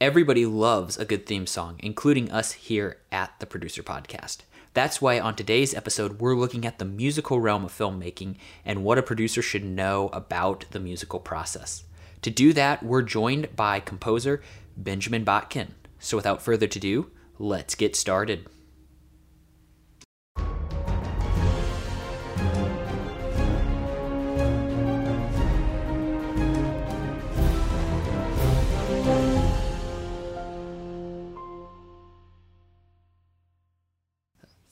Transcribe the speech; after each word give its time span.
Everybody 0.00 0.46
loves 0.46 0.96
a 0.96 1.04
good 1.04 1.26
theme 1.26 1.46
song, 1.46 1.76
including 1.80 2.32
us 2.32 2.52
here 2.52 2.96
at 3.12 3.38
the 3.38 3.44
Producer 3.44 3.82
Podcast. 3.82 4.38
That's 4.72 5.02
why 5.02 5.20
on 5.20 5.36
today's 5.36 5.74
episode, 5.74 6.20
we're 6.20 6.34
looking 6.34 6.64
at 6.64 6.78
the 6.78 6.86
musical 6.86 7.38
realm 7.38 7.66
of 7.66 7.76
filmmaking 7.76 8.36
and 8.64 8.82
what 8.82 8.96
a 8.96 9.02
producer 9.02 9.42
should 9.42 9.62
know 9.62 10.08
about 10.14 10.64
the 10.70 10.80
musical 10.80 11.20
process. 11.20 11.84
To 12.22 12.30
do 12.30 12.54
that, 12.54 12.82
we're 12.82 13.02
joined 13.02 13.54
by 13.54 13.78
composer 13.78 14.42
Benjamin 14.74 15.22
Botkin. 15.22 15.72
So 15.98 16.16
without 16.16 16.40
further 16.40 16.64
ado, 16.64 17.10
let's 17.38 17.74
get 17.74 17.94
started. 17.94 18.48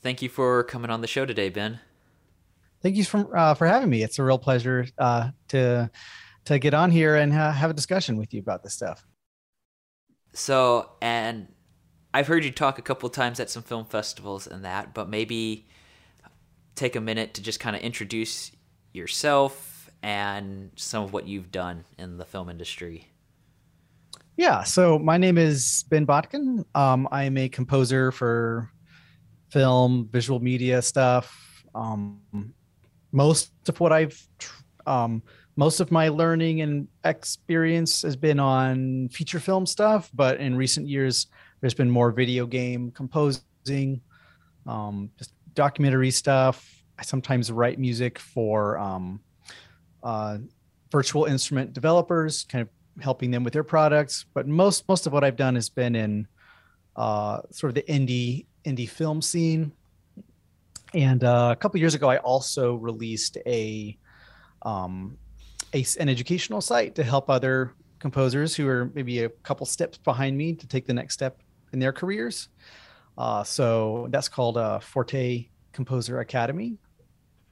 Thank 0.08 0.22
you 0.22 0.30
for 0.30 0.64
coming 0.64 0.90
on 0.90 1.02
the 1.02 1.06
show 1.06 1.26
today, 1.26 1.50
Ben. 1.50 1.80
Thank 2.82 2.96
you 2.96 3.04
for 3.04 3.36
uh, 3.36 3.52
for 3.52 3.66
having 3.66 3.90
me. 3.90 4.02
It's 4.02 4.18
a 4.18 4.24
real 4.24 4.38
pleasure 4.38 4.86
uh, 4.96 5.32
to 5.48 5.90
to 6.46 6.58
get 6.58 6.72
on 6.72 6.90
here 6.90 7.16
and 7.16 7.30
uh, 7.30 7.52
have 7.52 7.68
a 7.68 7.74
discussion 7.74 8.16
with 8.16 8.32
you 8.32 8.40
about 8.40 8.62
this 8.62 8.72
stuff. 8.72 9.06
So, 10.32 10.92
and 11.02 11.48
I've 12.14 12.26
heard 12.26 12.42
you 12.42 12.50
talk 12.50 12.78
a 12.78 12.82
couple 12.82 13.10
times 13.10 13.38
at 13.38 13.50
some 13.50 13.62
film 13.62 13.84
festivals 13.84 14.46
and 14.46 14.64
that, 14.64 14.94
but 14.94 15.10
maybe 15.10 15.68
take 16.74 16.96
a 16.96 17.02
minute 17.02 17.34
to 17.34 17.42
just 17.42 17.60
kind 17.60 17.76
of 17.76 17.82
introduce 17.82 18.50
yourself 18.94 19.90
and 20.02 20.70
some 20.74 21.04
of 21.04 21.12
what 21.12 21.28
you've 21.28 21.52
done 21.52 21.84
in 21.98 22.16
the 22.16 22.24
film 22.24 22.48
industry. 22.48 23.08
Yeah, 24.38 24.62
so 24.62 24.98
my 24.98 25.18
name 25.18 25.36
is 25.36 25.84
Ben 25.90 26.06
Botkin. 26.06 26.64
Um, 26.74 27.06
I'm 27.12 27.36
a 27.36 27.50
composer 27.50 28.10
for 28.10 28.70
film, 29.50 30.08
visual 30.10 30.40
media 30.40 30.82
stuff. 30.82 31.64
Um, 31.74 32.20
most 33.12 33.52
of 33.68 33.80
what 33.80 33.92
I've, 33.92 34.20
um, 34.86 35.22
most 35.56 35.80
of 35.80 35.90
my 35.90 36.08
learning 36.08 36.60
and 36.60 36.88
experience 37.04 38.02
has 38.02 38.16
been 38.16 38.38
on 38.38 39.08
feature 39.08 39.40
film 39.40 39.66
stuff, 39.66 40.10
but 40.14 40.38
in 40.38 40.56
recent 40.56 40.86
years, 40.86 41.26
there's 41.60 41.74
been 41.74 41.90
more 41.90 42.12
video 42.12 42.46
game 42.46 42.90
composing, 42.90 44.00
um, 44.66 45.10
just 45.18 45.32
documentary 45.54 46.10
stuff. 46.10 46.84
I 46.98 47.02
sometimes 47.02 47.50
write 47.50 47.78
music 47.78 48.18
for 48.18 48.78
um, 48.78 49.20
uh, 50.02 50.38
virtual 50.90 51.24
instrument 51.24 51.72
developers, 51.72 52.44
kind 52.44 52.62
of 52.62 52.68
helping 53.02 53.30
them 53.30 53.44
with 53.44 53.52
their 53.52 53.64
products. 53.64 54.26
But 54.34 54.46
most 54.46 54.88
most 54.88 55.06
of 55.06 55.12
what 55.12 55.24
I've 55.24 55.36
done 55.36 55.54
has 55.54 55.68
been 55.68 55.96
in 55.96 56.28
uh, 56.96 57.40
sort 57.50 57.70
of 57.70 57.74
the 57.74 57.92
indie 57.92 58.46
indie 58.64 58.88
film 58.88 59.20
scene. 59.22 59.72
And 60.94 61.22
uh, 61.22 61.50
a 61.52 61.56
couple 61.56 61.78
years 61.80 61.94
ago, 61.94 62.08
I 62.08 62.16
also 62.18 62.74
released 62.76 63.36
a, 63.46 63.96
um, 64.62 65.18
a 65.74 65.84
an 66.00 66.08
educational 66.08 66.60
site 66.60 66.94
to 66.94 67.02
help 67.02 67.28
other 67.28 67.74
composers 67.98 68.54
who 68.54 68.66
are 68.68 68.90
maybe 68.94 69.24
a 69.24 69.28
couple 69.28 69.66
steps 69.66 69.98
behind 69.98 70.36
me 70.36 70.54
to 70.54 70.66
take 70.66 70.86
the 70.86 70.94
next 70.94 71.14
step 71.14 71.42
in 71.72 71.78
their 71.78 71.92
careers. 71.92 72.48
Uh, 73.18 73.42
so 73.44 74.06
that's 74.10 74.28
called 74.28 74.56
uh, 74.56 74.78
Forte 74.78 75.48
Composer 75.72 76.20
Academy. 76.20 76.78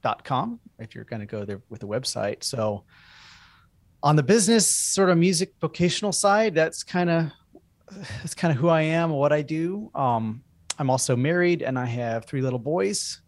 dot 0.01 0.23
com. 0.23 0.59
if 0.79 0.95
you're 0.95 1.03
going 1.03 1.19
to 1.19 1.25
go 1.25 1.43
there 1.45 1.61
with 1.69 1.81
the 1.81 1.87
website. 1.87 2.43
So 2.43 2.83
on 4.01 4.15
the 4.15 4.23
business 4.23 4.65
sort 4.67 5.09
of 5.09 5.17
music 5.17 5.53
vocational 5.59 6.11
side, 6.13 6.55
that's 6.55 6.83
kind 6.83 7.09
of 7.09 7.31
that's 8.21 8.33
kind 8.33 8.51
of 8.51 8.57
who 8.57 8.69
I 8.69 8.81
am, 8.81 9.09
what 9.11 9.33
I 9.33 9.41
do. 9.41 9.91
Um, 9.93 10.43
I'm 10.77 10.89
also 10.89 11.15
married 11.15 11.61
and 11.61 11.77
I 11.77 11.85
have 11.85 12.25
three 12.25 12.41
little 12.41 12.59
boys, 12.59 13.21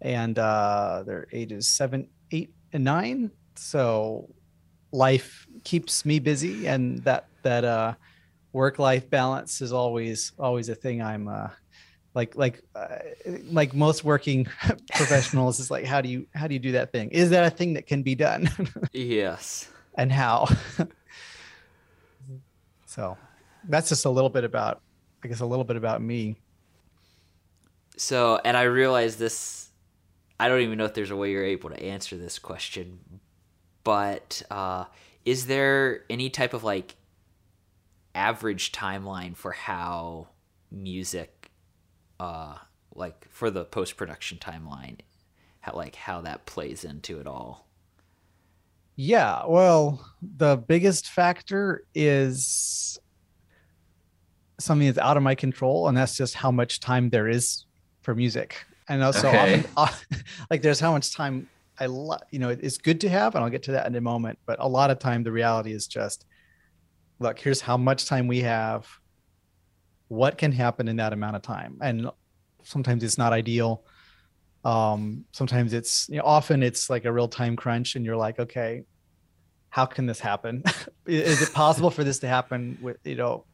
and 0.00 0.38
uh, 0.38 1.02
their 1.06 1.26
ages 1.32 1.68
seven, 1.68 2.08
eight, 2.32 2.52
and 2.72 2.84
nine. 2.84 3.30
So 3.56 4.28
life 4.92 5.46
keeps 5.64 6.04
me 6.04 6.18
busy, 6.18 6.66
and 6.66 7.02
that 7.04 7.26
that 7.42 7.64
uh, 7.64 7.94
work 8.52 8.78
life 8.78 9.08
balance 9.10 9.60
is 9.60 9.72
always 9.72 10.32
always 10.38 10.68
a 10.68 10.74
thing. 10.74 11.02
I'm 11.02 11.28
uh, 11.28 11.48
like 12.14 12.36
like 12.36 12.62
uh, 12.74 12.98
like 13.50 13.74
most 13.74 14.04
working 14.04 14.44
professionals 14.94 15.60
is 15.60 15.70
like 15.70 15.84
how 15.84 16.00
do 16.00 16.08
you 16.08 16.26
how 16.34 16.46
do 16.46 16.54
you 16.54 16.60
do 16.60 16.72
that 16.72 16.92
thing? 16.92 17.10
Is 17.10 17.30
that 17.30 17.44
a 17.44 17.50
thing 17.50 17.74
that 17.74 17.86
can 17.86 18.02
be 18.02 18.14
done? 18.14 18.50
yes. 18.92 19.70
And 19.94 20.12
how? 20.12 20.48
so 22.86 23.16
that's 23.68 23.88
just 23.88 24.04
a 24.04 24.10
little 24.10 24.30
bit 24.30 24.44
about 24.44 24.80
I 25.22 25.28
guess 25.28 25.40
a 25.40 25.46
little 25.46 25.64
bit 25.64 25.76
about 25.76 26.00
me. 26.00 26.40
So, 27.98 28.40
and 28.44 28.56
I 28.56 28.62
realize 28.62 29.16
this, 29.16 29.70
I 30.38 30.48
don't 30.48 30.60
even 30.60 30.78
know 30.78 30.84
if 30.84 30.94
there's 30.94 31.10
a 31.10 31.16
way 31.16 31.32
you're 31.32 31.44
able 31.44 31.70
to 31.70 31.82
answer 31.82 32.16
this 32.16 32.38
question, 32.38 33.00
but 33.82 34.40
uh, 34.52 34.84
is 35.24 35.46
there 35.46 36.04
any 36.08 36.30
type 36.30 36.54
of 36.54 36.62
like 36.62 36.94
average 38.14 38.70
timeline 38.70 39.36
for 39.36 39.50
how 39.50 40.28
music, 40.70 41.50
uh, 42.20 42.58
like 42.94 43.26
for 43.30 43.50
the 43.50 43.64
post 43.64 43.96
production 43.96 44.38
timeline, 44.38 44.98
how 45.58 45.72
like 45.74 45.96
how 45.96 46.20
that 46.20 46.46
plays 46.46 46.84
into 46.84 47.18
it 47.18 47.26
all? 47.26 47.66
Yeah, 48.94 49.42
well, 49.44 50.08
the 50.22 50.56
biggest 50.56 51.08
factor 51.08 51.82
is 51.96 52.96
something 54.60 54.86
that's 54.86 54.98
out 54.98 55.16
of 55.16 55.24
my 55.24 55.34
control, 55.34 55.88
and 55.88 55.96
that's 55.96 56.16
just 56.16 56.34
how 56.34 56.52
much 56.52 56.78
time 56.78 57.10
there 57.10 57.28
is 57.28 57.64
for 58.08 58.14
music. 58.14 58.64
And 58.88 59.04
also, 59.04 59.28
okay. 59.28 59.62
often, 59.76 60.24
like, 60.50 60.62
there's 60.62 60.80
how 60.80 60.92
much 60.92 61.14
time 61.14 61.46
I 61.78 61.84
love, 61.84 62.22
you 62.30 62.38
know, 62.38 62.48
it's 62.48 62.78
good 62.78 63.02
to 63.02 63.08
have, 63.10 63.34
and 63.34 63.44
I'll 63.44 63.50
get 63.50 63.64
to 63.64 63.72
that 63.72 63.86
in 63.86 63.94
a 63.96 64.00
moment. 64.00 64.38
But 64.46 64.56
a 64.60 64.66
lot 64.66 64.90
of 64.90 64.98
time, 64.98 65.24
the 65.24 65.30
reality 65.30 65.72
is 65.72 65.86
just, 65.86 66.24
look, 67.18 67.38
here's 67.38 67.60
how 67.60 67.76
much 67.76 68.06
time 68.06 68.26
we 68.26 68.40
have. 68.40 68.88
What 70.08 70.38
can 70.38 70.52
happen 70.52 70.88
in 70.88 70.96
that 70.96 71.12
amount 71.12 71.36
of 71.36 71.42
time? 71.42 71.76
And 71.82 72.08
sometimes 72.62 73.04
it's 73.04 73.18
not 73.18 73.34
ideal. 73.34 73.84
Um, 74.64 75.26
sometimes 75.32 75.74
it's, 75.74 76.08
you 76.08 76.16
know, 76.16 76.24
often 76.24 76.62
it's 76.62 76.88
like 76.88 77.04
a 77.04 77.12
real 77.12 77.28
time 77.28 77.56
crunch, 77.56 77.94
and 77.94 78.06
you're 78.06 78.16
like, 78.16 78.38
okay, 78.38 78.84
how 79.68 79.84
can 79.84 80.06
this 80.06 80.18
happen? 80.18 80.64
is 81.06 81.42
it 81.42 81.52
possible 81.52 81.90
for 81.90 82.04
this 82.04 82.20
to 82.20 82.26
happen 82.26 82.78
with, 82.80 82.96
you 83.04 83.16
know, 83.16 83.44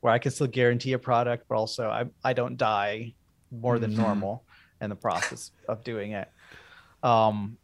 where 0.00 0.12
I 0.12 0.18
can 0.18 0.30
still 0.30 0.46
guarantee 0.46 0.92
a 0.92 0.98
product, 0.98 1.46
but 1.48 1.54
also 1.54 1.88
I, 1.88 2.04
I 2.22 2.34
don't 2.34 2.58
die 2.58 3.14
more 3.50 3.78
than 3.78 3.92
mm-hmm. 3.92 4.02
normal 4.02 4.44
in 4.80 4.90
the 4.90 4.96
process 4.96 5.50
of 5.68 5.84
doing 5.84 6.12
it. 6.12 6.28
Um, 7.02 7.58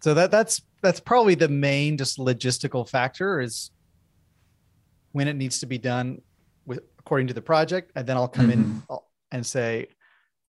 so 0.00 0.14
that 0.14 0.30
that's 0.30 0.62
that's 0.82 1.00
probably 1.00 1.34
the 1.34 1.48
main 1.48 1.96
just 1.96 2.18
logistical 2.18 2.88
factor 2.88 3.40
is 3.40 3.70
when 5.12 5.28
it 5.28 5.34
needs 5.34 5.60
to 5.60 5.66
be 5.66 5.78
done 5.78 6.20
with 6.66 6.80
according 6.98 7.28
to 7.28 7.34
the 7.34 7.42
project, 7.42 7.92
and 7.94 8.06
then 8.06 8.16
I'll 8.16 8.28
come 8.28 8.48
mm-hmm. 8.48 8.90
in 8.90 8.98
and 9.30 9.46
say, 9.46 9.88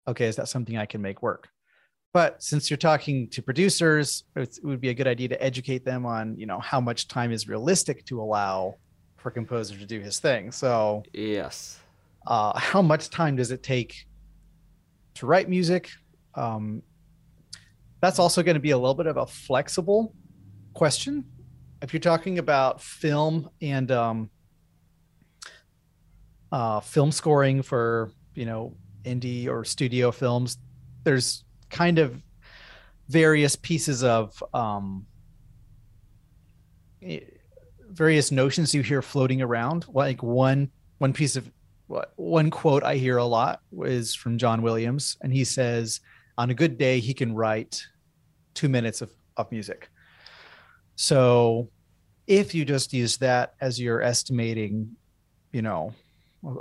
okay, 0.07 0.27
is 0.27 0.35
that 0.35 0.49
something 0.49 0.77
I 0.77 0.85
can 0.85 1.01
make 1.01 1.21
work? 1.21 1.49
But 2.13 2.43
since 2.43 2.69
you're 2.69 2.77
talking 2.77 3.27
to 3.29 3.41
producers, 3.41 4.23
it 4.35 4.59
would 4.63 4.79
be 4.79 4.89
a 4.89 4.93
good 4.93 5.07
idea 5.07 5.29
to 5.29 5.43
educate 5.43 5.83
them 5.83 6.05
on, 6.05 6.37
you 6.37 6.45
know, 6.45 6.59
how 6.59 6.79
much 6.79 7.07
time 7.07 7.31
is 7.31 7.47
realistic 7.47 8.05
to 8.05 8.21
allow 8.21 8.75
for 9.17 9.31
composer 9.31 9.77
to 9.77 9.85
do 9.85 9.99
his 9.99 10.19
thing. 10.19 10.51
So 10.51 11.03
yes, 11.13 11.79
uh, 12.27 12.57
how 12.57 12.81
much 12.81 13.09
time 13.09 13.35
does 13.35 13.51
it 13.51 13.63
take 13.63 14.05
to 15.15 15.25
write 15.25 15.49
music. 15.49 15.89
Um, 16.35 16.81
that's 18.01 18.19
also 18.19 18.43
going 18.43 18.55
to 18.55 18.59
be 18.59 18.71
a 18.71 18.77
little 18.77 18.95
bit 18.95 19.07
of 19.07 19.17
a 19.17 19.25
flexible 19.25 20.13
question. 20.73 21.25
If 21.81 21.93
you're 21.93 21.99
talking 21.99 22.39
about 22.39 22.81
film 22.81 23.49
and 23.61 23.91
um, 23.91 24.29
uh, 26.51 26.79
film 26.79 27.11
scoring 27.11 27.61
for 27.61 28.11
you 28.35 28.45
know 28.45 28.75
indie 29.03 29.47
or 29.47 29.63
studio 29.63 30.11
films, 30.11 30.57
there's 31.03 31.43
kind 31.69 31.99
of 31.99 32.21
various 33.09 33.55
pieces 33.55 34.03
of 34.03 34.41
um, 34.53 35.05
various 37.89 38.31
notions 38.31 38.73
you 38.73 38.81
hear 38.81 39.01
floating 39.01 39.41
around. 39.41 39.85
Like 39.89 40.23
one 40.23 40.71
one 40.97 41.13
piece 41.13 41.35
of 41.35 41.49
one 42.15 42.49
quote 42.49 42.83
I 42.83 42.95
hear 42.95 43.17
a 43.17 43.25
lot 43.25 43.61
is 43.83 44.15
from 44.15 44.37
John 44.37 44.61
Williams, 44.61 45.17
and 45.21 45.33
he 45.33 45.43
says, 45.43 46.01
"On 46.37 46.49
a 46.49 46.53
good 46.53 46.77
day, 46.77 46.99
he 46.99 47.13
can 47.13 47.33
write 47.33 47.83
two 48.53 48.69
minutes 48.69 49.01
of, 49.01 49.11
of 49.37 49.51
music." 49.51 49.89
So, 50.95 51.69
if 52.27 52.53
you 52.53 52.65
just 52.65 52.93
use 52.93 53.17
that 53.17 53.53
as 53.59 53.79
your 53.79 54.01
estimating, 54.01 54.95
you 55.51 55.61
know, 55.61 55.93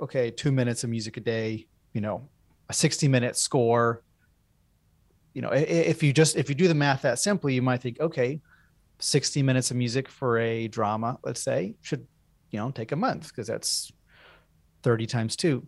okay, 0.03 0.31
two 0.31 0.53
minutes 0.53 0.85
of 0.85 0.91
music 0.91 1.17
a 1.17 1.21
day, 1.21 1.67
you 1.93 2.01
know, 2.01 2.29
a 2.69 2.73
sixty-minute 2.73 3.37
score. 3.37 4.03
You 5.35 5.43
know, 5.43 5.51
if 5.51 6.03
you 6.03 6.13
just 6.13 6.37
if 6.37 6.49
you 6.49 6.55
do 6.55 6.69
the 6.69 6.75
math 6.75 7.03
that 7.03 7.19
simply, 7.19 7.55
you 7.55 7.63
might 7.63 7.81
think, 7.81 8.01
okay, 8.01 8.41
sixty 8.99 9.43
minutes 9.43 9.71
of 9.71 9.77
music 9.77 10.09
for 10.09 10.39
a 10.39 10.69
drama, 10.69 11.19
let's 11.25 11.43
say, 11.43 11.75
should 11.81 12.07
you 12.51 12.59
know 12.59 12.71
take 12.71 12.93
a 12.93 12.97
month 12.97 13.29
because 13.29 13.47
that's 13.47 13.91
30 14.83 15.07
times 15.07 15.37
two. 15.37 15.67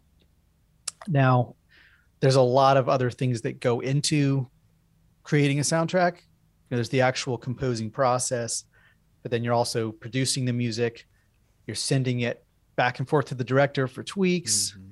Now, 1.08 1.56
there's 2.20 2.36
a 2.36 2.42
lot 2.42 2.76
of 2.76 2.88
other 2.88 3.10
things 3.10 3.42
that 3.42 3.60
go 3.60 3.80
into 3.80 4.48
creating 5.22 5.58
a 5.58 5.62
soundtrack. 5.62 6.18
There's 6.70 6.88
the 6.88 7.02
actual 7.02 7.36
composing 7.36 7.90
process, 7.90 8.64
but 9.22 9.30
then 9.30 9.44
you're 9.44 9.54
also 9.54 9.92
producing 9.92 10.44
the 10.44 10.52
music. 10.52 11.06
You're 11.66 11.74
sending 11.74 12.20
it 12.20 12.44
back 12.76 12.98
and 12.98 13.08
forth 13.08 13.26
to 13.26 13.34
the 13.34 13.44
director 13.44 13.86
for 13.86 14.02
tweaks. 14.02 14.72
Mm-hmm. 14.72 14.90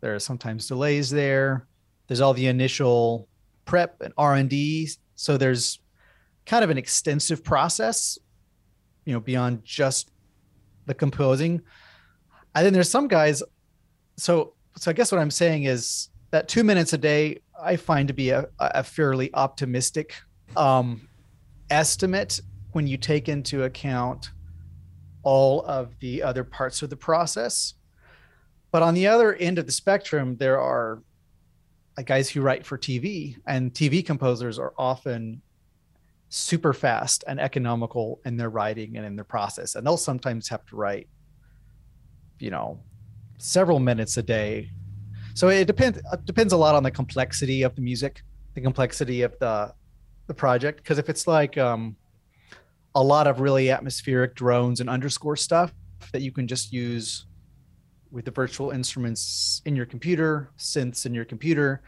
There 0.00 0.14
are 0.14 0.20
sometimes 0.20 0.66
delays 0.66 1.10
there. 1.10 1.66
There's 2.06 2.20
all 2.20 2.34
the 2.34 2.46
initial 2.46 3.28
prep 3.64 4.00
and 4.00 4.12
R&D. 4.18 4.90
So 5.14 5.36
there's 5.36 5.78
kind 6.46 6.64
of 6.64 6.70
an 6.70 6.78
extensive 6.78 7.42
process, 7.44 8.18
you 9.04 9.12
know, 9.12 9.20
beyond 9.20 9.64
just 9.64 10.10
the 10.86 10.94
composing. 10.94 11.62
And 12.54 12.64
then 12.64 12.72
there's 12.72 12.90
some 12.90 13.08
guys. 13.08 13.42
So, 14.16 14.54
so 14.76 14.90
I 14.90 14.94
guess 14.94 15.10
what 15.10 15.20
I'm 15.20 15.30
saying 15.30 15.64
is 15.64 16.08
that 16.30 16.48
two 16.48 16.64
minutes 16.64 16.92
a 16.92 16.98
day, 16.98 17.40
I 17.60 17.76
find 17.76 18.08
to 18.08 18.14
be 18.14 18.30
a, 18.30 18.48
a 18.58 18.82
fairly 18.82 19.32
optimistic 19.34 20.14
um, 20.56 21.08
estimate 21.70 22.40
when 22.72 22.86
you 22.86 22.96
take 22.96 23.28
into 23.28 23.64
account 23.64 24.30
all 25.22 25.64
of 25.64 25.98
the 26.00 26.22
other 26.22 26.44
parts 26.44 26.82
of 26.82 26.90
the 26.90 26.96
process. 26.96 27.74
But 28.70 28.82
on 28.82 28.94
the 28.94 29.06
other 29.06 29.34
end 29.34 29.58
of 29.58 29.66
the 29.66 29.72
spectrum, 29.72 30.36
there 30.36 30.60
are 30.60 31.02
guys 32.04 32.28
who 32.28 32.40
write 32.42 32.66
for 32.66 32.76
TV, 32.76 33.36
and 33.46 33.72
TV 33.72 34.04
composers 34.04 34.58
are 34.58 34.74
often 34.76 35.40
super 36.28 36.72
fast 36.72 37.22
and 37.28 37.38
economical 37.38 38.20
in 38.24 38.36
their 38.36 38.50
writing 38.50 38.96
and 38.96 39.06
in 39.06 39.14
their 39.14 39.24
process. 39.24 39.76
And 39.76 39.86
they'll 39.86 39.96
sometimes 39.96 40.48
have 40.48 40.66
to 40.66 40.76
write, 40.76 41.08
you 42.38 42.50
know, 42.50 42.80
several 43.38 43.78
minutes 43.78 44.16
a 44.16 44.22
day. 44.22 44.70
So 45.34 45.48
it 45.48 45.66
depends 45.66 45.98
it 45.98 46.24
depends 46.24 46.52
a 46.52 46.56
lot 46.56 46.74
on 46.74 46.82
the 46.82 46.90
complexity 46.90 47.62
of 47.62 47.74
the 47.74 47.82
music, 47.82 48.22
the 48.54 48.60
complexity 48.60 49.22
of 49.22 49.38
the 49.38 49.72
the 50.26 50.34
project. 50.34 50.78
Because 50.78 50.98
if 50.98 51.08
it's 51.08 51.26
like 51.26 51.58
um, 51.58 51.96
a 52.94 53.02
lot 53.02 53.26
of 53.26 53.40
really 53.40 53.70
atmospheric 53.70 54.34
drones 54.34 54.80
and 54.80 54.88
underscore 54.88 55.36
stuff 55.36 55.72
that 56.12 56.22
you 56.22 56.32
can 56.32 56.46
just 56.46 56.72
use 56.72 57.26
with 58.10 58.24
the 58.24 58.30
virtual 58.30 58.70
instruments 58.70 59.60
in 59.64 59.74
your 59.74 59.86
computer, 59.86 60.50
synths 60.56 61.04
in 61.04 61.14
your 61.14 61.24
computer, 61.24 61.82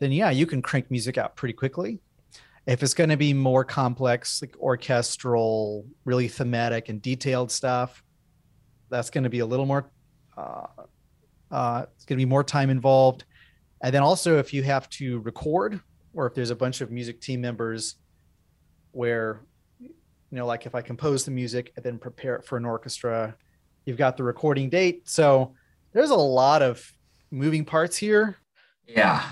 then 0.00 0.10
yeah, 0.10 0.30
you 0.30 0.46
can 0.46 0.60
crank 0.60 0.90
music 0.90 1.18
out 1.18 1.36
pretty 1.36 1.52
quickly. 1.52 2.00
If 2.66 2.82
it's 2.82 2.94
going 2.94 3.10
to 3.10 3.16
be 3.16 3.32
more 3.32 3.64
complex, 3.64 4.42
like 4.42 4.56
orchestral, 4.58 5.86
really 6.04 6.28
thematic 6.28 6.88
and 6.88 7.00
detailed 7.00 7.50
stuff, 7.50 8.02
that's 8.90 9.10
going 9.10 9.24
to 9.24 9.30
be 9.30 9.40
a 9.40 9.46
little 9.46 9.66
more. 9.66 9.90
Uh, 10.36 10.66
uh, 11.50 11.86
it's 11.94 12.04
going 12.04 12.18
to 12.18 12.24
be 12.24 12.28
more 12.28 12.44
time 12.44 12.70
involved, 12.70 13.24
and 13.82 13.94
then 13.94 14.02
also 14.02 14.38
if 14.38 14.52
you 14.52 14.62
have 14.62 14.88
to 14.90 15.20
record, 15.20 15.80
or 16.14 16.26
if 16.26 16.34
there's 16.34 16.50
a 16.50 16.56
bunch 16.56 16.80
of 16.80 16.90
music 16.90 17.20
team 17.20 17.40
members, 17.40 17.96
where, 18.92 19.40
you 19.80 19.90
know, 20.32 20.46
like 20.46 20.66
if 20.66 20.74
I 20.74 20.82
compose 20.82 21.24
the 21.24 21.30
music 21.30 21.72
and 21.76 21.84
then 21.84 21.98
prepare 21.98 22.36
it 22.36 22.44
for 22.44 22.56
an 22.56 22.64
orchestra, 22.64 23.36
you've 23.84 23.96
got 23.96 24.16
the 24.16 24.24
recording 24.24 24.68
date. 24.68 25.08
So 25.08 25.54
there's 25.92 26.10
a 26.10 26.16
lot 26.16 26.62
of 26.62 26.92
moving 27.30 27.64
parts 27.64 27.96
here. 27.96 28.36
Yeah. 28.86 29.22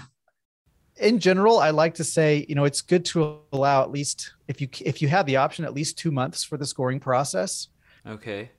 In 0.97 1.19
general, 1.19 1.59
I 1.59 1.71
like 1.71 1.95
to 1.95 2.05
say, 2.05 2.47
you 2.49 2.55
know, 2.55 2.65
it's 2.65 2.81
good 2.81 3.05
to 3.07 3.41
allow 3.53 3.83
at 3.83 3.91
least 3.91 4.33
if 4.49 4.61
you 4.61 4.69
if 4.81 5.03
you 5.03 5.09
have 5.09 5.27
the 5.27 5.37
option 5.37 5.65
at 5.65 5.75
least 5.75 5.99
2 5.99 6.11
months 6.11 6.43
for 6.43 6.57
the 6.57 6.65
scoring 6.65 7.01
process. 7.01 7.69
Okay. 8.07 8.51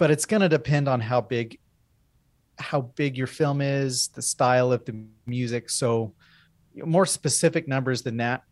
But 0.00 0.10
it's 0.10 0.24
going 0.24 0.40
to 0.40 0.48
depend 0.48 0.88
on 0.88 0.98
how 0.98 1.20
big 1.20 1.58
how 2.58 2.80
big 2.80 3.16
your 3.16 3.26
film 3.26 3.60
is, 3.60 4.08
the 4.08 4.22
style 4.22 4.72
of 4.72 4.84
the 4.86 5.04
music, 5.26 5.68
so 5.68 6.14
more 6.74 7.04
specific 7.04 7.68
numbers 7.68 8.02
than 8.02 8.16
that. 8.16 8.42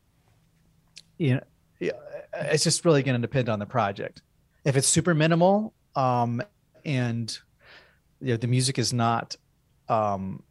You 1.16 1.34
know, 1.80 1.90
it's 2.34 2.64
just 2.64 2.84
really 2.84 3.02
going 3.02 3.20
to 3.20 3.26
depend 3.26 3.48
on 3.48 3.58
the 3.58 3.66
project. 3.66 4.20
If 4.64 4.76
it's 4.76 4.86
super 4.86 5.14
minimal 5.14 5.72
um, 5.96 6.42
and 6.84 7.36
you 8.20 8.34
know, 8.34 8.36
the 8.36 8.46
music 8.46 8.78
is 8.78 8.92
not 8.92 9.34
um, 9.88 10.42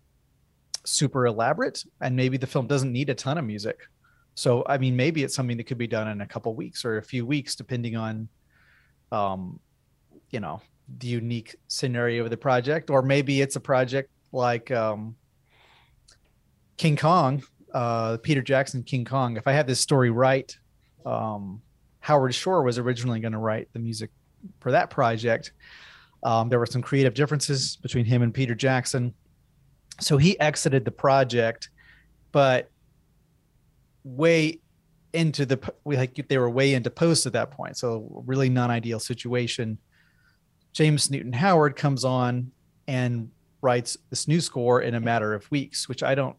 super 0.84 1.28
elaborate, 1.28 1.84
and 2.02 2.16
maybe 2.16 2.38
the 2.38 2.48
film 2.48 2.66
doesn't 2.66 2.92
need 2.92 3.12
a 3.12 3.16
ton 3.16 3.38
of 3.38 3.46
music. 3.46 3.82
So, 4.34 4.64
I 4.68 4.80
mean, 4.80 4.96
maybe 4.96 5.24
it's 5.24 5.36
something 5.36 5.58
that 5.58 5.66
could 5.66 5.78
be 5.78 5.88
done 5.88 6.08
in 6.08 6.22
a 6.22 6.28
couple 6.28 6.56
weeks 6.56 6.86
or 6.86 6.98
a 6.98 7.04
few 7.04 7.24
weeks, 7.24 7.56
depending 7.56 7.96
on, 7.96 8.30
um, 9.12 9.60
you 10.32 10.40
know, 10.40 10.62
the 11.00 11.08
unique 11.08 11.56
scenario 11.68 12.24
of 12.24 12.30
the 12.30 12.38
project, 12.38 12.90
or 12.90 13.02
maybe 13.02 13.42
it's 13.42 13.56
a 13.56 13.60
project 13.60 14.10
like 14.32 14.72
um, 14.72 15.16
King 16.78 16.96
Kong, 16.96 17.44
uh, 17.74 18.18
Peter 18.18 18.42
Jackson 18.42 18.84
King 18.84 19.06
Kong. 19.06 19.38
If 19.38 19.48
I 19.48 19.52
have 19.52 19.68
this 19.68 19.80
story 19.80 20.10
right, 20.10 20.56
um, 21.06 21.62
Howard 22.00 22.34
Shore 22.34 22.64
was 22.64 22.78
originally 22.78 23.20
going 23.20 23.34
to 23.34 23.38
write 23.38 23.68
the 23.74 23.80
music 23.80 24.12
for 24.60 24.72
that 24.72 24.90
project, 24.90 25.52
um, 26.24 26.50
there 26.50 26.60
were 26.60 26.66
some 26.66 26.82
creative 26.82 27.14
differences 27.14 27.78
between 27.78 28.06
him 28.06 28.22
and 28.22 28.34
Peter 28.34 28.56
Jackson. 28.56 29.14
So 30.00 30.18
he 30.18 30.40
exited 30.40 30.86
the 30.86 30.92
project, 30.92 31.70
but 32.32 32.70
way 34.04 34.60
into 35.14 35.46
the 35.46 35.60
we 35.84 35.98
like 35.98 36.28
they 36.28 36.38
were 36.38 36.50
way 36.50 36.74
into 36.74 36.90
post 36.90 37.26
at 37.26 37.34
that 37.34 37.52
point. 37.52 37.78
So 37.78 38.24
really 38.26 38.50
non-ideal 38.50 39.00
situation. 39.00 39.78
James 40.78 41.10
Newton 41.10 41.34
Howard 41.34 41.76
comes 41.76 42.06
on 42.06 42.52
and 42.88 43.32
writes 43.64 43.98
this 44.12 44.28
new 44.28 44.40
score 44.40 44.84
in 44.84 44.94
a 44.94 45.00
matter 45.00 45.34
of 45.34 45.50
weeks, 45.50 45.90
which 45.90 46.04
I 46.04 46.14
don't 46.14 46.36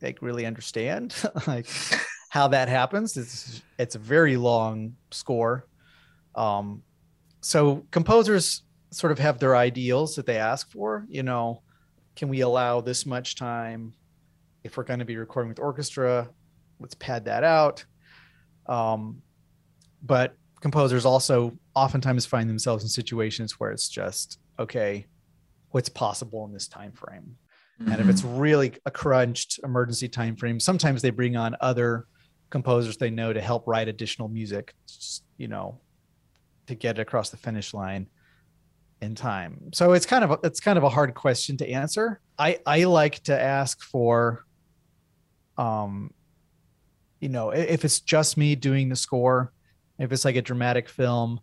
like 0.00 0.22
really 0.22 0.46
understand 0.46 1.12
like 1.48 1.66
how 2.28 2.46
that 2.46 2.68
happens. 2.68 3.16
It's 3.16 3.62
it's 3.80 3.96
a 3.96 3.98
very 3.98 4.36
long 4.36 4.94
score. 5.10 5.66
Um, 6.36 6.84
so 7.40 7.84
composers 7.90 8.62
sort 8.92 9.10
of 9.10 9.18
have 9.18 9.40
their 9.40 9.56
ideals 9.56 10.14
that 10.14 10.24
they 10.24 10.36
ask 10.38 10.70
for. 10.70 11.04
You 11.08 11.24
know, 11.24 11.60
can 12.14 12.28
we 12.28 12.42
allow 12.42 12.80
this 12.80 13.04
much 13.04 13.34
time 13.34 13.92
if 14.62 14.76
we're 14.76 14.84
going 14.84 15.00
to 15.00 15.04
be 15.04 15.16
recording 15.16 15.48
with 15.48 15.58
orchestra? 15.58 16.30
Let's 16.78 16.94
pad 16.94 17.24
that 17.24 17.42
out. 17.42 17.84
Um, 18.68 19.20
but 20.00 20.36
composers 20.60 21.04
also 21.04 21.56
oftentimes 21.74 22.26
find 22.26 22.48
themselves 22.48 22.82
in 22.82 22.88
situations 22.88 23.58
where 23.58 23.70
it's 23.70 23.88
just 23.88 24.38
okay, 24.58 25.06
what's 25.70 25.88
possible 25.88 26.44
in 26.44 26.52
this 26.52 26.68
time 26.68 26.92
frame. 26.92 27.36
Mm-hmm. 27.80 27.92
And 27.92 28.00
if 28.00 28.08
it's 28.08 28.22
mm-hmm. 28.22 28.38
really 28.38 28.72
a 28.84 28.90
crunched 28.90 29.60
emergency 29.64 30.08
time 30.08 30.36
frame, 30.36 30.60
sometimes 30.60 31.02
they 31.02 31.10
bring 31.10 31.36
on 31.36 31.56
other 31.60 32.06
composers 32.50 32.96
they 32.96 33.10
know 33.10 33.32
to 33.32 33.40
help 33.40 33.66
write 33.66 33.88
additional 33.88 34.28
music, 34.28 34.74
you 35.38 35.48
know, 35.48 35.80
to 36.66 36.74
get 36.74 36.98
it 36.98 37.02
across 37.02 37.30
the 37.30 37.36
finish 37.36 37.72
line 37.72 38.06
in 39.00 39.14
time. 39.14 39.70
So 39.72 39.92
it's 39.92 40.04
kind 40.04 40.24
of 40.24 40.32
a, 40.32 40.38
it's 40.42 40.60
kind 40.60 40.76
of 40.76 40.84
a 40.84 40.88
hard 40.88 41.14
question 41.14 41.56
to 41.58 41.68
answer. 41.68 42.20
I 42.38 42.58
I 42.66 42.84
like 42.84 43.22
to 43.24 43.40
ask 43.40 43.82
for 43.82 44.44
um 45.56 46.12
you 47.20 47.28
know, 47.28 47.50
if 47.50 47.84
it's 47.84 48.00
just 48.00 48.38
me 48.38 48.54
doing 48.54 48.88
the 48.88 48.96
score, 48.96 49.52
if 50.02 50.12
it's 50.12 50.24
like 50.24 50.36
a 50.36 50.42
dramatic 50.42 50.88
film, 50.88 51.40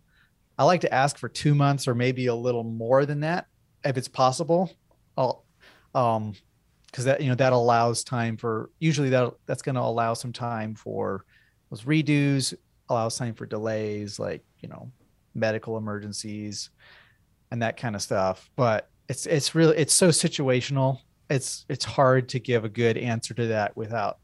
I 0.58 0.64
like 0.64 0.80
to 0.82 0.92
ask 0.92 1.16
for 1.16 1.28
2 1.28 1.54
months 1.54 1.86
or 1.86 1.94
maybe 1.94 2.26
a 2.26 2.34
little 2.34 2.64
more 2.64 3.06
than 3.06 3.20
that 3.20 3.46
if 3.84 3.96
it's 3.96 4.08
possible. 4.08 4.72
I'll 5.16 5.44
um 5.94 6.34
because 6.86 7.04
that 7.04 7.20
you 7.20 7.28
know 7.28 7.34
that 7.34 7.52
allows 7.52 8.04
time 8.04 8.36
for 8.36 8.70
usually 8.78 9.10
that 9.10 9.32
that's 9.46 9.62
going 9.62 9.74
to 9.74 9.80
allow 9.80 10.14
some 10.14 10.32
time 10.32 10.74
for 10.74 11.24
those 11.70 11.82
redos 11.82 12.54
allows 12.88 13.16
time 13.16 13.34
for 13.34 13.46
delays 13.46 14.18
like 14.18 14.42
you 14.60 14.68
know 14.68 14.90
medical 15.34 15.76
emergencies 15.76 16.70
and 17.50 17.62
that 17.62 17.76
kind 17.76 17.94
of 17.94 18.02
stuff. 18.02 18.50
But 18.56 18.90
it's 19.08 19.26
it's 19.26 19.54
really 19.54 19.76
it's 19.76 19.94
so 19.94 20.08
situational. 20.08 21.00
It's 21.30 21.64
it's 21.68 21.84
hard 21.84 22.28
to 22.30 22.40
give 22.40 22.64
a 22.64 22.68
good 22.68 22.96
answer 22.96 23.34
to 23.34 23.48
that 23.48 23.76
without 23.76 24.18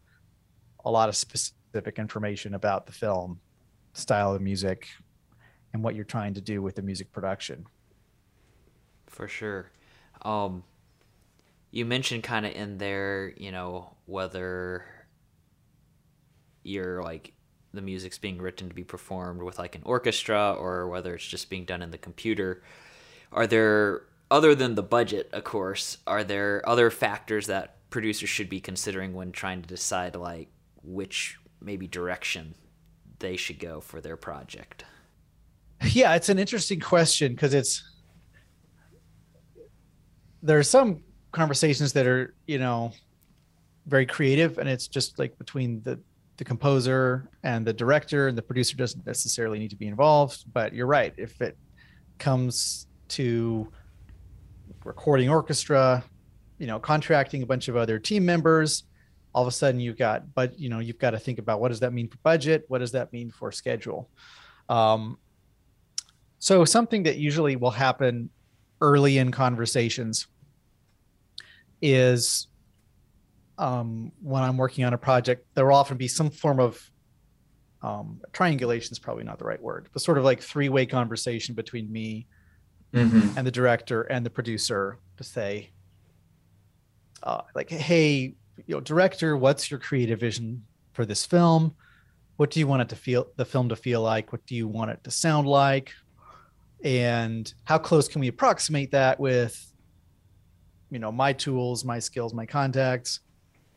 a 0.85 0.91
lot 0.91 1.09
of 1.09 1.17
specific 1.17 1.99
information 1.99 2.55
about 2.55 2.87
the 2.87 2.93
film, 2.93 3.41
style 3.95 4.35
of 4.35 4.43
music, 4.43 4.89
and 5.73 5.83
what 5.83 5.95
you're 5.95 6.05
trying 6.05 6.35
to 6.35 6.41
do 6.41 6.61
with 6.61 6.77
the 6.77 6.83
music 6.83 7.11
production. 7.13 7.67
For 9.07 9.27
sure. 9.27 9.71
Um, 10.23 10.65
you 11.71 11.85
mentioned 11.85 12.23
kind 12.23 12.45
of 12.47 12.53
in 12.53 12.79
there, 12.79 13.33
you 13.37 13.51
know, 13.51 13.97
whether 14.07 14.85
you're 16.63 17.03
like 17.03 17.33
the 17.73 17.83
music's 17.83 18.19
being 18.19 18.39
written 18.41 18.69
to 18.69 18.75
be 18.75 18.85
performed 18.85 19.43
with 19.43 19.59
like 19.59 19.75
an 19.75 19.83
orchestra 19.85 20.53
or 20.53 20.89
whether 20.89 21.15
it's 21.15 21.27
just 21.27 21.51
being 21.51 21.65
done 21.65 21.83
in 21.83 21.91
the 21.91 21.99
computer 21.99 22.63
are 23.35 23.47
there 23.47 24.03
other 24.31 24.55
than 24.55 24.75
the 24.75 24.83
budget, 24.83 25.29
of 25.33 25.45
course, 25.45 25.99
are 26.07 26.25
there 26.25 26.67
other 26.67 26.91
factors 26.91 27.47
that 27.49 27.77
producers 27.91 28.29
should 28.29 28.49
be 28.49 28.61
considering 28.61 29.13
when 29.13 29.33
trying 29.33 29.61
to 29.61 29.69
decide 29.69 30.17
like 30.17 30.49
which 30.83 31.39
maybe 31.61 31.87
direction 31.87 32.55
they 33.25 33.37
should 33.37 33.59
go 33.59 33.81
for 33.81 34.01
their 34.01 34.17
project? 34.17 34.85
Yeah, 35.91 36.15
it's 36.15 36.29
an 36.29 36.39
interesting 36.39 36.81
question 36.81 37.33
because 37.33 37.55
it's 37.55 37.83
there's 40.43 40.69
some 40.69 41.01
conversations 41.33 41.93
that 41.95 42.07
are 42.07 42.35
you 42.47 42.59
know 42.59 42.93
very 43.87 44.07
creative 44.07 44.59
and 44.59 44.69
it's 44.69 44.89
just 44.89 45.19
like 45.19 45.37
between 45.39 45.83
the 45.83 45.99
the 46.37 46.45
composer 46.45 47.29
and 47.43 47.67
the 47.67 47.73
director 47.73 48.29
and 48.29 48.39
the 48.39 48.43
producer 48.43 48.77
doesn't 48.77 49.05
necessarily 49.07 49.59
need 49.59 49.71
to 49.71 49.77
be 49.77 49.89
involved 49.89 50.45
but 50.53 50.73
you're 50.73 50.87
right 50.87 51.13
if 51.17 51.41
it 51.41 51.57
comes 52.19 52.87
to 53.09 53.71
recording 54.85 55.29
orchestra 55.29 56.03
you 56.59 56.67
know 56.67 56.79
contracting 56.79 57.43
a 57.43 57.47
bunch 57.47 57.69
of 57.69 57.77
other 57.77 57.99
team 57.99 58.25
members 58.25 58.85
all 59.35 59.43
of 59.43 59.49
a 59.49 59.53
sudden 59.53 59.81
you've 59.81 59.99
got 59.99 60.35
but 60.35 60.59
you 60.59 60.69
know 60.69 60.79
you've 60.79 60.99
got 60.99 61.11
to 61.11 61.19
think 61.19 61.39
about 61.39 61.61
what 61.61 61.69
does 61.69 61.81
that 61.81 61.93
mean 61.93 62.09
for 62.09 62.19
budget 62.19 62.65
what 62.69 62.79
does 62.79 62.93
that 62.93 63.13
mean 63.13 63.31
for 63.31 63.51
schedule 63.51 64.09
um, 64.69 65.19
so 66.39 66.65
something 66.65 67.03
that 67.05 67.17
usually 67.17 67.57
will 67.57 67.71
happen 67.71 68.31
early 68.81 69.19
in 69.19 69.31
conversations 69.31 70.27
is 71.81 72.49
um, 73.59 74.13
when 74.23 74.43
I'm 74.43 74.57
working 74.57 74.85
on 74.85 74.95
a 74.95 74.99
project, 74.99 75.47
there 75.55 75.67
will 75.67 75.75
often 75.75 75.97
be 75.97 76.09
some 76.09 76.31
form 76.31 76.61
of 76.61 76.91
um, 77.83 78.21
triangulation 78.33 78.93
is 78.93 78.99
probably 78.99 79.25
not 79.25 79.39
the 79.39 79.45
right 79.45 79.61
word, 79.61 79.89
but 79.93 80.03
sort 80.03 80.19
of 80.19 80.25
like 80.25 80.41
three 80.41 80.69
way 80.69 80.87
conversation 80.87 81.55
between 81.55 81.91
me 81.93 82.27
mm-hmm. 82.93 83.39
and 83.39 83.47
the 83.47 83.51
director 83.51 84.03
and 84.03 84.25
the 84.25 84.31
producer 84.31 84.99
to 85.19 85.25
say, 85.25 85.71
uh, 87.23 87.43
like, 87.55 87.71
hey, 87.71 88.35
you 88.67 88.75
know, 88.75 88.81
director, 88.81 89.37
what's 89.37 89.71
your 89.71 89.81
creative 89.81 90.21
vision 90.21 90.65
for 90.93 91.05
this 91.05 91.27
film? 91.27 91.75
What 92.37 92.51
do 92.51 92.61
you 92.61 92.67
want 92.67 92.83
it 92.83 92.89
to 92.91 92.97
feel, 92.97 93.29
the 93.37 93.45
film 93.45 93.69
to 93.69 93.77
feel 93.77 94.03
like? 94.03 94.33
What 94.33 94.45
do 94.47 94.55
you 94.55 94.67
want 94.67 94.91
it 94.91 95.05
to 95.05 95.11
sound 95.11 95.47
like? 95.47 95.93
And 96.83 97.53
how 97.65 97.79
close 97.79 98.09
can 98.09 98.21
we 98.21 98.29
approximate 98.29 98.91
that 98.91 99.19
with, 99.19 99.73
you 100.91 100.99
know, 100.99 101.13
my 101.13 101.33
tools, 101.33 101.85
my 101.85 101.99
skills, 101.99 102.35
my 102.35 102.47
contacts? 102.47 103.21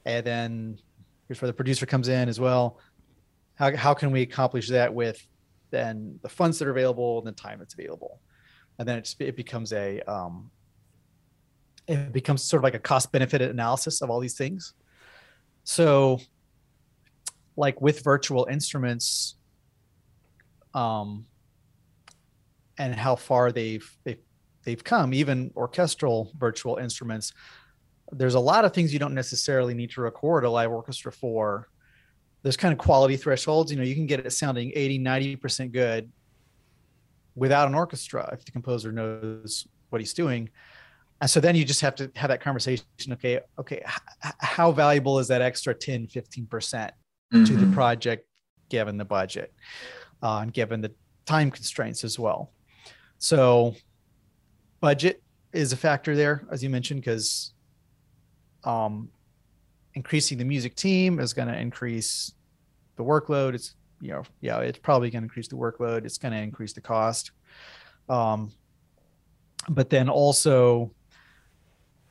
and 0.07 0.25
then 0.25 0.79
here's 1.27 1.41
where 1.41 1.47
the 1.47 1.53
producer 1.53 1.85
comes 1.85 2.07
in 2.07 2.29
as 2.29 2.39
well. 2.39 2.79
How 3.55 3.75
how 3.75 3.93
can 3.93 4.11
we 4.11 4.21
accomplish 4.21 4.69
that 4.69 4.93
with 4.93 5.23
then 5.69 6.17
the 6.23 6.29
funds 6.29 6.57
that 6.57 6.67
are 6.67 6.71
available 6.71 7.19
and 7.19 7.27
the 7.27 7.33
time 7.33 7.59
that's 7.59 7.73
available, 7.73 8.21
and 8.79 8.87
then 8.87 8.97
it 8.97 9.15
it 9.19 9.35
becomes 9.35 9.73
a 9.73 9.99
um, 10.01 10.49
it 11.87 12.11
becomes 12.11 12.43
sort 12.43 12.59
of 12.59 12.63
like 12.63 12.73
a 12.73 12.79
cost 12.79 13.11
benefit 13.11 13.41
analysis 13.41 14.01
of 14.01 14.09
all 14.09 14.19
these 14.19 14.37
things. 14.37 14.73
So, 15.63 16.19
like 17.55 17.81
with 17.81 18.03
virtual 18.03 18.47
instruments, 18.49 19.35
um, 20.73 21.25
and 22.77 22.93
how 22.93 23.15
far 23.15 23.51
they've 23.51 23.89
they've 24.03 24.19
they've 24.63 24.83
come, 24.83 25.13
even 25.13 25.51
orchestral 25.55 26.31
virtual 26.37 26.77
instruments 26.77 27.33
there's 28.11 28.35
a 28.35 28.39
lot 28.39 28.65
of 28.65 28.73
things 28.73 28.93
you 28.93 28.99
don't 28.99 29.13
necessarily 29.13 29.73
need 29.73 29.89
to 29.91 30.01
record 30.01 30.45
a 30.45 30.49
live 30.49 30.71
orchestra 30.71 31.11
for 31.11 31.67
there's 32.43 32.57
kind 32.57 32.71
of 32.71 32.77
quality 32.77 33.17
thresholds 33.17 33.71
you 33.71 33.77
know 33.77 33.83
you 33.83 33.95
can 33.95 34.05
get 34.05 34.19
it 34.19 34.31
sounding 34.31 34.71
80 34.75 34.99
90% 34.99 35.71
good 35.71 36.11
without 37.35 37.67
an 37.67 37.75
orchestra 37.75 38.29
if 38.33 38.45
the 38.45 38.51
composer 38.51 38.91
knows 38.91 39.67
what 39.89 39.99
he's 39.99 40.13
doing 40.13 40.49
and 41.21 41.29
so 41.29 41.39
then 41.39 41.55
you 41.55 41.65
just 41.65 41.81
have 41.81 41.95
to 41.95 42.11
have 42.15 42.29
that 42.29 42.41
conversation 42.41 42.85
okay 43.11 43.39
okay 43.59 43.81
h- 43.85 44.33
how 44.39 44.71
valuable 44.71 45.19
is 45.19 45.27
that 45.27 45.41
extra 45.41 45.73
10 45.73 46.07
15% 46.07 46.47
mm-hmm. 46.47 47.43
to 47.43 47.53
the 47.53 47.65
mm-hmm. 47.65 47.73
project 47.73 48.27
given 48.69 48.97
the 48.97 49.05
budget 49.05 49.53
uh, 50.23 50.39
and 50.39 50.53
given 50.53 50.81
the 50.81 50.91
time 51.25 51.51
constraints 51.51 52.03
as 52.03 52.19
well 52.19 52.51
so 53.17 53.75
budget 54.79 55.21
is 55.53 55.73
a 55.73 55.77
factor 55.77 56.15
there 56.15 56.45
as 56.51 56.63
you 56.63 56.69
mentioned 56.69 57.01
because 57.01 57.53
um, 58.63 59.09
increasing 59.93 60.37
the 60.37 60.45
music 60.45 60.75
team 60.75 61.19
is 61.19 61.33
going 61.33 61.47
to 61.47 61.57
increase 61.57 62.33
the 62.97 63.03
workload. 63.03 63.53
It's 63.55 63.75
you 63.99 64.11
know 64.11 64.23
yeah 64.41 64.59
it's 64.59 64.77
probably 64.77 65.09
going 65.09 65.23
to 65.23 65.25
increase 65.25 65.47
the 65.47 65.55
workload. 65.55 66.05
It's 66.05 66.17
going 66.17 66.33
to 66.33 66.39
increase 66.39 66.73
the 66.73 66.81
cost. 66.81 67.31
Um, 68.09 68.51
but 69.69 69.89
then 69.89 70.07
also 70.07 70.91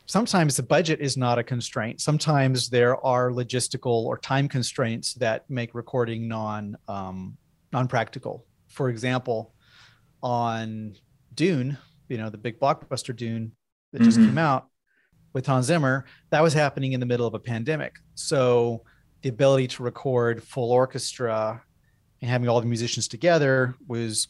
sometimes 0.06 0.56
the 0.56 0.62
budget 0.62 1.00
is 1.00 1.16
not 1.16 1.38
a 1.38 1.44
constraint. 1.44 2.00
Sometimes 2.00 2.68
there 2.68 3.04
are 3.04 3.30
logistical 3.30 4.04
or 4.04 4.18
time 4.18 4.48
constraints 4.48 5.14
that 5.14 5.48
make 5.50 5.74
recording 5.74 6.26
non 6.28 6.76
um, 6.88 7.36
non 7.72 7.88
practical. 7.88 8.46
For 8.68 8.88
example, 8.88 9.54
on 10.22 10.96
Dune, 11.34 11.76
you 12.08 12.18
know 12.18 12.30
the 12.30 12.38
big 12.38 12.58
blockbuster 12.58 13.14
Dune 13.14 13.52
that 13.92 14.02
just 14.02 14.18
mm-hmm. 14.18 14.28
came 14.28 14.38
out, 14.38 14.68
with 15.36 15.44
Hans 15.44 15.66
Zimmer, 15.66 16.06
that 16.30 16.42
was 16.42 16.54
happening 16.54 16.92
in 16.92 17.00
the 17.00 17.04
middle 17.04 17.26
of 17.26 17.34
a 17.34 17.38
pandemic. 17.38 17.96
So 18.14 18.82
the 19.20 19.28
ability 19.28 19.66
to 19.68 19.82
record 19.82 20.42
full 20.42 20.72
orchestra 20.72 21.62
and 22.22 22.30
having 22.30 22.48
all 22.48 22.58
the 22.58 22.66
musicians 22.66 23.06
together 23.06 23.74
was 23.86 24.28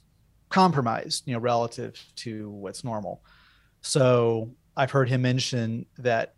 compromised, 0.49 1.23
you 1.25 1.35
know, 1.35 1.39
relative 1.39 1.95
to 2.17 2.51
what's 2.51 2.83
normal. 2.83 3.23
So 3.83 4.51
I've 4.77 4.91
heard 4.91 5.09
him 5.09 5.23
mention 5.23 5.87
that 5.99 6.35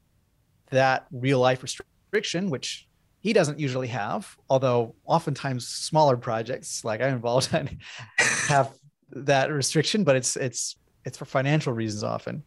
that 0.71 1.07
real 1.11 1.40
life 1.40 1.62
restriction, 1.62 2.50
which 2.50 2.87
he 3.21 3.33
doesn't 3.33 3.59
usually 3.59 3.88
have, 3.88 4.37
although 4.49 4.95
oftentimes 5.04 5.66
smaller 5.66 6.16
projects 6.16 6.85
like 6.85 7.00
I'm 7.00 7.14
involved 7.14 7.52
in 7.54 7.78
have 8.18 8.73
that 9.11 9.50
restriction, 9.50 10.04
but 10.04 10.16
it's 10.16 10.37
it's 10.37 10.76
it's 11.04 11.18
for 11.18 11.25
financial 11.25 11.73
reasons 11.73 12.04
often 12.04 12.42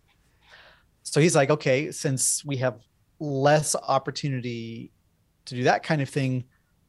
so 1.03 1.19
he's 1.19 1.35
like, 1.35 1.49
okay, 1.49 1.91
since 1.91 2.45
we 2.45 2.57
have 2.57 2.79
less 3.19 3.75
opportunity 3.75 4.91
to 5.45 5.55
do 5.55 5.63
that 5.63 5.83
kind 5.83 6.01
of 6.01 6.09
thing, 6.09 6.45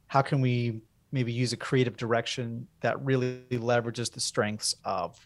how 0.06 0.22
can 0.22 0.40
we 0.40 0.80
maybe 1.10 1.32
use 1.32 1.52
a 1.52 1.56
creative 1.56 1.96
direction 1.96 2.66
that 2.80 3.02
really 3.04 3.42
leverages 3.50 4.12
the 4.12 4.20
strengths 4.20 4.74
of 4.84 5.18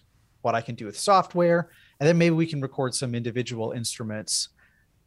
what 0.42 0.54
I 0.54 0.61
can 0.61 0.75
do 0.75 0.87
with 0.87 0.99
software? 0.99 1.71
And 1.99 2.09
then 2.09 2.19
maybe 2.19 2.35
we 2.35 2.47
can 2.47 2.61
record 2.61 2.95
some 2.95 3.15
individual 3.15 3.73
instruments 3.73 4.50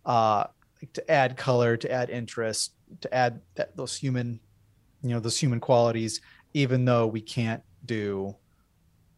uh, 0.05 0.45
to 0.93 1.11
add 1.11 1.37
color, 1.37 1.77
to 1.77 1.91
add 1.91 2.09
interest, 2.09 2.73
to 3.01 3.13
add 3.13 3.41
that, 3.55 3.75
those 3.75 3.95
human, 3.95 4.39
you 5.03 5.09
know, 5.09 5.19
those 5.19 5.39
human 5.39 5.59
qualities, 5.59 6.21
even 6.53 6.85
though 6.85 7.05
we 7.05 7.21
can't 7.21 7.61
do 7.85 8.35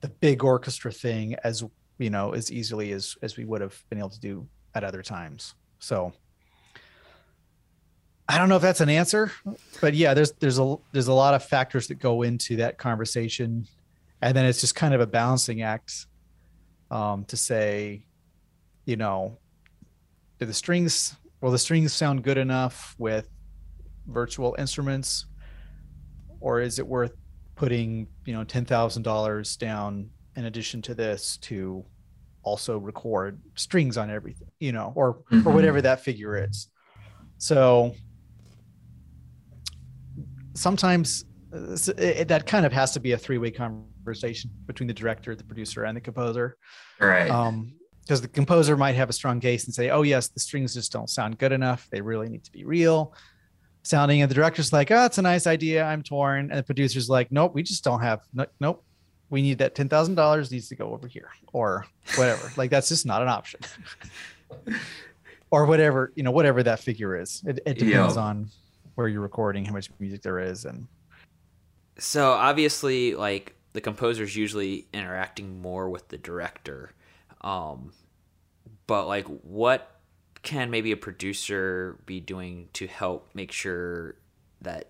the 0.02 0.10
big 0.10 0.44
orchestra 0.44 0.92
thing 0.92 1.36
as 1.44 1.64
you 1.98 2.10
know 2.10 2.34
as 2.34 2.52
easily 2.52 2.92
as 2.92 3.16
as 3.22 3.38
we 3.38 3.46
would 3.46 3.62
have 3.62 3.82
been 3.90 4.00
able 4.00 4.10
to 4.10 4.20
do 4.20 4.48
at 4.76 4.84
other 4.84 5.02
times. 5.02 5.56
So 5.80 6.14
i 8.30 8.38
don't 8.38 8.48
know 8.48 8.56
if 8.56 8.62
that's 8.62 8.82
an 8.82 8.88
answer 8.88 9.32
but 9.82 9.94
yeah 9.94 10.14
there's 10.14 10.32
there's 10.34 10.60
a 10.60 10.76
there's 10.94 11.08
a 11.08 11.14
lot 11.14 11.34
of 11.34 11.44
factors 11.44 11.88
that 11.88 11.96
go 11.96 12.22
into 12.22 12.58
that 12.58 12.78
conversation. 12.78 13.68
And 14.24 14.38
then 14.38 14.46
it's 14.46 14.62
just 14.62 14.76
kind 14.76 14.94
of 14.94 15.02
a 15.02 15.08
balancing 15.08 15.64
act 15.64 16.06
um, 16.92 17.26
to 17.26 17.36
say 17.36 18.06
you 18.86 18.96
know 18.96 19.36
do 20.40 20.46
the 20.46 20.54
strings 20.54 21.16
will 21.42 21.52
the 21.52 21.58
strings 21.58 21.92
sound 21.92 22.24
good 22.24 22.38
enough 22.38 22.96
with 23.00 23.28
virtual 24.08 24.56
instruments 24.60 25.26
or 26.40 26.62
is 26.62 26.78
it 26.78 26.86
worth 26.86 27.16
putting 27.56 28.08
you 28.26 28.34
know 28.34 28.44
$10,000 28.44 29.58
down 29.58 30.10
in 30.36 30.46
addition 30.46 30.82
to 30.82 30.96
this 30.96 31.38
to 31.38 31.86
also 32.44 32.80
record 32.80 33.40
strings 33.56 33.98
on 33.98 34.10
everything, 34.10 34.48
you 34.60 34.72
know, 34.72 34.92
or 34.96 35.20
mm-hmm. 35.32 35.48
or 35.48 35.54
whatever 35.54 35.80
that 35.82 36.04
figure 36.04 36.44
is. 36.44 36.70
So 37.38 37.94
sometimes 40.56 41.26
uh, 41.54 41.78
it, 41.98 42.28
that 42.30 42.48
kind 42.48 42.66
of 42.66 42.74
has 42.74 42.92
to 42.94 43.00
be 43.00 43.12
a 43.12 43.18
three-way 43.18 43.52
conversation 43.52 43.91
between 44.04 44.88
the 44.88 44.94
director, 44.94 45.36
the 45.36 45.44
producer, 45.44 45.84
and 45.84 45.96
the 45.96 46.02
composer. 46.02 46.58
Right. 47.00 47.30
Um, 47.30 47.74
because 48.02 48.22
the 48.22 48.28
composer 48.28 48.76
might 48.76 48.96
have 48.96 49.10
a 49.10 49.14
strong 49.14 49.40
case 49.40 49.66
and 49.66 49.74
say, 49.74 49.90
"Oh 49.90 50.02
yes, 50.02 50.28
the 50.28 50.40
strings 50.40 50.74
just 50.74 50.92
don't 50.92 51.10
sound 51.10 51.38
good 51.38 51.52
enough. 51.52 51.88
They 51.92 52.02
really 52.02 52.30
need 52.30 52.44
to 52.44 52.52
be 52.52 52.66
real." 52.66 53.14
Sounding, 53.84 54.22
and 54.22 54.30
the 54.30 54.36
director's 54.36 54.74
like, 54.74 54.92
"Oh, 54.92 55.06
it's 55.06 55.18
a 55.18 55.22
nice 55.22 55.48
idea. 55.48 55.84
I'm 55.84 56.04
torn," 56.04 56.50
and 56.50 56.60
the 56.60 56.64
producer's 56.64 57.10
like, 57.10 57.32
"Nope, 57.32 57.54
we 57.54 57.64
just 57.64 57.84
don't 57.84 58.02
have. 58.02 58.22
No, 58.34 58.46
nope, 58.60 58.84
we 59.30 59.42
need 59.42 59.60
that 59.60 59.76
ten 59.76 59.88
thousand 59.88 60.16
dollars 60.16 60.52
needs 60.52 60.68
to 60.70 60.76
go 60.76 60.94
over 60.94 61.08
here 61.08 61.30
or 61.54 61.86
whatever. 62.16 62.52
like 62.58 62.70
that's 62.70 62.90
just 62.90 63.06
not 63.06 63.22
an 63.22 63.30
option. 63.30 63.62
or 65.52 65.66
whatever 65.66 66.12
you 66.16 66.24
know, 66.24 66.32
whatever 66.32 66.64
that 66.64 66.80
figure 66.80 67.20
is. 67.20 67.44
It, 67.46 67.60
it 67.66 67.78
depends 67.78 68.16
yeah. 68.16 68.22
on 68.22 68.50
where 68.96 69.08
you're 69.08 69.22
recording, 69.22 69.66
how 69.66 69.74
much 69.74 69.90
music 70.00 70.22
there 70.22 70.40
is, 70.40 70.66
and 70.66 70.88
so 71.98 72.32
obviously, 72.32 73.16
like 73.16 73.56
the 73.74 73.82
composer's 73.82 74.36
usually 74.36 74.88
interacting 74.94 75.62
more 75.62 75.90
with 75.90 76.10
the 76.10 76.18
director. 76.18 76.94
Um, 77.42 77.94
but 78.88 79.08
like, 79.08 79.26
what 79.26 80.00
can 80.44 80.70
maybe 80.70 80.92
a 80.92 80.98
producer 80.98 82.00
be 82.06 82.20
doing 82.20 82.70
to 82.74 82.88
help 82.88 83.30
make 83.34 83.52
sure 83.52 84.16
that 84.62 84.90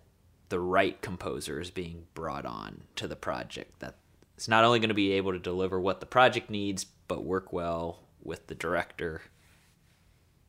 the 0.49 0.59
right 0.59 1.01
composer 1.01 1.59
is 1.59 1.71
being 1.71 2.05
brought 2.13 2.45
on 2.45 2.83
to 2.95 3.07
the 3.07 3.15
project 3.15 3.79
that 3.79 3.95
it's 4.35 4.47
not 4.47 4.63
only 4.63 4.79
going 4.79 4.89
to 4.89 4.95
be 4.95 5.11
able 5.11 5.33
to 5.33 5.39
deliver 5.39 5.79
what 5.79 5.99
the 5.99 6.05
project 6.05 6.49
needs, 6.49 6.83
but 6.83 7.23
work 7.23 7.53
well 7.53 7.99
with 8.23 8.47
the 8.47 8.55
director. 8.55 9.21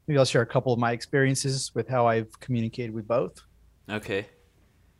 maybe 0.07 0.19
I'll 0.19 0.25
share 0.25 0.43
a 0.43 0.47
couple 0.47 0.73
of 0.73 0.79
my 0.79 0.93
experiences 0.93 1.73
with 1.75 1.89
how 1.89 2.07
I've 2.07 2.41
communicated 2.41 2.95
with 2.95 3.07
both. 3.07 3.43
Okay. 3.91 4.27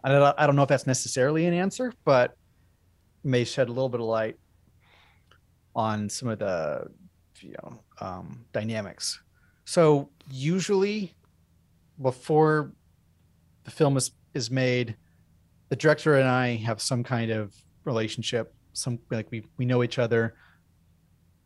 I 0.05 0.11
don't, 0.11 0.35
I 0.39 0.47
don't 0.47 0.57
know 0.57 0.63
if 0.63 0.69
that's 0.69 0.87
necessarily 0.87 1.47
an 1.47 1.55
answer, 1.55 1.93
but 2.05 2.37
may 3.25 3.45
shed 3.45 3.69
a 3.69 3.73
little 3.73 3.89
bit 3.89 4.01
of 4.01 4.07
light 4.07 4.37
on 5.75 6.09
some 6.09 6.29
of 6.29 6.39
the 6.39 6.87
you 7.41 7.55
know 7.63 7.81
um, 8.01 8.45
dynamics. 8.53 9.21
So 9.65 10.11
usually, 10.31 11.15
before 12.01 12.73
the 13.65 13.71
film 13.71 13.97
is 13.97 14.13
is 14.35 14.51
made, 14.51 14.97
the 15.69 15.77
director 15.77 16.17
and 16.17 16.29
I 16.29 16.57
have 16.57 16.81
some 16.81 17.05
kind 17.05 17.31
of 17.31 17.55
relationship. 17.85 18.55
Some 18.73 18.99
like 19.11 19.31
we 19.31 19.45
we 19.57 19.65
know 19.65 19.83
each 19.83 19.99
other. 19.99 20.35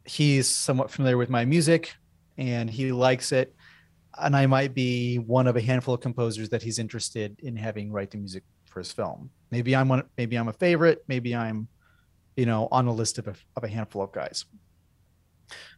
He's 0.05 0.49
somewhat 0.49 0.91
familiar 0.91 1.17
with 1.17 1.31
my 1.31 1.45
music, 1.45 1.95
and 2.39 2.71
he 2.71 2.93
likes 2.93 3.33
it. 3.33 3.55
And 4.19 4.35
I 4.35 4.47
might 4.47 4.73
be 4.73 5.19
one 5.19 5.47
of 5.47 5.57
a 5.57 5.61
handful 5.61 5.95
of 5.95 6.01
composers 6.01 6.49
that 6.51 6.63
he's 6.63 6.79
interested 6.79 7.39
in 7.43 7.55
having 7.57 7.93
write 7.93 8.11
the 8.11 8.19
music 8.19 8.45
for 8.77 8.81
his 8.81 8.93
film. 8.93 9.31
Maybe 9.51 9.75
I'm 9.75 9.89
one. 9.89 10.03
Maybe 10.19 10.37
I'm 10.37 10.49
a 10.49 10.53
favorite. 10.53 11.03
Maybe 11.09 11.35
I'm, 11.35 11.67
you 12.37 12.45
know, 12.45 12.69
on 12.71 12.87
a 12.87 12.93
list 12.93 13.17
of 13.17 13.27
a, 13.27 13.35
of 13.57 13.65
a 13.65 13.69
handful 13.69 14.03
of 14.03 14.13
guys. 14.13 14.45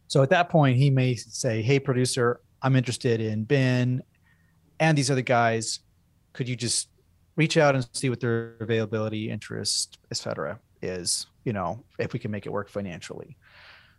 So 0.07 0.21
at 0.21 0.29
that 0.31 0.49
point, 0.49 0.75
he 0.75 0.89
may 0.89 1.15
say, 1.15 1.61
"Hey, 1.61 1.79
producer, 1.79 2.41
I'm 2.61 2.75
interested 2.75 3.21
in 3.21 3.45
Ben 3.45 4.03
and 4.81 4.97
these 4.97 5.09
other 5.09 5.21
guys. 5.21 5.79
Could 6.33 6.49
you 6.49 6.57
just 6.57 6.89
reach 7.37 7.55
out 7.55 7.73
and 7.73 7.87
see 7.93 8.09
what 8.09 8.19
their 8.19 8.57
availability, 8.59 9.31
interest, 9.31 9.97
etc. 10.11 10.59
is? 10.81 11.27
You 11.45 11.53
know, 11.53 11.85
if 11.99 12.11
we 12.11 12.19
can 12.19 12.31
make 12.31 12.47
it 12.47 12.51
work 12.51 12.67
financially." 12.67 13.37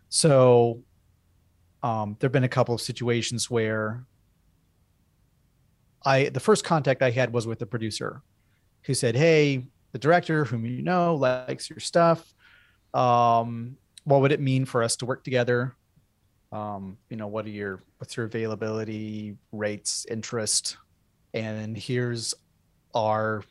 So 0.09 0.83
um, 1.81 2.17
there've 2.19 2.31
been 2.31 2.43
a 2.43 2.55
couple 2.57 2.75
of 2.75 2.81
situations 2.81 3.49
where 3.49 4.05
I 6.05 6.29
the 6.29 6.39
first 6.39 6.63
contact 6.63 7.01
I 7.01 7.09
had 7.09 7.33
was 7.33 7.47
with 7.47 7.57
the 7.57 7.65
producer, 7.65 8.21
who 8.83 8.93
said, 8.93 9.15
"Hey, 9.15 9.67
the 9.91 9.99
director, 9.99 10.45
whom 10.45 10.65
you 10.65 10.81
know, 10.81 11.15
likes 11.15 11.69
your 11.69 11.79
stuff. 11.79 12.33
Um, 12.93 13.77
what 14.03 14.21
would 14.21 14.31
it 14.31 14.41
mean 14.41 14.65
for 14.65 14.83
us 14.83 14.95
to 14.97 15.05
work 15.05 15.23
together? 15.23 15.75
um, 16.51 16.97
you 17.09 17.17
know, 17.17 17.27
what 17.27 17.45
are 17.45 17.49
your 17.49 17.81
what's 17.97 18.17
your 18.17 18.25
availability 18.25 19.35
rates, 19.51 20.05
interest, 20.09 20.77
and 21.33 21.77
here's 21.77 22.33
our 22.93 23.43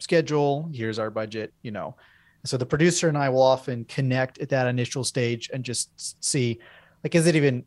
schedule. 0.00 0.68
Here's 0.72 0.98
our 0.98 1.10
budget. 1.10 1.52
You 1.62 1.70
know, 1.70 1.96
so 2.44 2.56
the 2.56 2.66
producer 2.66 3.08
and 3.08 3.16
I 3.16 3.28
will 3.28 3.42
often 3.42 3.84
connect 3.84 4.38
at 4.38 4.48
that 4.48 4.66
initial 4.66 5.04
stage 5.04 5.50
and 5.52 5.64
just 5.64 6.24
see, 6.24 6.58
like, 7.04 7.14
is 7.14 7.26
it 7.26 7.36
even 7.36 7.64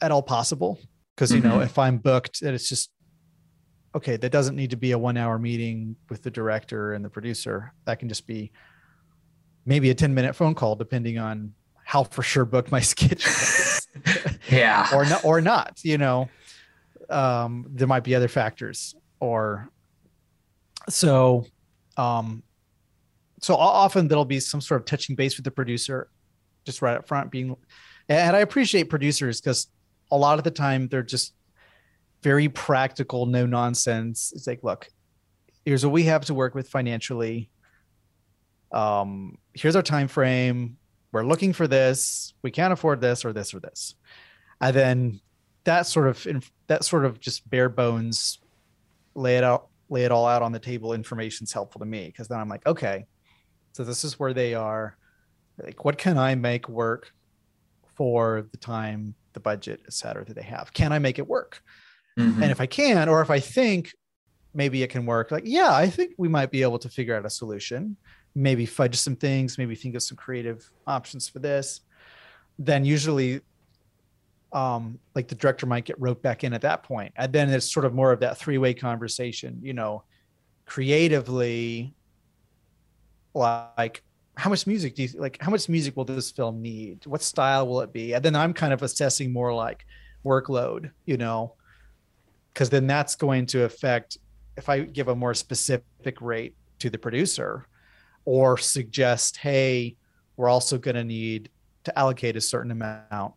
at 0.00 0.10
all 0.10 0.22
possible? 0.22 0.78
Because 1.14 1.32
you 1.32 1.40
mm-hmm. 1.40 1.48
know, 1.48 1.60
if 1.60 1.78
I'm 1.78 1.98
booked, 1.98 2.40
that 2.40 2.54
it's 2.54 2.68
just 2.68 2.90
okay. 3.94 4.16
That 4.16 4.30
doesn't 4.30 4.56
need 4.56 4.70
to 4.70 4.76
be 4.76 4.92
a 4.92 4.98
one-hour 4.98 5.38
meeting 5.38 5.96
with 6.08 6.22
the 6.22 6.30
director 6.30 6.92
and 6.92 7.04
the 7.04 7.10
producer. 7.10 7.72
That 7.84 7.98
can 7.98 8.08
just 8.08 8.26
be 8.26 8.52
maybe 9.66 9.90
a 9.90 9.94
10 9.94 10.14
minute 10.14 10.34
phone 10.34 10.54
call 10.54 10.76
depending 10.76 11.18
on 11.18 11.54
how 11.84 12.04
for 12.04 12.22
sure 12.22 12.44
booked 12.44 12.70
my 12.70 12.80
schedule 12.92 13.30
yeah. 14.50 14.88
or 14.92 15.04
not, 15.04 15.24
or 15.24 15.40
not, 15.40 15.80
you 15.82 15.98
know, 15.98 16.28
um, 17.08 17.66
there 17.68 17.88
might 17.88 18.04
be 18.04 18.14
other 18.14 18.28
factors 18.28 18.94
or 19.18 19.68
so, 20.88 21.44
um, 21.96 22.42
so 23.40 23.54
often 23.56 24.06
there'll 24.06 24.24
be 24.24 24.40
some 24.40 24.60
sort 24.60 24.80
of 24.80 24.84
touching 24.84 25.16
base 25.16 25.36
with 25.36 25.44
the 25.44 25.50
producer 25.50 26.08
just 26.64 26.82
right 26.82 26.96
up 26.96 27.08
front 27.08 27.30
being, 27.30 27.56
and 28.08 28.36
I 28.36 28.40
appreciate 28.40 28.84
producers 28.84 29.40
because 29.40 29.68
a 30.10 30.16
lot 30.16 30.38
of 30.38 30.44
the 30.44 30.50
time 30.50 30.88
they're 30.88 31.02
just 31.02 31.34
very 32.22 32.48
practical, 32.48 33.26
no 33.26 33.46
nonsense. 33.46 34.32
It's 34.34 34.46
like, 34.46 34.62
look, 34.62 34.88
here's 35.64 35.84
what 35.84 35.92
we 35.92 36.04
have 36.04 36.24
to 36.26 36.34
work 36.34 36.54
with 36.54 36.68
financially. 36.68 37.50
Um, 38.72 39.38
here's 39.54 39.76
our 39.76 39.82
time 39.82 40.08
frame. 40.08 40.76
We're 41.12 41.24
looking 41.24 41.52
for 41.52 41.66
this. 41.66 42.34
We 42.42 42.50
can't 42.50 42.72
afford 42.72 43.00
this 43.00 43.24
or 43.24 43.32
this 43.32 43.52
or 43.52 43.60
this. 43.60 43.94
And 44.60 44.76
then 44.76 45.20
that 45.64 45.86
sort 45.86 46.08
of 46.08 46.50
that 46.68 46.84
sort 46.84 47.04
of 47.04 47.20
just 47.20 47.48
bare 47.48 47.68
bones 47.68 48.38
lay 49.14 49.36
it 49.36 49.44
out 49.44 49.68
lay 49.88 50.04
it 50.04 50.12
all 50.12 50.26
out 50.26 50.42
on 50.42 50.52
the 50.52 50.58
table. 50.58 50.92
Information 50.92 51.44
is 51.44 51.52
helpful 51.52 51.80
to 51.80 51.84
me 51.84 52.06
because 52.06 52.28
then 52.28 52.38
i'm 52.38 52.48
like 52.48 52.64
okay 52.66 53.06
so 53.72 53.84
this 53.84 54.04
is 54.04 54.18
where 54.18 54.34
they 54.34 54.54
are. 54.54 54.96
Like 55.62 55.84
what 55.84 55.98
can 55.98 56.16
i 56.16 56.34
make 56.34 56.68
work 56.68 57.12
for 57.96 58.46
the 58.50 58.56
time 58.56 59.14
the 59.32 59.40
budget 59.40 59.80
et 59.86 59.92
cetera 59.92 60.24
that 60.24 60.34
they 60.34 60.42
have? 60.42 60.72
Can 60.72 60.92
i 60.92 60.98
make 60.98 61.18
it 61.18 61.26
work 61.26 61.62
mm-hmm. 62.18 62.42
and 62.42 62.50
if 62.50 62.60
i 62.60 62.66
can 62.66 63.08
or 63.08 63.20
if 63.20 63.30
i 63.30 63.40
think 63.40 63.92
maybe 64.52 64.82
it 64.82 64.88
can 64.88 65.06
work 65.06 65.30
like 65.30 65.44
yeah 65.46 65.74
i 65.74 65.88
think 65.88 66.12
we 66.18 66.28
might 66.28 66.50
be 66.50 66.62
able 66.62 66.78
to 66.78 66.88
figure 66.88 67.16
out 67.16 67.24
a 67.24 67.30
solution 67.30 67.96
maybe 68.34 68.66
fudge 68.66 68.96
some 68.96 69.16
things, 69.16 69.58
maybe 69.58 69.74
think 69.74 69.94
of 69.94 70.02
some 70.02 70.16
creative 70.16 70.70
options 70.86 71.28
for 71.28 71.38
this, 71.38 71.80
then 72.58 72.84
usually 72.84 73.40
um, 74.52 74.98
like 75.14 75.28
the 75.28 75.34
director 75.34 75.66
might 75.66 75.84
get 75.84 76.00
roped 76.00 76.22
back 76.22 76.44
in 76.44 76.52
at 76.52 76.62
that 76.62 76.82
point. 76.82 77.12
And 77.16 77.32
then 77.32 77.50
it's 77.50 77.72
sort 77.72 77.86
of 77.86 77.94
more 77.94 78.12
of 78.12 78.20
that 78.20 78.36
three-way 78.36 78.74
conversation, 78.74 79.60
you 79.62 79.74
know, 79.74 80.04
creatively 80.66 81.94
like 83.34 84.02
how 84.36 84.50
much 84.50 84.66
music 84.66 84.94
do 84.94 85.02
you 85.02 85.08
like 85.18 85.40
how 85.40 85.50
much 85.50 85.68
music 85.68 85.96
will 85.96 86.04
this 86.04 86.30
film 86.30 86.62
need? 86.62 87.04
What 87.06 87.22
style 87.22 87.66
will 87.66 87.80
it 87.80 87.92
be? 87.92 88.12
And 88.12 88.24
then 88.24 88.34
I'm 88.34 88.52
kind 88.52 88.72
of 88.72 88.82
assessing 88.82 89.32
more 89.32 89.52
like 89.52 89.84
workload, 90.24 90.90
you 91.06 91.16
know, 91.16 91.54
because 92.52 92.70
then 92.70 92.86
that's 92.86 93.14
going 93.14 93.46
to 93.46 93.64
affect 93.64 94.18
if 94.56 94.68
I 94.68 94.80
give 94.80 95.08
a 95.08 95.14
more 95.14 95.34
specific 95.34 96.20
rate 96.20 96.54
to 96.80 96.90
the 96.90 96.98
producer, 96.98 97.66
or 98.24 98.58
suggest, 98.58 99.38
hey, 99.38 99.96
we're 100.36 100.48
also 100.48 100.78
going 100.78 100.96
to 100.96 101.04
need 101.04 101.50
to 101.84 101.98
allocate 101.98 102.36
a 102.36 102.40
certain 102.40 102.70
amount 102.70 103.34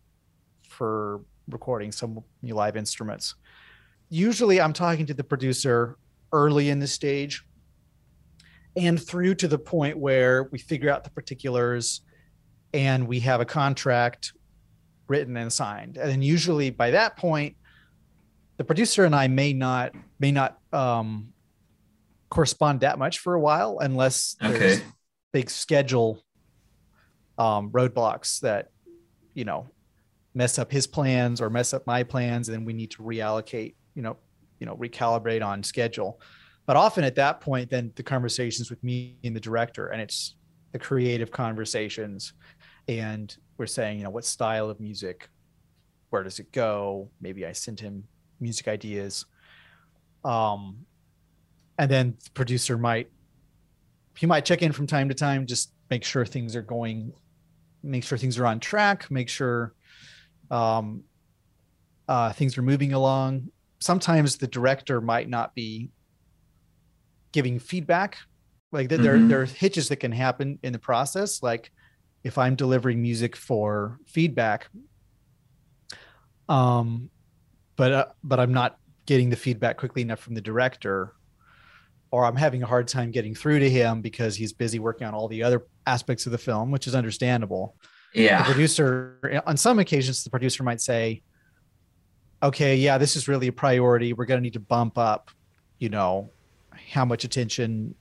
for 0.68 1.20
recording 1.48 1.92
some 1.92 2.22
new 2.42 2.54
live 2.54 2.76
instruments. 2.76 3.34
Usually, 4.10 4.60
I'm 4.60 4.72
talking 4.72 5.06
to 5.06 5.14
the 5.14 5.24
producer 5.24 5.96
early 6.32 6.70
in 6.70 6.78
the 6.78 6.86
stage 6.86 7.44
and 8.76 9.00
through 9.00 9.36
to 9.36 9.48
the 9.48 9.58
point 9.58 9.96
where 9.96 10.44
we 10.44 10.58
figure 10.58 10.90
out 10.90 11.04
the 11.04 11.10
particulars 11.10 12.02
and 12.72 13.06
we 13.06 13.20
have 13.20 13.40
a 13.40 13.44
contract 13.44 14.32
written 15.06 15.36
and 15.36 15.52
signed. 15.52 15.96
And 15.96 16.10
then 16.10 16.22
usually 16.22 16.70
by 16.70 16.90
that 16.90 17.16
point, 17.16 17.56
the 18.56 18.64
producer 18.64 19.04
and 19.04 19.14
I 19.14 19.28
may 19.28 19.52
not 19.52 19.92
may 20.18 20.32
not 20.32 20.58
um, 20.72 21.32
correspond 22.30 22.80
that 22.80 22.98
much 22.98 23.18
for 23.18 23.34
a 23.34 23.40
while 23.40 23.78
unless 23.80 24.36
okay. 24.42 24.58
there's 24.58 24.82
big 25.32 25.50
schedule 25.50 26.22
um, 27.38 27.70
roadblocks 27.70 28.40
that 28.40 28.70
you 29.34 29.44
know 29.44 29.68
mess 30.34 30.58
up 30.58 30.70
his 30.70 30.86
plans 30.86 31.40
or 31.40 31.50
mess 31.50 31.74
up 31.74 31.86
my 31.86 32.02
plans 32.02 32.48
and 32.48 32.66
we 32.66 32.72
need 32.72 32.90
to 32.90 33.02
reallocate 33.02 33.74
you 33.94 34.02
know 34.02 34.16
you 34.58 34.66
know 34.66 34.76
recalibrate 34.76 35.44
on 35.44 35.62
schedule 35.62 36.20
but 36.66 36.76
often 36.76 37.04
at 37.04 37.16
that 37.16 37.40
point 37.40 37.70
then 37.70 37.92
the 37.96 38.02
conversations 38.02 38.70
with 38.70 38.82
me 38.82 39.16
and 39.24 39.34
the 39.34 39.40
director 39.40 39.88
and 39.88 40.00
it's 40.00 40.36
the 40.72 40.78
creative 40.78 41.30
conversations 41.30 42.32
and 42.88 43.36
we're 43.58 43.66
saying 43.66 43.98
you 43.98 44.04
know 44.04 44.10
what 44.10 44.24
style 44.24 44.70
of 44.70 44.80
music 44.80 45.28
where 46.10 46.22
does 46.22 46.38
it 46.38 46.50
go 46.52 47.08
maybe 47.20 47.46
i 47.46 47.52
send 47.52 47.78
him 47.78 48.04
music 48.40 48.68
ideas. 48.68 49.26
Um 50.24 50.86
and 51.78 51.90
then 51.90 52.16
the 52.22 52.30
producer 52.30 52.78
might 52.78 53.10
he 54.16 54.26
might 54.26 54.44
check 54.44 54.62
in 54.62 54.72
from 54.72 54.86
time 54.86 55.08
to 55.08 55.14
time 55.14 55.44
just 55.44 55.72
make 55.90 56.04
sure 56.04 56.24
things 56.24 56.54
are 56.54 56.62
going 56.62 57.12
make 57.82 58.04
sure 58.04 58.16
things 58.16 58.38
are 58.38 58.46
on 58.46 58.60
track 58.60 59.10
make 59.10 59.28
sure 59.28 59.74
um, 60.50 61.02
uh, 62.06 62.32
things 62.32 62.58
are 62.58 62.62
moving 62.62 62.92
along. 62.92 63.48
Sometimes 63.80 64.36
the 64.36 64.46
director 64.46 65.00
might 65.00 65.28
not 65.28 65.54
be 65.54 65.90
giving 67.32 67.58
feedback. 67.58 68.18
Like 68.72 68.88
mm-hmm. 68.88 69.02
there, 69.02 69.18
there 69.18 69.40
are 69.40 69.46
hitches 69.46 69.88
that 69.88 69.96
can 69.96 70.12
happen 70.12 70.58
in 70.62 70.72
the 70.72 70.78
process. 70.78 71.42
Like 71.42 71.70
if 72.24 72.38
i'm 72.38 72.56
delivering 72.56 73.00
music 73.00 73.36
for 73.36 73.98
feedback 74.06 74.68
um 76.48 77.10
but 77.76 77.92
uh, 77.92 78.06
but 78.22 78.40
i'm 78.40 78.52
not 78.52 78.78
getting 79.06 79.30
the 79.30 79.36
feedback 79.36 79.76
quickly 79.76 80.02
enough 80.02 80.20
from 80.20 80.34
the 80.34 80.40
director 80.40 81.14
or 82.14 82.24
I'm 82.24 82.36
having 82.36 82.62
a 82.62 82.66
hard 82.66 82.86
time 82.86 83.10
getting 83.10 83.34
through 83.34 83.58
to 83.58 83.68
him 83.68 84.00
because 84.00 84.36
he's 84.36 84.52
busy 84.52 84.78
working 84.78 85.04
on 85.04 85.14
all 85.14 85.26
the 85.26 85.42
other 85.42 85.66
aspects 85.84 86.26
of 86.26 86.30
the 86.32 86.38
film, 86.38 86.70
which 86.70 86.86
is 86.86 86.94
understandable. 86.94 87.74
Yeah. 88.14 88.38
The 88.38 88.52
producer, 88.52 89.42
on 89.48 89.56
some 89.56 89.80
occasions, 89.80 90.22
the 90.22 90.30
producer 90.30 90.62
might 90.62 90.80
say, 90.80 91.22
okay, 92.40 92.76
yeah, 92.76 92.98
this 92.98 93.16
is 93.16 93.26
really 93.26 93.48
a 93.48 93.52
priority. 93.52 94.12
We're 94.12 94.26
going 94.26 94.38
to 94.38 94.42
need 94.42 94.52
to 94.52 94.60
bump 94.60 94.96
up, 94.96 95.32
you 95.80 95.88
know, 95.88 96.30
how 96.92 97.04
much 97.04 97.24
attention 97.24 97.96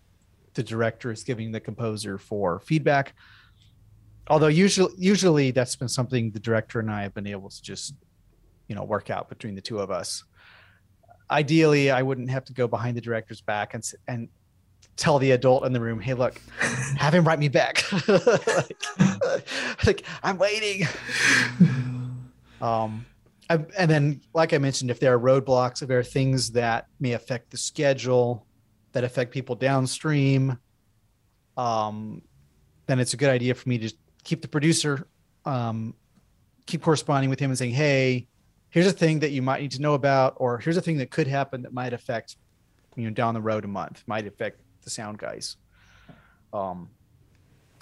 the 0.53 0.61
director 0.61 1.11
is 1.11 1.23
giving 1.23 1.51
the 1.51 1.59
composer 1.59 2.19
for 2.19 2.59
feedback. 2.59 3.15
Although 4.27 4.45
usually, 4.45 4.93
usually 4.95 5.49
that's 5.49 5.75
been 5.75 5.87
something 5.87 6.29
the 6.29 6.39
director 6.39 6.79
and 6.79 6.91
I 6.91 7.01
have 7.01 7.15
been 7.15 7.25
able 7.25 7.49
to 7.49 7.61
just 7.63 7.95
you 8.67 8.75
know 8.75 8.83
work 8.83 9.09
out 9.09 9.29
between 9.29 9.55
the 9.55 9.61
two 9.61 9.79
of 9.79 9.91
us. 9.91 10.23
Ideally 11.31 11.89
i 11.89 12.01
wouldn't 12.01 12.29
have 12.29 12.45
to 12.45 12.53
go 12.53 12.67
behind 12.67 12.95
the 12.97 13.01
director's 13.01 13.41
back 13.41 13.73
and 13.73 13.83
and 14.07 14.29
tell 14.95 15.17
the 15.17 15.31
adult 15.31 15.65
in 15.65 15.73
the 15.73 15.79
room 15.79 15.99
hey 15.99 16.13
look 16.13 16.39
have 16.97 17.13
him 17.13 17.25
write 17.25 17.39
me 17.39 17.47
back. 17.47 17.83
Like, 18.07 18.77
like, 19.85 20.03
i'm 20.21 20.37
waiting. 20.37 20.87
Um 22.61 23.05
and 23.49 23.89
then 23.89 24.21
like 24.33 24.53
i 24.53 24.57
mentioned 24.57 24.89
if 24.89 24.99
there 24.99 25.13
are 25.13 25.19
roadblocks 25.19 25.81
if 25.81 25.87
there 25.87 25.99
are 25.99 26.03
things 26.03 26.51
that 26.51 26.87
may 26.99 27.13
affect 27.13 27.51
the 27.51 27.57
schedule 27.57 28.45
that 28.93 29.03
affect 29.03 29.31
people 29.31 29.55
downstream 29.55 30.57
um 31.57 32.21
then 32.87 32.99
it's 32.99 33.13
a 33.13 33.17
good 33.17 33.29
idea 33.29 33.53
for 33.53 33.67
me 33.69 33.77
to 33.77 33.93
keep 34.23 34.41
the 34.41 34.47
producer 34.47 35.07
um 35.45 35.93
keep 36.65 36.81
corresponding 36.81 37.29
with 37.29 37.39
him 37.39 37.51
and 37.51 37.57
saying 37.57 37.73
hey 37.73 38.27
here's 38.73 38.87
a 38.87 38.91
thing 38.91 39.19
that 39.19 39.31
you 39.31 39.41
might 39.41 39.61
need 39.61 39.71
to 39.71 39.81
know 39.81 39.93
about 39.93 40.33
or 40.37 40.57
here's 40.57 40.77
a 40.77 40.81
thing 40.81 40.97
that 40.97 41.11
could 41.11 41.27
happen 41.27 41.61
that 41.61 41.73
might 41.73 41.93
affect 41.93 42.37
you 42.95 43.05
know 43.05 43.11
down 43.11 43.33
the 43.33 43.41
road 43.41 43.65
a 43.65 43.67
month 43.67 44.03
might 44.07 44.27
affect 44.27 44.59
the 44.83 44.89
sound 44.89 45.17
guys. 45.17 45.57
Um 46.51 46.89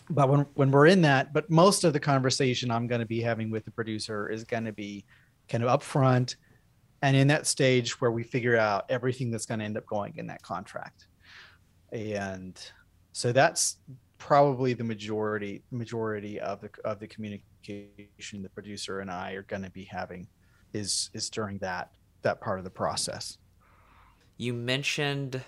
but 0.10 0.30
when 0.30 0.41
when 0.56 0.71
we're 0.71 0.88
in 0.88 1.01
that 1.01 1.34
but 1.34 1.49
most 1.49 1.84
of 1.84 1.93
the 1.93 1.99
conversation 1.99 2.69
i'm 2.69 2.86
going 2.86 2.99
to 2.99 3.08
be 3.08 3.21
having 3.21 3.49
with 3.49 3.63
the 3.63 3.71
producer 3.71 4.30
is 4.30 4.43
going 4.43 4.65
to 4.65 4.73
be 4.73 5.06
kind 5.47 5.63
of 5.63 5.80
upfront 5.80 6.36
and 7.01 7.15
in 7.15 7.27
that 7.27 7.47
stage 7.47 7.99
where 7.99 8.12
we 8.12 8.23
figure 8.23 8.58
out 8.58 8.86
everything 8.89 9.32
that's 9.32 9.45
going 9.45 9.60
to 9.60 9.65
end 9.65 9.77
up 9.77 9.86
going 9.86 10.13
in 10.17 10.27
that 10.27 10.41
contract. 10.41 11.08
And 11.91 12.60
so 13.12 13.32
that's 13.32 13.77
probably 14.17 14.73
the 14.73 14.84
majority 14.84 15.63
majority 15.71 16.39
of 16.39 16.62
the 16.62 16.69
of 16.86 16.99
the 16.99 17.08
communication 17.08 18.43
the 18.43 18.49
producer 18.49 18.99
and 18.99 19.10
i 19.10 19.32
are 19.32 19.41
going 19.41 19.63
to 19.63 19.69
be 19.71 19.84
having 19.84 20.27
is 20.73 21.10
is 21.13 21.29
during 21.29 21.57
that 21.60 21.91
that 22.21 22.41
part 22.41 22.60
of 22.60 22.63
the 22.63 22.71
process. 22.71 23.38
You 24.38 24.53
mentioned 24.53 25.43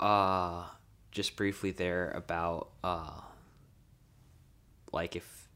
uh 0.00 0.64
just 1.10 1.36
briefly 1.36 1.70
there 1.70 2.10
about 2.10 2.70
uh 2.82 3.20
like 4.92 5.16
if 5.16 5.48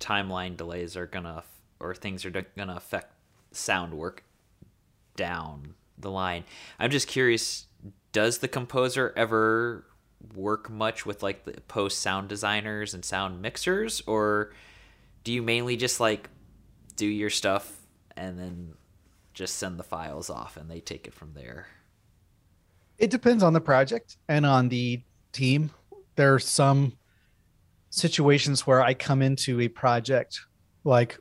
timeline 0.00 0.56
delays 0.56 0.96
are 0.96 1.06
gonna 1.06 1.42
or 1.80 1.94
things 1.94 2.24
are 2.24 2.30
gonna 2.30 2.76
affect 2.76 3.12
sound 3.52 3.94
work 3.94 4.24
down 5.16 5.74
the 5.98 6.10
line. 6.10 6.44
I'm 6.78 6.90
just 6.90 7.08
curious 7.08 7.66
does 8.12 8.38
the 8.38 8.48
composer 8.48 9.12
ever 9.16 9.84
work 10.34 10.70
much 10.70 11.04
with 11.04 11.22
like 11.22 11.44
the 11.44 11.60
post 11.62 12.00
sound 12.00 12.28
designers 12.28 12.94
and 12.94 13.04
sound 13.04 13.40
mixers 13.42 14.02
or 14.06 14.52
do 15.24 15.32
you 15.32 15.42
mainly 15.42 15.76
just 15.76 16.00
like 16.00 16.28
do 16.96 17.06
your 17.06 17.30
stuff 17.30 17.85
and 18.16 18.38
then 18.38 18.74
just 19.34 19.56
send 19.56 19.78
the 19.78 19.84
files 19.84 20.30
off 20.30 20.56
and 20.56 20.70
they 20.70 20.80
take 20.80 21.06
it 21.06 21.14
from 21.14 21.34
there 21.34 21.66
it 22.98 23.10
depends 23.10 23.42
on 23.42 23.52
the 23.52 23.60
project 23.60 24.16
and 24.28 24.46
on 24.46 24.68
the 24.68 25.02
team. 25.32 25.70
There 26.16 26.34
are 26.34 26.38
some 26.38 26.94
situations 27.90 28.66
where 28.66 28.82
I 28.82 28.94
come 28.94 29.22
into 29.22 29.60
a 29.60 29.68
project 29.68 30.40
like 30.84 31.18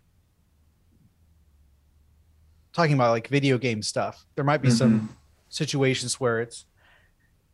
talking 2.73 2.93
about 2.93 3.12
like 3.12 3.27
video 3.27 3.58
game 3.58 3.81
stuff. 3.81 4.25
There 4.36 4.45
might 4.45 4.62
be 4.62 4.69
mm-hmm. 4.69 4.77
some 4.77 5.17
situations 5.49 6.19
where 6.19 6.41
it's 6.41 6.65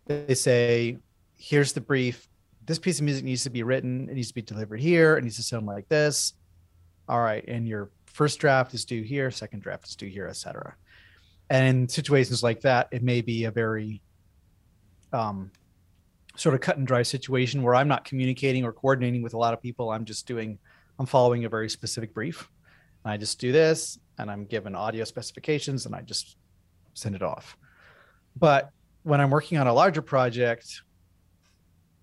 they 0.06 0.36
say, 0.36 0.98
here's 1.36 1.74
the 1.74 1.82
brief. 1.82 2.28
This 2.66 2.80
piece 2.80 3.00
of 3.00 3.06
music 3.06 3.24
needs 3.24 3.44
to 3.44 3.50
be 3.50 3.64
written. 3.64 4.10
It 4.10 4.16
needs 4.16 4.28
to 4.30 4.34
be 4.34 4.42
delivered 4.42 4.80
here. 4.80 5.18
It 5.18 5.24
needs 5.24 5.38
to 5.38 5.44
sound 5.44 5.66
like 5.66 5.88
this. 5.90 6.34
All 7.08 7.20
right. 7.20 7.44
And 7.48 7.68
your 7.68 7.90
first 8.14 8.40
draft 8.40 8.74
is 8.74 8.86
due 8.86 9.02
here, 9.02 9.32
second 9.32 9.62
draft 9.62 9.88
is 9.88 9.96
due 9.96 10.08
here, 10.08 10.28
etc. 10.28 10.76
And 11.50 11.68
in 11.68 11.90
situations 11.90 12.44
like 12.44 12.62
that, 12.62 12.88
it 12.92 13.04
may 13.04 13.22
be 13.22 13.46
a 13.46 13.52
very 13.52 14.02
um, 15.12 15.52
sort 16.36 16.56
of 16.56 16.62
cut 16.62 16.78
and 16.78 16.88
dry 16.88 17.04
situation 17.04 17.62
where 17.62 17.76
I'm 17.76 17.88
not 17.88 18.06
communicating 18.06 18.64
or 18.64 18.72
coordinating 18.72 19.22
with 19.22 19.34
a 19.34 19.38
lot 19.38 19.54
of 19.54 19.62
people. 19.62 19.92
I'm 19.92 20.06
just 20.06 20.26
doing, 20.28 20.58
I'm 20.98 21.06
following 21.06 21.46
a 21.46 21.50
very 21.50 21.70
specific 21.70 22.14
brief. 22.14 22.50
And 23.04 23.12
I 23.12 23.18
just 23.18 23.40
do 23.40 23.52
this 23.52 24.00
and 24.18 24.30
I'm 24.30 24.46
given 24.46 24.76
audio 24.76 25.04
specifications 25.04 25.86
and 25.86 25.96
I 25.96 26.02
just 26.02 26.38
send 26.94 27.16
it 27.16 27.24
off. 27.24 27.58
But 28.36 28.70
when 29.04 29.20
I'm 29.20 29.30
working 29.30 29.58
on 29.58 29.68
a 29.68 29.74
larger 29.74 30.02
project 30.02 30.84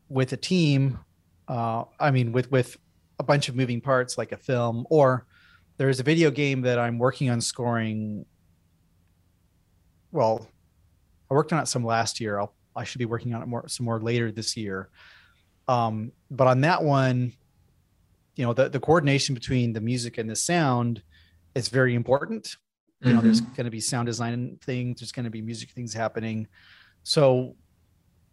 with 0.08 0.32
a 0.32 0.36
team, 0.36 0.98
uh, 1.46 1.84
I 1.98 2.10
mean, 2.10 2.32
with, 2.32 2.50
with 2.50 2.76
a 3.18 3.22
bunch 3.22 3.48
of 3.48 3.56
moving 3.56 3.80
parts 3.80 4.18
like 4.18 4.32
a 4.32 4.36
film, 4.36 4.86
or 4.90 5.26
there's 5.78 6.00
a 6.00 6.02
video 6.02 6.30
game 6.30 6.62
that 6.62 6.78
I'm 6.78 6.98
working 6.98 7.30
on 7.30 7.40
scoring. 7.40 8.26
Well, 10.12 10.46
I 11.30 11.34
worked 11.34 11.52
on 11.52 11.60
it 11.60 11.68
some 11.68 11.84
last 11.84 12.20
year. 12.20 12.38
I'll 12.38 12.54
I 12.76 12.84
should 12.84 13.00
be 13.00 13.06
working 13.06 13.34
on 13.34 13.42
it 13.42 13.48
more 13.48 13.66
some 13.68 13.86
more 13.86 14.00
later 14.00 14.30
this 14.30 14.56
year. 14.56 14.88
Um, 15.66 16.12
but 16.30 16.46
on 16.46 16.60
that 16.60 16.82
one, 16.82 17.32
you 18.36 18.44
know, 18.44 18.52
the 18.52 18.68
the 18.68 18.80
coordination 18.80 19.34
between 19.34 19.72
the 19.72 19.80
music 19.80 20.18
and 20.18 20.28
the 20.28 20.36
sound 20.36 21.02
is 21.54 21.68
very 21.68 21.94
important. 21.94 22.56
You 23.00 23.10
know, 23.12 23.18
mm-hmm. 23.18 23.26
there's 23.26 23.40
going 23.40 23.64
to 23.64 23.70
be 23.70 23.80
sound 23.80 24.06
design 24.06 24.58
things. 24.62 25.00
There's 25.00 25.12
going 25.12 25.24
to 25.24 25.30
be 25.30 25.40
music 25.40 25.70
things 25.70 25.94
happening. 25.94 26.48
So, 27.04 27.54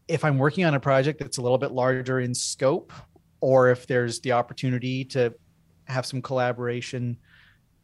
if 0.07 0.25
I'm 0.25 0.39
working 0.39 0.65
on 0.65 0.73
a 0.73 0.79
project 0.79 1.19
that's 1.19 1.37
a 1.37 1.41
little 1.41 1.59
bit 1.59 1.71
larger 1.71 2.19
in 2.19 2.33
scope, 2.33 2.91
or 3.41 3.69
if 3.69 3.85
there's 3.85 4.19
the 4.21 4.31
opportunity 4.31 5.05
to 5.05 5.33
have 5.87 6.05
some 6.05 6.21
collaboration 6.21 7.17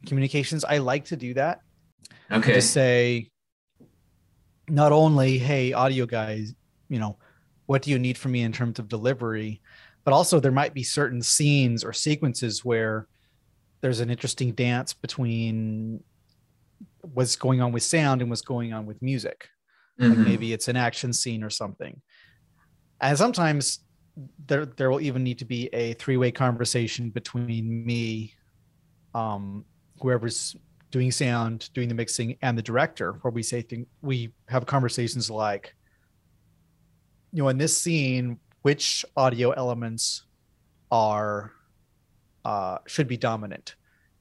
communications, 0.06 0.64
I 0.64 0.78
like 0.78 1.06
to 1.06 1.16
do 1.16 1.34
that. 1.34 1.60
Okay. 2.30 2.54
To 2.54 2.62
say, 2.62 3.32
not 4.68 4.92
only 4.92 5.38
hey 5.38 5.72
audio 5.72 6.06
guys 6.06 6.54
you 6.88 6.98
know 6.98 7.16
what 7.66 7.82
do 7.82 7.90
you 7.90 7.98
need 7.98 8.16
from 8.18 8.32
me 8.32 8.42
in 8.42 8.52
terms 8.52 8.78
of 8.78 8.88
delivery 8.88 9.60
but 10.04 10.14
also 10.14 10.40
there 10.40 10.52
might 10.52 10.74
be 10.74 10.82
certain 10.82 11.22
scenes 11.22 11.84
or 11.84 11.92
sequences 11.92 12.64
where 12.64 13.06
there's 13.80 14.00
an 14.00 14.10
interesting 14.10 14.52
dance 14.52 14.92
between 14.92 16.02
what's 17.00 17.36
going 17.36 17.60
on 17.60 17.72
with 17.72 17.82
sound 17.82 18.20
and 18.20 18.30
what's 18.30 18.42
going 18.42 18.72
on 18.72 18.86
with 18.86 19.00
music 19.02 19.48
mm-hmm. 20.00 20.10
like 20.10 20.26
maybe 20.26 20.52
it's 20.52 20.68
an 20.68 20.76
action 20.76 21.12
scene 21.12 21.42
or 21.42 21.50
something 21.50 22.00
and 23.00 23.18
sometimes 23.18 23.80
there 24.46 24.66
there 24.66 24.90
will 24.90 25.00
even 25.00 25.24
need 25.24 25.38
to 25.38 25.44
be 25.44 25.68
a 25.72 25.94
three-way 25.94 26.30
conversation 26.30 27.10
between 27.10 27.84
me 27.84 28.32
um 29.14 29.64
whoever's 30.02 30.56
doing 30.90 31.10
sound, 31.10 31.70
doing 31.74 31.88
the 31.88 31.94
mixing, 31.94 32.36
and 32.42 32.56
the 32.56 32.62
director, 32.62 33.12
where 33.22 33.30
we 33.30 33.42
say 33.42 33.62
things, 33.62 33.86
we 34.02 34.32
have 34.48 34.66
conversations 34.66 35.30
like, 35.30 35.74
you 37.32 37.42
know, 37.42 37.48
in 37.48 37.58
this 37.58 37.76
scene, 37.76 38.38
which 38.62 39.04
audio 39.16 39.50
elements 39.52 40.24
are 40.90 41.52
uh, 42.44 42.78
should 42.86 43.08
be 43.08 43.16
dominant, 43.16 43.76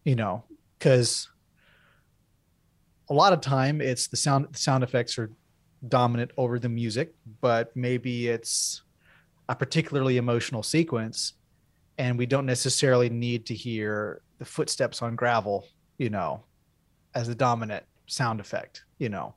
you 0.05 0.15
know, 0.15 0.43
because 0.79 1.27
a 3.09 3.13
lot 3.13 3.33
of 3.33 3.41
time 3.41 3.81
it's 3.81 4.07
the 4.07 4.17
sound 4.17 4.47
the 4.51 4.57
sound 4.57 4.83
effects 4.83 5.17
are 5.19 5.29
dominant 5.87 6.31
over 6.37 6.57
the 6.59 6.69
music, 6.69 7.13
but 7.41 7.75
maybe 7.75 8.29
it's 8.29 8.83
a 9.49 9.55
particularly 9.55 10.17
emotional 10.17 10.63
sequence, 10.63 11.33
and 11.97 12.17
we 12.17 12.25
don't 12.25 12.45
necessarily 12.45 13.09
need 13.09 13.45
to 13.47 13.53
hear 13.53 14.21
the 14.41 14.45
footsteps 14.45 15.03
on 15.03 15.15
gravel, 15.15 15.67
you 15.99 16.09
know, 16.09 16.43
as 17.13 17.27
the 17.27 17.35
dominant 17.35 17.83
sound 18.07 18.39
effect, 18.39 18.83
you 18.97 19.07
know, 19.07 19.35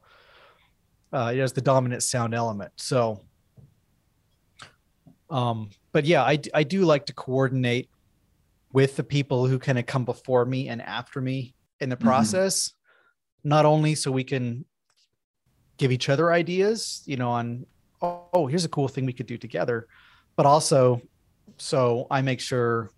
uh, 1.12 1.30
it 1.34 1.38
has 1.38 1.52
the 1.52 1.60
dominant 1.60 2.02
sound 2.02 2.32
element. 2.32 2.72
So, 2.76 3.20
um, 5.28 5.68
but 5.92 6.06
yeah, 6.06 6.22
I, 6.22 6.38
I 6.54 6.62
do 6.62 6.86
like 6.86 7.04
to 7.06 7.12
coordinate 7.12 7.90
with 8.72 8.96
the 8.96 9.04
people 9.04 9.46
who 9.46 9.58
kind 9.58 9.78
of 9.78 9.84
come 9.84 10.06
before 10.06 10.46
me 10.46 10.70
and 10.70 10.80
after 10.80 11.20
me 11.20 11.54
in 11.80 11.90
the 11.90 11.96
mm-hmm. 11.96 12.06
process, 12.08 12.70
mm-hmm. 12.70 13.50
not 13.50 13.66
only 13.66 13.94
so 13.94 14.10
we 14.10 14.24
can 14.24 14.64
give 15.76 15.92
each 15.92 16.08
other 16.08 16.32
ideas, 16.32 17.02
you 17.04 17.18
know, 17.18 17.28
on, 17.28 17.66
oh, 18.00 18.46
here's 18.46 18.64
a 18.64 18.70
cool 18.70 18.88
thing 18.88 19.04
we 19.04 19.12
could 19.12 19.26
do 19.26 19.36
together, 19.36 19.86
but 20.34 20.46
also 20.46 21.02
so 21.58 22.06
I 22.10 22.22
make 22.22 22.40
sure, 22.40 22.90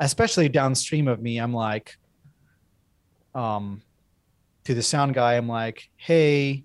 especially 0.00 0.48
downstream 0.48 1.06
of 1.06 1.20
me, 1.20 1.38
I'm 1.38 1.54
like, 1.54 1.96
um, 3.34 3.82
to 4.64 4.74
the 4.74 4.82
sound 4.82 5.14
guy, 5.14 5.34
I'm 5.34 5.48
like, 5.48 5.88
hey, 5.96 6.64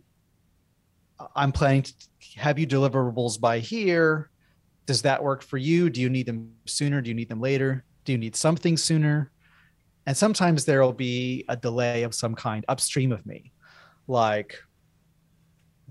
I'm 1.36 1.52
planning 1.52 1.84
to 1.84 1.93
have 2.38 2.58
you 2.58 2.65
deliverables 2.65 3.39
by 3.39 3.60
here. 3.60 4.30
Does 4.86 5.02
that 5.04 5.24
work 5.24 5.43
for 5.43 5.58
you? 5.58 5.89
Do 5.89 6.02
you 6.02 6.10
need 6.10 6.26
them 6.26 6.54
sooner? 6.65 7.02
Do 7.02 7.10
you 7.10 7.13
need 7.13 7.30
them 7.30 7.41
later? 7.41 7.84
Do 8.06 8.12
you 8.12 8.17
need 8.17 8.36
something 8.36 8.78
sooner? 8.78 9.32
And 10.06 10.15
sometimes 10.15 10.65
there 10.65 10.82
will 10.82 10.93
be 10.93 11.45
a 11.50 11.58
delay 11.58 12.04
of 12.04 12.13
some 12.13 12.36
kind 12.36 12.63
upstream 12.67 13.12
of 13.12 13.26
me. 13.26 13.52
Like 14.08 14.62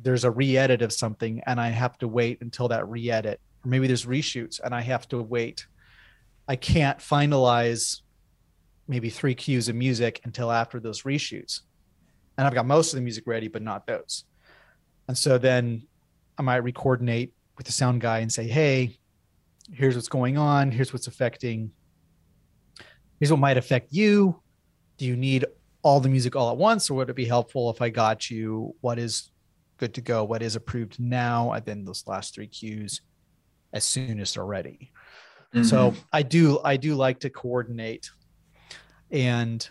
there's 0.01 0.25
a 0.25 0.31
re 0.31 0.57
edit 0.57 0.83
of 0.83 0.93
something 0.93 1.43
and 1.47 1.61
I 1.61 1.71
have 1.71 1.99
to 1.99 2.09
wait 2.09 2.41
until 2.41 2.69
that 2.69 2.89
re 2.89 3.11
edit. 3.11 3.41
Or 3.65 3.69
maybe 3.69 3.87
there's 3.87 4.07
reshoots 4.07 4.61
and 4.63 4.75
I 4.75 4.83
have 4.83 5.09
to 5.09 5.21
wait. 5.21 5.67
I 6.47 6.57
can't 6.57 6.99
finalize 6.99 8.01
maybe 8.87 9.11
three 9.11 9.35
cues 9.35 9.69
of 9.69 9.77
music 9.77 10.21
until 10.25 10.53
after 10.53 10.79
those 10.79 11.03
reshoots. 11.03 11.61
And 12.37 12.47
I've 12.47 12.55
got 12.55 12.67
most 12.67 12.93
of 12.93 12.97
the 12.97 13.03
music 13.03 13.25
ready, 13.27 13.49
but 13.49 13.63
not 13.63 13.87
those. 13.87 14.25
And 15.09 15.17
so 15.17 15.39
then 15.39 15.87
I 16.37 16.43
might 16.43 16.57
re-coordinate 16.57 17.33
with 17.57 17.67
the 17.67 17.73
sound 17.73 18.01
guy 18.01 18.19
and 18.19 18.33
say, 18.33 18.47
hey, 18.47 18.99
here's 19.73 19.95
what's 19.95 20.09
going 20.09 20.37
on. 20.37 20.71
Here's 20.71 20.93
what's 20.93 21.07
affecting. 21.07 21.71
Here's 23.21 23.31
what 23.31 23.41
might 23.41 23.57
affect 23.57 23.93
you. 23.93 24.43
Do 24.99 25.07
you 25.07 25.17
need 25.17 25.47
all 25.83 26.01
the 26.01 26.09
music 26.09 26.35
all 26.35 26.51
at 26.51 26.57
once, 26.57 26.91
or 26.91 26.95
would 26.95 27.11
it 27.11 27.17
be 27.17 27.27
helpful 27.27 27.71
if 27.71 27.83
I 27.83 27.91
got 27.91 28.31
you 28.31 28.75
what 28.81 28.99
is 28.99 29.31
good 29.77 29.95
to 29.95 30.01
go, 30.01 30.25
what 30.25 30.43
is 30.43 30.57
approved 30.57 30.99
now, 30.99 31.53
and 31.53 31.65
then 31.65 31.85
those 31.85 32.05
last 32.07 32.35
three 32.35 32.47
cues 32.47 33.03
as 33.73 33.85
soon 33.85 34.19
as 34.19 34.35
they're 34.35 34.45
ready? 34.45 34.93
Mm-hmm. 35.55 35.63
So 35.63 35.95
I 36.13 36.23
do 36.23 36.61
I 36.65 36.77
do 36.77 36.97
like 36.97 37.21
to 37.21 37.31
coordinate, 37.31 38.11
and 39.11 39.67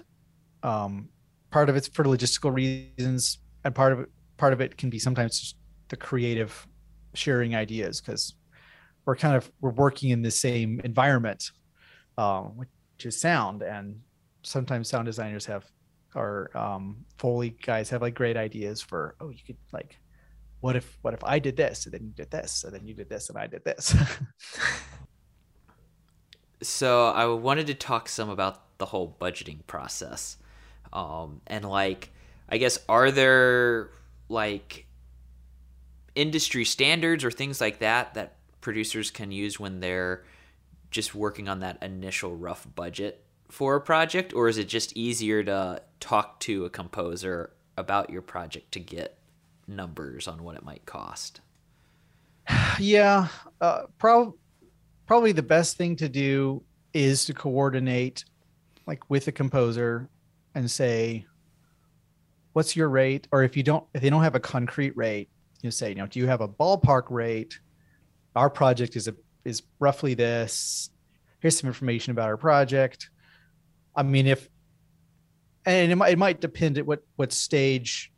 um, 0.63 1.09
part 1.51 1.69
of 1.69 1.75
it's 1.75 1.89
for 1.89 2.05
logistical 2.05 2.53
reasons, 2.53 3.39
and 3.65 3.75
part 3.75 3.91
of 3.91 3.99
it 3.99 4.09
part 4.37 4.53
of 4.53 4.61
it 4.61 4.77
can 4.77 4.89
be 4.89 4.99
sometimes 4.99 5.39
just 5.39 5.57
the 5.89 5.97
creative 5.97 6.67
sharing 7.13 7.55
ideas 7.55 8.01
because 8.01 8.33
we're 9.05 9.15
kind 9.15 9.35
of 9.35 9.51
we're 9.59 9.71
working 9.71 10.11
in 10.11 10.21
the 10.21 10.31
same 10.31 10.79
environment, 10.85 11.51
um, 12.17 12.55
which 12.55 12.69
is 13.05 13.19
sound, 13.19 13.61
and 13.61 13.99
sometimes 14.43 14.87
sound 14.87 15.05
designers 15.05 15.45
have 15.45 15.65
or 16.15 16.55
um, 16.55 17.05
Foley 17.17 17.57
guys 17.61 17.89
have 17.89 18.01
like 18.01 18.13
great 18.13 18.37
ideas 18.37 18.81
for 18.81 19.15
oh 19.19 19.29
you 19.29 19.39
could 19.45 19.57
like 19.71 19.97
what 20.61 20.75
if 20.75 20.97
what 21.01 21.13
if 21.13 21.23
I 21.23 21.39
did 21.39 21.57
this 21.57 21.85
and 21.85 21.93
then 21.93 22.05
you 22.05 22.13
did 22.13 22.31
this 22.31 22.63
and 22.63 22.73
then 22.73 22.87
you 22.87 22.93
did 22.93 23.09
this 23.09 23.29
and 23.29 23.37
I 23.37 23.47
did 23.47 23.65
this. 23.65 23.95
so 26.63 27.07
I 27.07 27.25
wanted 27.27 27.67
to 27.67 27.73
talk 27.73 28.09
some 28.09 28.29
about 28.29 28.77
the 28.77 28.85
whole 28.85 29.15
budgeting 29.19 29.65
process, 29.67 30.37
um, 30.91 31.41
and 31.47 31.65
like 31.65 32.11
I 32.49 32.57
guess 32.57 32.79
are 32.89 33.11
there 33.11 33.89
like 34.29 34.85
industry 36.15 36.65
standards 36.65 37.23
or 37.23 37.31
things 37.31 37.59
like 37.59 37.79
that 37.79 38.13
that 38.13 38.35
producers 38.61 39.11
can 39.11 39.31
use 39.31 39.59
when 39.59 39.79
they're 39.79 40.23
just 40.91 41.15
working 41.15 41.49
on 41.49 41.59
that 41.59 41.81
initial 41.81 42.35
rough 42.35 42.67
budget 42.75 43.23
for 43.49 43.75
a 43.75 43.81
project? 43.81 44.33
Or 44.33 44.47
is 44.47 44.57
it 44.57 44.67
just 44.67 44.95
easier 44.95 45.43
to 45.43 45.81
talk 45.99 46.39
to 46.41 46.65
a 46.65 46.69
composer 46.69 47.51
about 47.77 48.09
your 48.09 48.21
project 48.21 48.71
to 48.73 48.79
get 48.79 49.17
numbers 49.67 50.27
on 50.27 50.43
what 50.43 50.55
it 50.55 50.63
might 50.63 50.85
cost? 50.85 51.41
Yeah 52.79 53.27
uh, 53.61 53.83
prob- 53.99 54.33
probably 55.05 55.31
the 55.31 55.43
best 55.43 55.77
thing 55.77 55.95
to 55.97 56.09
do 56.09 56.63
is 56.93 57.25
to 57.25 57.33
coordinate 57.33 58.23
like 58.85 59.09
with 59.09 59.27
a 59.27 59.31
composer 59.31 60.09
and 60.55 60.69
say 60.69 61.25
what's 62.53 62.75
your 62.75 62.89
rate? 62.89 63.27
Or 63.31 63.43
if 63.43 63.57
you 63.57 63.63
don't 63.63 63.85
if 63.93 64.01
they 64.01 64.09
don't 64.09 64.23
have 64.23 64.35
a 64.35 64.39
concrete 64.39 64.95
rate 64.95 65.29
you 65.61 65.71
say 65.71 65.89
you 65.89 65.95
know 65.95 66.07
do 66.07 66.19
you 66.19 66.27
have 66.27 66.41
a 66.41 66.47
ballpark 66.47 67.03
rate? 67.09 67.59
Our 68.35 68.49
project 68.49 68.95
is 68.95 69.07
a 69.07 69.15
is 69.45 69.63
roughly 69.79 70.13
this. 70.13 70.89
Here's 71.39 71.57
some 71.59 71.67
information 71.67 72.11
about 72.11 72.29
our 72.29 72.37
project. 72.37 73.09
I 73.95 74.03
mean 74.03 74.27
if 74.27 74.49
and 75.65 75.91
it 75.91 75.95
might, 75.95 76.11
it 76.11 76.17
might 76.17 76.41
depend 76.41 76.77
at 76.77 76.85
what 76.85 77.03
what 77.15 77.31
stage 77.31 78.11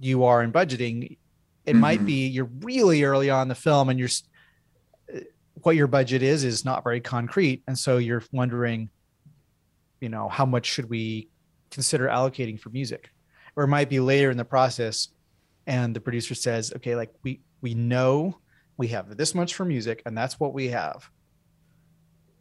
you 0.00 0.24
are 0.24 0.42
in 0.42 0.52
budgeting. 0.52 1.16
It 1.64 1.72
mm-hmm. 1.72 1.80
might 1.80 2.04
be 2.04 2.26
you're 2.28 2.50
really 2.60 3.02
early 3.02 3.30
on 3.30 3.48
the 3.48 3.54
film 3.54 3.88
and 3.88 3.98
you're 3.98 4.08
what 5.62 5.76
your 5.76 5.86
budget 5.86 6.22
is 6.22 6.44
is 6.44 6.64
not 6.64 6.84
very 6.84 7.00
concrete. 7.00 7.62
And 7.66 7.78
so 7.78 7.98
you're 7.98 8.22
wondering 8.32 8.90
you 10.00 10.08
know 10.08 10.28
how 10.28 10.46
much 10.46 10.66
should 10.66 10.88
we 10.88 11.28
consider 11.70 12.06
allocating 12.06 12.58
for 12.58 12.70
music? 12.70 13.10
Or 13.56 13.64
it 13.64 13.68
might 13.68 13.88
be 13.88 14.00
later 14.00 14.30
in 14.30 14.36
the 14.36 14.44
process 14.44 15.08
and 15.66 15.94
the 15.94 16.00
producer 16.00 16.34
says 16.34 16.72
okay 16.76 16.96
like 16.96 17.12
we 17.22 17.40
we 17.60 17.74
know 17.74 18.38
we 18.76 18.88
have 18.88 19.16
this 19.16 19.34
much 19.34 19.54
for 19.54 19.64
music 19.64 20.02
and 20.06 20.16
that's 20.16 20.38
what 20.38 20.54
we 20.54 20.68
have. 20.68 21.10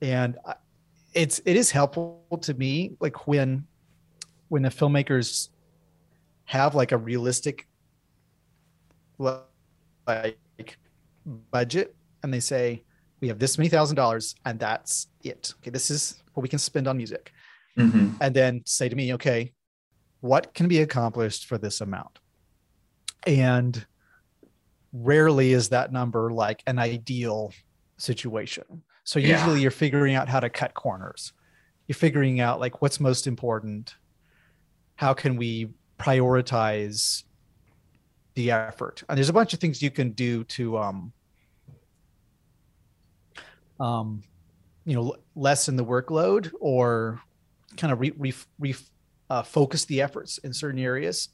And 0.02 0.38
it's 1.14 1.42
it 1.46 1.56
is 1.56 1.72
helpful 1.72 2.22
to 2.42 2.54
me 2.54 2.96
like 3.00 3.28
when 3.28 3.66
when 4.50 4.62
the 4.62 4.70
filmmakers 4.70 5.50
have 6.46 6.76
like 6.76 6.92
a 6.92 6.98
realistic 6.98 7.68
like 9.18 10.78
budget 11.52 11.96
and 12.24 12.34
they 12.34 12.40
say 12.40 12.84
we 13.20 13.28
have 13.28 13.40
this 13.40 13.58
many 13.58 13.70
thousand 13.70 13.96
dollars 13.96 14.36
and 14.46 14.60
that's 14.60 15.08
it. 15.24 15.54
Okay 15.62 15.72
this 15.72 15.90
is 15.90 16.22
what 16.34 16.44
we 16.44 16.50
can 16.50 16.60
spend 16.60 16.88
on 16.88 16.98
music. 16.98 17.32
Mm-hmm. 17.78 18.16
and 18.22 18.36
then 18.36 18.64
say 18.66 18.90
to 18.90 18.96
me 18.96 19.14
okay 19.14 19.54
what 20.22 20.56
can 20.56 20.68
be 20.68 20.82
accomplished 20.82 21.46
for 21.46 21.58
this 21.58 21.82
amount? 21.82 22.20
And 23.26 23.86
rarely 24.94 25.54
is 25.54 25.70
that 25.70 25.92
number 25.92 26.32
like 26.32 26.64
an 26.66 26.80
ideal 26.80 27.54
situation. 27.98 28.84
So 29.04 29.20
usually 29.20 29.56
yeah. 29.56 29.64
you're 29.64 29.72
figuring 29.72 30.16
out 30.16 30.28
how 30.28 30.40
to 30.40 30.50
cut 30.50 30.74
corners. 30.74 31.34
You're 31.88 31.96
figuring 31.96 32.40
out 32.40 32.60
like 32.60 32.82
what's 32.82 33.00
most 33.00 33.28
important? 33.28 33.96
How 34.96 35.14
can 35.14 35.38
we 35.38 35.70
prioritize 36.00 37.24
the 38.36 38.52
effort? 38.52 39.04
And 39.08 39.18
there's 39.18 39.30
a 39.30 39.34
bunch 39.34 39.54
of 39.54 39.60
things 39.60 39.82
you 39.82 39.92
can 39.92 40.12
do 40.12 40.44
to 40.46 40.78
um 40.78 41.14
um 43.80 44.22
you 44.86 44.96
know 44.96 45.16
lessen 45.36 45.76
the 45.76 45.86
workload 45.86 46.52
or 46.60 47.22
kind 47.76 47.92
of 47.92 48.00
re, 48.00 48.12
re, 48.18 48.34
re 48.60 48.76
uh, 49.30 49.44
focus 49.44 49.86
the 49.86 50.02
efforts 50.02 50.38
in 50.40 50.54
certain 50.54 50.80
areas 50.80 51.30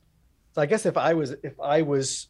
so 0.54 0.62
I 0.62 0.66
guess 0.68 0.86
if 0.86 0.98
I 0.98 1.14
was 1.14 1.32
if 1.44 1.60
I 1.60 1.82
was 1.82 2.28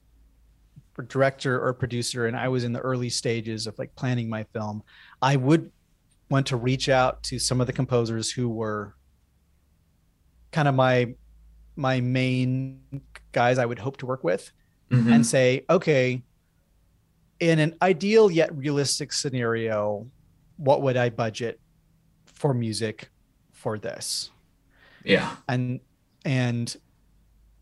a 0.97 1.04
director 1.04 1.62
or 1.62 1.73
producer 1.73 2.28
and 2.28 2.38
I 2.38 2.47
was 2.47 2.63
in 2.63 2.71
the 2.71 2.80
early 2.80 3.10
stages 3.10 3.67
of 3.67 3.78
like 3.78 3.95
planning 3.95 4.30
my 4.30 4.43
film, 4.54 4.84
I 5.21 5.36
would 5.36 5.71
want 6.30 6.47
to 6.47 6.58
reach 6.58 6.88
out 6.88 7.21
to 7.23 7.39
some 7.39 7.60
of 7.60 7.67
the 7.67 7.73
composers 7.73 8.32
who 8.32 8.49
were 8.49 8.95
kind 10.52 10.67
of 10.67 10.76
my 10.76 11.13
my 11.76 11.99
main 11.99 12.82
guys 13.34 13.58
I 13.58 13.65
would 13.65 13.80
hope 13.80 13.97
to 13.97 14.06
work 14.06 14.23
with 14.23 14.52
mm-hmm. 14.89 15.12
and 15.12 15.26
say, 15.26 15.65
okay, 15.69 16.23
in 17.51 17.60
an 17.60 17.75
ideal 17.82 18.32
yet 18.32 18.56
realistic 18.56 19.12
scenario, 19.12 20.08
what 20.56 20.82
would 20.82 20.95
I 20.95 21.10
budget 21.10 21.60
for 22.23 22.53
music 22.53 23.10
for 23.51 23.77
this? 23.77 24.32
Yeah. 25.03 25.36
And 25.49 25.82
and 26.23 26.73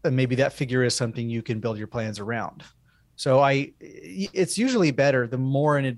and 0.04 0.15
maybe 0.15 0.36
that 0.36 0.54
figure 0.54 0.84
is 0.84 0.96
something 0.96 1.28
you 1.30 1.41
can 1.41 1.60
build 1.60 1.80
your 1.80 1.88
plans 1.88 2.20
around. 2.20 2.63
So 3.15 3.39
I, 3.39 3.72
it's 3.80 4.58
usually 4.58 4.91
better 4.91 5.28
the 5.28 5.38
more 5.38 5.78
in 5.80 5.86
a, 5.86 5.98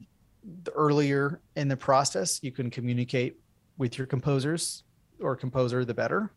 the 0.64 0.72
earlier 0.72 1.42
in 1.56 1.68
the 1.68 1.78
process 1.78 2.40
you 2.42 2.52
can 2.52 2.70
communicate 2.70 3.36
with 3.78 3.98
your 3.98 4.08
composers 4.08 4.84
or 5.20 5.36
composer, 5.36 5.84
the 5.84 5.94
better. 5.94 6.32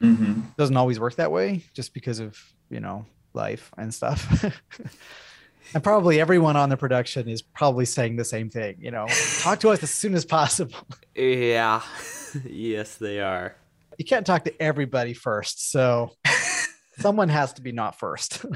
Mm-hmm. 0.00 0.40
Doesn't 0.56 0.76
always 0.76 0.98
work 0.98 1.14
that 1.16 1.30
way, 1.30 1.62
just 1.74 1.94
because 1.94 2.18
of 2.18 2.36
you 2.70 2.80
know 2.80 3.06
life 3.34 3.70
and 3.78 3.94
stuff. 3.94 4.44
and 5.74 5.82
probably 5.82 6.20
everyone 6.20 6.56
on 6.56 6.68
the 6.68 6.76
production 6.76 7.28
is 7.28 7.42
probably 7.42 7.84
saying 7.84 8.16
the 8.16 8.24
same 8.24 8.50
thing. 8.50 8.76
You 8.80 8.90
know, 8.90 9.06
talk 9.40 9.60
to 9.60 9.70
us 9.70 9.82
as 9.82 9.90
soon 9.90 10.14
as 10.14 10.24
possible. 10.24 10.76
Yeah, 11.14 11.82
yes, 12.46 12.96
they 12.96 13.20
are. 13.20 13.54
You 13.98 14.06
can't 14.06 14.24
talk 14.24 14.44
to 14.44 14.62
everybody 14.62 15.12
first, 15.12 15.70
so 15.70 16.12
someone 16.98 17.28
has 17.28 17.52
to 17.54 17.62
be 17.62 17.70
not 17.70 17.98
first. 17.98 18.46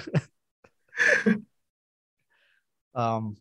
um, 2.95 3.37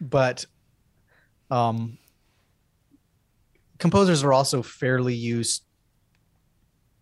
but 0.00 0.46
um, 1.50 1.98
composers 3.78 4.22
are 4.22 4.32
also 4.32 4.62
fairly 4.62 5.14
used 5.14 5.64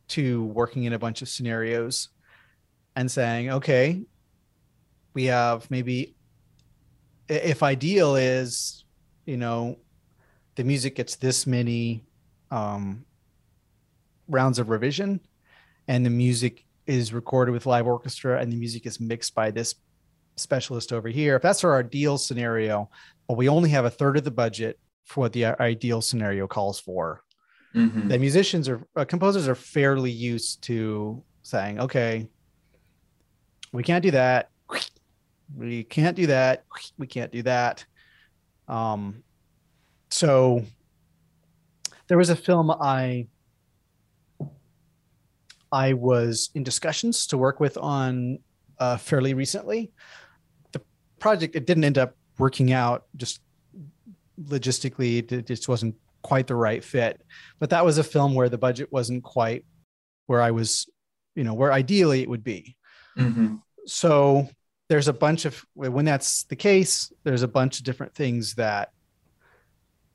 to 0.08 0.44
working 0.44 0.84
in 0.84 0.92
a 0.92 0.98
bunch 0.98 1.22
of 1.22 1.28
scenarios 1.28 2.08
and 2.96 3.10
saying, 3.10 3.50
okay, 3.50 4.02
we 5.14 5.24
have 5.26 5.70
maybe 5.70 6.14
if 7.28 7.62
ideal 7.62 8.16
is, 8.16 8.84
you 9.26 9.36
know, 9.36 9.78
the 10.56 10.64
music 10.64 10.96
gets 10.96 11.16
this 11.16 11.46
many 11.46 12.04
um, 12.50 13.04
rounds 14.28 14.58
of 14.58 14.68
revision 14.68 15.20
and 15.88 16.04
the 16.04 16.10
music 16.10 16.64
is 16.86 17.12
recorded 17.12 17.52
with 17.52 17.66
live 17.66 17.86
orchestra 17.86 18.40
and 18.40 18.52
the 18.52 18.56
music 18.56 18.86
is 18.86 19.00
mixed 19.00 19.34
by 19.34 19.50
this 19.50 19.74
specialist 20.36 20.92
over 20.92 21.08
here. 21.08 21.36
If 21.36 21.42
that's 21.42 21.64
our 21.64 21.78
ideal 21.78 22.18
scenario, 22.18 22.90
but 23.28 23.36
we 23.36 23.48
only 23.48 23.70
have 23.70 23.84
a 23.84 23.90
third 23.90 24.16
of 24.16 24.24
the 24.24 24.30
budget 24.30 24.78
for 25.04 25.22
what 25.22 25.32
the 25.32 25.46
ideal 25.60 26.00
scenario 26.00 26.46
calls 26.46 26.80
for, 26.80 27.22
mm-hmm. 27.74 28.08
the 28.08 28.18
musicians 28.18 28.68
or 28.68 28.86
uh, 28.96 29.04
composers 29.04 29.48
are 29.48 29.54
fairly 29.54 30.10
used 30.10 30.62
to 30.64 31.22
saying, 31.42 31.80
okay, 31.80 32.28
we 33.72 33.82
can't 33.82 34.02
do 34.02 34.10
that. 34.10 34.50
We 35.56 35.84
can't 35.84 36.16
do 36.16 36.26
that. 36.26 36.64
We 36.98 37.06
can't 37.06 37.32
do 37.32 37.42
that. 37.42 37.84
Um, 38.68 39.22
so 40.10 40.64
there 42.08 42.18
was 42.18 42.30
a 42.30 42.36
film 42.36 42.70
I 42.70 43.26
I 45.72 45.94
was 45.94 46.50
in 46.54 46.62
discussions 46.62 47.26
to 47.28 47.38
work 47.38 47.58
with 47.58 47.78
on 47.78 48.38
uh, 48.78 48.98
fairly 48.98 49.32
recently. 49.32 49.92
The 50.72 50.82
project 51.18 51.56
it 51.56 51.66
didn't 51.66 51.84
end 51.84 51.98
up 51.98 52.14
working 52.38 52.72
out 52.72 53.06
just 53.16 53.40
logistically. 54.38 55.32
It 55.32 55.46
just 55.46 55.68
wasn't 55.68 55.94
quite 56.22 56.46
the 56.46 56.54
right 56.54 56.82
fit. 56.84 57.22
But 57.58 57.70
that 57.70 57.84
was 57.84 57.98
a 57.98 58.04
film 58.04 58.34
where 58.34 58.48
the 58.48 58.58
budget 58.58 58.92
wasn't 58.92 59.22
quite 59.22 59.64
where 60.26 60.42
I 60.42 60.50
was, 60.50 60.88
you 61.34 61.44
know, 61.44 61.54
where 61.54 61.72
ideally 61.72 62.22
it 62.22 62.28
would 62.28 62.44
be. 62.44 62.76
Mm-hmm. 63.18 63.56
So 63.86 64.48
there's 64.92 65.08
a 65.08 65.12
bunch 65.14 65.46
of 65.46 65.64
when 65.72 66.04
that's 66.04 66.44
the 66.44 66.54
case, 66.54 67.10
there's 67.24 67.40
a 67.40 67.48
bunch 67.48 67.78
of 67.78 67.84
different 67.86 68.14
things 68.14 68.56
that 68.56 68.90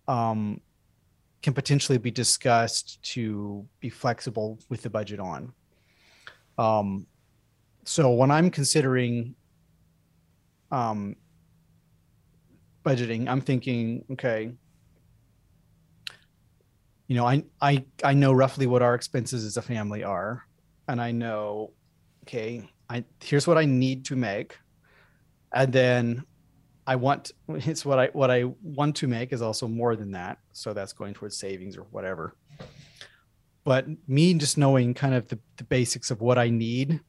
um, 0.07 0.61
can 1.41 1.55
potentially 1.55 1.97
be 1.97 2.11
discussed 2.11 3.01
to 3.01 3.65
be 3.79 3.89
flexible 3.89 4.59
with 4.69 4.83
the 4.83 4.89
budget 4.91 5.19
on. 5.19 5.51
Um, 6.59 7.07
so 7.85 8.11
when 8.11 8.29
I'm 8.29 8.51
considering 8.51 9.33
um, 10.69 11.15
budgeting, 12.85 13.27
I'm 13.27 13.41
thinking, 13.41 14.05
okay, 14.11 14.51
you 17.07 17.15
know, 17.15 17.25
I 17.25 17.45
I 17.59 17.83
I 18.03 18.13
know 18.13 18.31
roughly 18.31 18.67
what 18.67 18.83
our 18.83 18.93
expenses 18.93 19.43
as 19.43 19.57
a 19.57 19.63
family 19.63 20.03
are, 20.03 20.45
and 20.87 21.01
I 21.01 21.13
know, 21.13 21.71
okay, 22.25 22.69
I 22.91 23.05
here's 23.23 23.47
what 23.47 23.57
I 23.57 23.65
need 23.65 24.05
to 24.05 24.15
make, 24.15 24.55
and 25.53 25.71
then 25.73 26.23
I 26.87 26.97
want 26.97 27.31
it's 27.49 27.85
what 27.85 27.99
I 27.99 28.07
what 28.13 28.31
I 28.31 28.45
want 28.61 28.97
to 28.97 29.07
make 29.07 29.33
is 29.33 29.41
also 29.41 29.67
more 29.67 29.95
than 29.95 30.11
that. 30.11 30.39
So 30.53 30.73
that's 30.73 30.93
going 30.93 31.13
towards 31.13 31.37
savings 31.39 31.77
or 31.77 31.83
whatever. 31.83 32.35
But 33.65 33.87
me 34.07 34.33
just 34.35 34.57
knowing 34.57 34.93
kind 34.93 35.13
of 35.13 35.27
the, 35.27 35.39
the 35.57 35.65
basics 35.65 36.09
of 36.11 36.21
what 36.21 36.37
I 36.37 36.49
need 36.49 37.01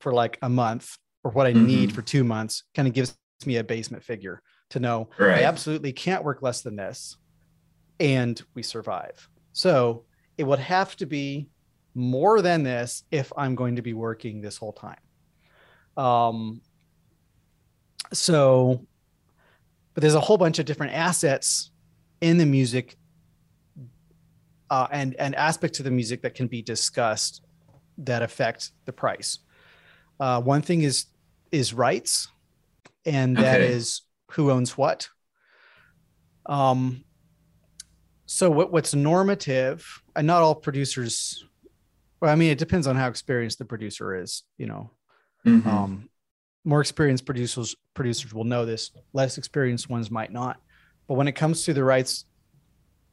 for 0.00 0.12
like 0.12 0.38
a 0.42 0.48
month 0.48 0.96
or 1.22 1.30
what 1.32 1.46
I 1.46 1.52
Mhm. 1.52 1.66
need 1.66 1.92
for 1.92 2.02
two 2.02 2.24
months 2.24 2.64
kind 2.74 2.88
of 2.88 2.94
gives 2.94 3.16
me 3.44 3.56
a 3.56 3.64
basement 3.64 4.02
figure 4.02 4.42
to 4.70 4.80
know 4.80 5.10
Right. 5.18 5.42
I 5.42 5.44
absolutely 5.44 5.92
can't 5.92 6.24
work 6.24 6.42
less 6.42 6.62
than 6.62 6.76
this 6.76 7.16
and 8.00 8.40
we 8.54 8.62
survive. 8.62 9.28
So 9.52 10.06
it 10.38 10.44
would 10.44 10.60
have 10.60 10.96
to 10.96 11.06
be 11.06 11.50
more 11.94 12.42
than 12.42 12.62
this 12.62 13.04
if 13.10 13.32
I'm 13.36 13.54
going 13.54 13.76
to 13.76 13.82
be 13.82 13.94
working 13.94 14.40
this 14.40 14.56
whole 14.58 14.72
time. 14.74 14.98
Um, 15.96 16.62
so, 18.12 18.86
but 19.94 20.00
there's 20.02 20.14
a 20.14 20.20
whole 20.20 20.38
bunch 20.38 20.58
of 20.58 20.66
different 20.66 20.92
assets 20.94 21.70
in 22.20 22.38
the 22.38 22.46
music 22.46 22.96
uh, 24.70 24.86
and 24.90 25.14
and 25.18 25.34
aspects 25.34 25.78
of 25.80 25.84
the 25.84 25.90
music 25.90 26.22
that 26.22 26.34
can 26.34 26.46
be 26.46 26.62
discussed 26.62 27.42
that 27.98 28.22
affect 28.22 28.72
the 28.86 28.92
price. 28.92 29.38
Uh, 30.20 30.40
one 30.40 30.62
thing 30.62 30.82
is 30.82 31.06
is 31.52 31.72
rights, 31.72 32.28
and 33.06 33.38
that 33.38 33.60
Okay. 33.60 33.70
is 33.70 34.02
who 34.32 34.50
owns 34.50 34.76
what. 34.76 35.08
Um, 36.46 37.04
so 38.26 38.50
what 38.50 38.72
what's 38.72 38.94
normative, 38.94 39.86
and 40.14 40.26
not 40.26 40.42
all 40.42 40.54
producers. 40.54 41.44
Well, 42.20 42.30
I 42.32 42.34
mean, 42.34 42.50
it 42.50 42.58
depends 42.58 42.86
on 42.86 42.96
how 42.96 43.08
experienced 43.08 43.58
the 43.58 43.64
producer 43.64 44.14
is. 44.20 44.42
You 44.58 44.66
know, 44.66 44.90
Mhm. 45.46 45.66
um, 45.66 46.08
more 46.68 46.82
experienced 46.82 47.24
producers 47.24 47.74
producers 47.94 48.34
will 48.34 48.44
know 48.44 48.66
this. 48.66 48.90
Less 49.14 49.38
experienced 49.38 49.88
ones 49.88 50.10
might 50.10 50.30
not. 50.30 50.60
But 51.06 51.14
when 51.14 51.26
it 51.26 51.32
comes 51.32 51.64
to 51.64 51.72
the 51.72 51.82
rights 51.82 52.26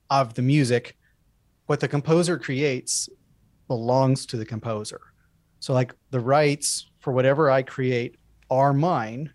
of 0.10 0.34
the 0.34 0.42
music, 0.42 0.98
what 1.66 1.80
the 1.80 1.88
composer 1.88 2.38
creates 2.38 3.08
belongs 3.70 4.26
to 4.26 4.38
the 4.38 4.46
composer. 4.46 5.00
So, 5.62 5.74
like 5.74 5.96
the 6.12 6.20
rights 6.20 6.92
for 7.00 7.14
whatever 7.14 7.50
I 7.50 7.64
create 7.64 8.18
are 8.50 8.74
mine, 8.74 9.32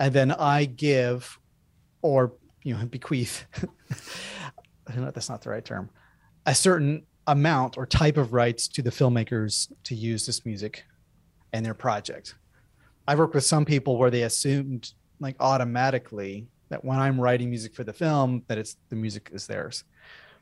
and 0.00 0.14
then 0.14 0.32
I 0.32 0.64
give 0.64 1.38
or 2.00 2.32
you 2.64 2.74
know 2.74 2.86
bequeath. 2.90 3.44
That's 4.86 5.28
not 5.28 5.42
the 5.42 5.50
right 5.50 5.64
term. 5.64 5.90
A 6.46 6.54
certain 6.54 7.04
amount 7.26 7.76
or 7.76 7.84
type 7.84 8.16
of 8.16 8.32
rights 8.32 8.68
to 8.68 8.80
the 8.80 8.90
filmmakers 8.90 9.70
to 9.84 9.94
use 9.94 10.24
this 10.24 10.46
music 10.46 10.84
and 11.52 11.64
their 11.64 11.74
project. 11.74 12.34
I've 13.10 13.18
worked 13.18 13.34
with 13.34 13.42
some 13.44 13.64
people 13.64 13.98
where 13.98 14.08
they 14.08 14.22
assumed 14.22 14.92
like 15.18 15.34
automatically 15.40 16.46
that 16.68 16.84
when 16.84 17.00
I'm 17.00 17.20
writing 17.20 17.50
music 17.50 17.74
for 17.74 17.82
the 17.82 17.92
film, 17.92 18.44
that 18.46 18.56
it's 18.56 18.76
the 18.88 18.94
music 18.94 19.30
is 19.32 19.48
theirs. 19.48 19.82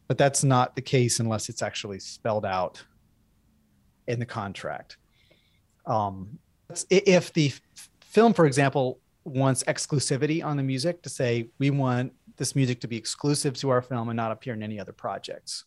But 0.07 0.19
that's 0.19 0.45
not 0.45 0.77
the 0.77 0.83
case 0.83 1.19
unless 1.19 1.49
it's 1.49 1.63
actually 1.63 1.99
spelled 1.99 2.45
out 2.45 2.83
in 4.07 4.19
the 4.19 4.27
contract. 4.27 4.99
Um, 5.87 6.39
if 6.91 7.33
the 7.33 7.55
film, 8.03 8.35
for 8.35 8.45
example, 8.45 9.01
wants 9.25 9.65
exclusivity 9.65 10.45
on 10.45 10.59
the 10.59 10.63
music 10.63 11.01
to 11.05 11.09
say 11.09 11.49
we 11.59 11.71
want 11.71 12.13
this 12.37 12.55
music 12.55 12.81
to 12.83 12.89
be 12.89 12.99
exclusive 12.99 13.55
to 13.61 13.71
our 13.71 13.81
film 13.81 14.11
and 14.11 14.17
not 14.19 14.31
appear 14.31 14.53
in 14.53 14.63
any 14.63 14.79
other 14.79 14.93
projects, 14.93 15.65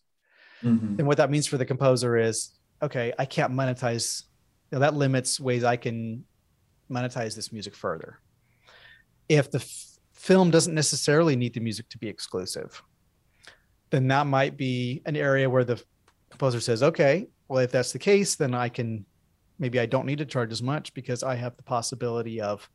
Mhm. 0.62 0.98
then 0.98 1.06
what 1.06 1.16
that 1.16 1.32
means 1.32 1.48
for 1.48 1.58
the 1.58 1.66
composer 1.66 2.16
is 2.16 2.52
okay 2.80 3.12
i 3.18 3.24
can't 3.24 3.52
monetize 3.52 4.22
you 4.70 4.76
know, 4.76 4.78
that 4.78 4.94
limits 4.94 5.40
ways 5.40 5.64
i 5.64 5.74
can 5.76 6.24
monetize 6.92 7.34
this 7.34 7.52
music 7.52 7.74
further 7.74 8.18
if 9.28 9.50
the 9.50 9.58
f- 9.58 9.86
film 10.12 10.50
doesn't 10.50 10.74
necessarily 10.74 11.34
need 11.36 11.54
the 11.54 11.60
music 11.60 11.88
to 11.88 11.98
be 11.98 12.08
exclusive 12.08 12.82
then 13.90 14.08
that 14.08 14.26
might 14.26 14.56
be 14.56 15.02
an 15.06 15.16
area 15.16 15.48
where 15.48 15.64
the 15.64 15.82
composer 16.30 16.60
says 16.60 16.82
okay 16.82 17.26
well 17.48 17.58
if 17.60 17.70
that's 17.72 17.92
the 17.92 17.98
case 17.98 18.34
then 18.36 18.54
i 18.54 18.68
can 18.68 19.04
maybe 19.58 19.78
i 19.80 19.86
don't 19.86 20.06
need 20.06 20.18
to 20.18 20.24
charge 20.26 20.52
as 20.52 20.62
much 20.62 20.92
because 20.94 21.22
i 21.22 21.34
have 21.34 21.56
the 21.56 21.62
possibility 21.62 22.40
of 22.40 22.68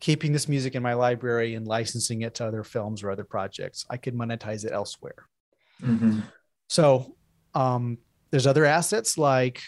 keeping 0.00 0.32
this 0.32 0.48
music 0.48 0.74
in 0.74 0.82
my 0.82 0.94
library 0.94 1.54
and 1.54 1.66
licensing 1.66 2.22
it 2.22 2.34
to 2.34 2.46
other 2.46 2.64
films 2.64 3.02
or 3.02 3.10
other 3.10 3.24
projects 3.24 3.84
i 3.90 3.96
could 3.96 4.14
monetize 4.14 4.64
it 4.64 4.72
elsewhere 4.72 5.26
Mhm. 5.82 6.22
so 6.68 7.16
um, 7.54 7.98
there's 8.30 8.46
other 8.46 8.64
assets 8.64 9.16
like 9.18 9.60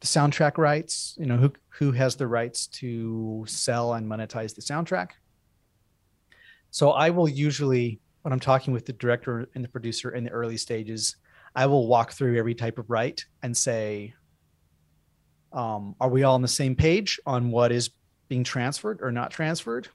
the 0.00 0.06
soundtrack 0.06 0.56
rights. 0.58 1.14
You 1.18 1.26
know, 1.26 1.36
who 1.36 1.52
who 1.78 1.92
has 1.92 2.16
the 2.16 2.26
rights 2.26 2.66
to 2.66 3.44
sell 3.46 3.94
and 3.94 4.10
monetize 4.10 4.54
the 4.54 4.62
soundtrack? 4.62 5.10
So 6.70 6.92
I 6.92 7.10
will 7.10 7.28
usually, 7.28 8.00
when 8.22 8.32
I'm 8.32 8.40
talking 8.40 8.72
with 8.72 8.86
the 8.86 8.92
director 8.94 9.46
and 9.54 9.62
the 9.62 9.68
producer 9.68 10.10
in 10.10 10.24
the 10.24 10.30
early 10.30 10.56
stages, 10.56 11.16
I 11.54 11.66
will 11.66 11.86
walk 11.86 12.12
through 12.12 12.38
every 12.38 12.54
type 12.54 12.78
of 12.78 12.88
right 12.88 13.22
and 13.42 13.56
say, 13.56 14.14
um, 15.52 15.94
are 16.00 16.08
we 16.08 16.22
all 16.22 16.34
on 16.34 16.42
the 16.42 16.48
same 16.48 16.74
page 16.74 17.20
on 17.26 17.50
what 17.50 17.72
is 17.72 17.90
being 18.28 18.44
transferred 18.44 19.00
or 19.02 19.12
not 19.12 19.30
transferred? 19.30 19.88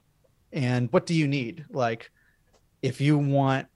And 0.52 0.92
what 0.92 1.06
do 1.06 1.14
you 1.14 1.26
need? 1.26 1.64
Like, 1.70 2.10
if 2.80 3.00
you 3.00 3.18
want 3.18 3.66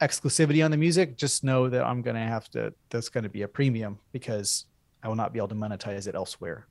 exclusivity 0.00 0.64
on 0.64 0.70
the 0.70 0.76
music, 0.76 1.16
just 1.16 1.44
know 1.44 1.68
that 1.68 1.84
I'm 1.84 2.02
going 2.02 2.16
to 2.16 2.22
have 2.22 2.48
to, 2.50 2.72
that's 2.88 3.08
going 3.08 3.24
to 3.24 3.30
be 3.30 3.42
a 3.42 3.48
premium 3.48 3.98
because 4.12 4.66
I 5.02 5.08
will 5.08 5.16
not 5.16 5.32
be 5.32 5.38
able 5.38 5.48
to 5.48 5.54
monetize 5.54 6.06
it 6.06 6.14
elsewhere. 6.14 6.66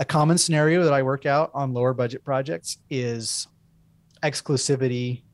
A 0.00 0.04
common 0.04 0.38
scenario 0.38 0.84
that 0.84 0.92
I 0.92 1.02
work 1.02 1.26
out 1.26 1.50
on 1.54 1.72
lower 1.74 1.92
budget 1.92 2.24
projects 2.24 2.78
is 2.88 3.48
exclusivity 4.22 5.24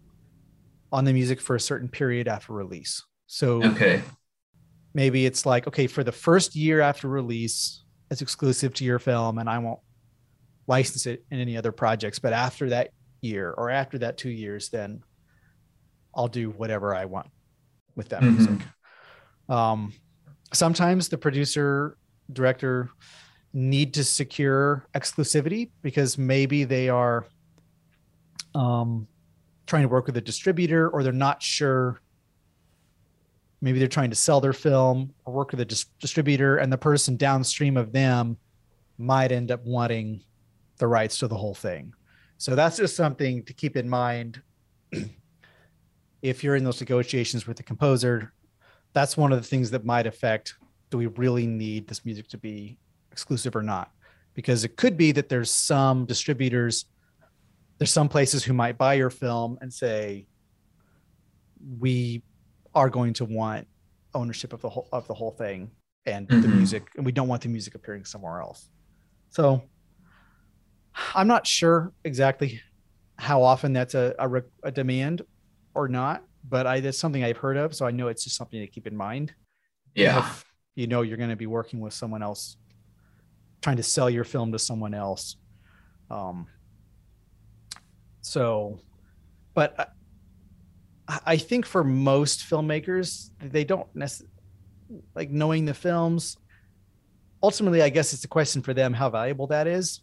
on 0.90 1.04
the 1.04 1.12
music 1.12 1.40
for 1.40 1.56
a 1.56 1.60
certain 1.60 1.88
period 1.88 2.28
after 2.28 2.52
release. 2.52 3.02
So 3.26 3.62
Okay. 3.64 4.02
maybe 4.94 5.26
it's 5.26 5.44
like, 5.44 5.66
okay, 5.66 5.86
for 5.86 6.02
the 6.04 6.12
first 6.12 6.54
year 6.56 6.80
after 6.80 7.08
release, 7.08 7.84
it's 8.10 8.22
exclusive 8.22 8.72
to 8.74 8.84
your 8.84 8.98
film 8.98 9.38
and 9.38 9.50
I 9.50 9.58
won't 9.58 9.80
license 10.66 11.04
it 11.06 11.24
in 11.30 11.40
any 11.40 11.56
other 11.56 11.72
projects. 11.72 12.18
But 12.18 12.32
after 12.32 12.70
that 12.70 12.90
year 13.20 13.50
or 13.50 13.70
after 13.70 13.98
that 13.98 14.16
two 14.16 14.30
years, 14.30 14.70
then 14.70 15.02
I'll 16.14 16.28
do 16.28 16.50
whatever 16.50 16.94
I 16.94 17.04
want 17.06 17.28
with 17.96 18.10
that 18.10 18.22
Mhm. 18.22 18.36
music. 18.36 18.66
Um, 19.48 19.92
sometimes 20.52 21.08
the 21.08 21.18
producer, 21.18 21.98
director 22.32 22.88
need 23.54 23.94
to 23.94 24.04
secure 24.04 24.86
exclusivity 24.94 25.70
because 25.80 26.18
maybe 26.18 26.64
they 26.64 26.88
are 26.88 27.26
um, 28.54 29.06
trying 29.66 29.82
to 29.82 29.88
work 29.88 30.06
with 30.06 30.16
a 30.16 30.20
distributor 30.20 30.90
or 30.90 31.02
they're 31.02 31.12
not 31.12 31.42
sure. 31.42 32.00
Maybe 33.60 33.78
they're 33.78 33.88
trying 33.88 34.10
to 34.10 34.16
sell 34.16 34.40
their 34.40 34.52
film 34.52 35.14
or 35.24 35.32
work 35.32 35.52
with 35.52 35.60
a 35.60 35.64
dis- 35.64 35.86
distributor 36.00 36.58
and 36.58 36.72
the 36.72 36.76
person 36.76 37.16
downstream 37.16 37.76
of 37.76 37.92
them 37.92 38.36
might 38.98 39.32
end 39.32 39.50
up 39.50 39.64
wanting 39.64 40.22
the 40.78 40.86
rights 40.86 41.18
to 41.18 41.28
the 41.28 41.36
whole 41.36 41.54
thing. 41.54 41.94
So 42.36 42.54
that's 42.54 42.76
just 42.76 42.96
something 42.96 43.44
to 43.44 43.52
keep 43.54 43.76
in 43.76 43.88
mind. 43.88 44.42
If 46.22 46.42
you're 46.42 46.56
in 46.56 46.64
those 46.64 46.80
negotiations 46.80 47.46
with 47.46 47.58
the 47.58 47.62
composer 47.62 48.32
that's 48.94 49.16
one 49.16 49.32
of 49.32 49.42
the 49.42 49.46
things 49.46 49.70
that 49.72 49.84
might 49.84 50.06
affect 50.06 50.54
do 50.88 50.96
we 50.96 51.06
really 51.06 51.46
need 51.46 51.86
this 51.86 52.04
music 52.04 52.28
to 52.28 52.38
be 52.38 52.78
exclusive 53.18 53.54
or 53.54 53.62
not 53.62 53.86
because 54.34 54.64
it 54.64 54.72
could 54.76 54.96
be 54.96 55.12
that 55.12 55.28
there's 55.28 55.50
some 55.50 56.04
distributors 56.04 56.74
there's 57.78 57.92
some 58.00 58.08
places 58.08 58.42
who 58.44 58.52
might 58.52 58.76
buy 58.76 58.94
your 58.94 59.10
film 59.10 59.56
and 59.60 59.72
say 59.72 60.26
we 61.80 62.22
are 62.74 62.90
going 62.90 63.12
to 63.14 63.24
want 63.24 63.66
ownership 64.14 64.52
of 64.52 64.60
the 64.60 64.68
whole 64.68 64.88
of 64.92 65.06
the 65.08 65.14
whole 65.14 65.30
thing 65.32 65.70
and 66.06 66.28
the 66.28 66.34
Mhm. 66.36 66.56
music, 66.58 66.82
and 66.96 67.06
we 67.06 67.12
don't 67.12 67.28
want 67.28 67.42
the 67.42 67.48
music 67.48 67.74
appearing 67.74 68.04
somewhere 68.04 68.40
else. 68.40 68.68
So 69.30 69.62
I'm 71.14 71.26
not 71.26 71.46
sure 71.46 71.92
exactly 72.04 72.60
how 73.18 73.42
often 73.42 73.72
that's 73.72 73.94
a 73.94 74.14
a, 74.18 74.42
a 74.64 74.72
demand 74.72 75.22
or 75.74 75.88
not, 75.88 76.22
but 76.48 76.66
I 76.66 76.80
that's 76.80 76.98
something 76.98 77.24
I've 77.24 77.38
heard 77.38 77.56
of, 77.56 77.74
so 77.74 77.86
I 77.86 77.90
know 77.90 78.08
it's 78.08 78.24
just 78.24 78.36
something 78.36 78.60
to 78.60 78.66
keep 78.66 78.86
in 78.86 78.96
mind. 78.96 79.34
Yeah. 79.94 80.18
If 80.18 80.44
you 80.74 80.86
know 80.86 81.02
you're 81.02 81.16
going 81.24 81.30
to 81.30 81.42
be 81.46 81.46
working 81.46 81.80
with 81.80 81.94
someone 81.94 82.22
else, 82.22 82.56
trying 83.64 83.76
to 83.78 83.82
sell 83.82 84.10
your 84.10 84.24
film 84.24 84.52
to 84.52 84.58
someone 84.58 84.92
else. 84.92 85.36
Um, 86.10 86.46
so, 88.20 88.78
but 89.54 89.94
I, 91.08 91.20
I 91.24 91.36
think 91.38 91.64
for 91.64 91.82
most 91.82 92.40
filmmakers, 92.40 93.30
they 93.40 93.64
don't 93.64 93.88
necessarily 93.94 94.30
like 95.14 95.30
knowing 95.30 95.64
the 95.64 95.72
films. 95.72 96.36
Ultimately, 97.42 97.80
I 97.80 97.88
guess 97.88 98.12
it's 98.12 98.24
a 98.24 98.28
question 98.28 98.60
for 98.60 98.74
them 98.74 98.92
how 98.92 99.08
valuable 99.08 99.46
that 99.46 99.66
is. 99.66 100.02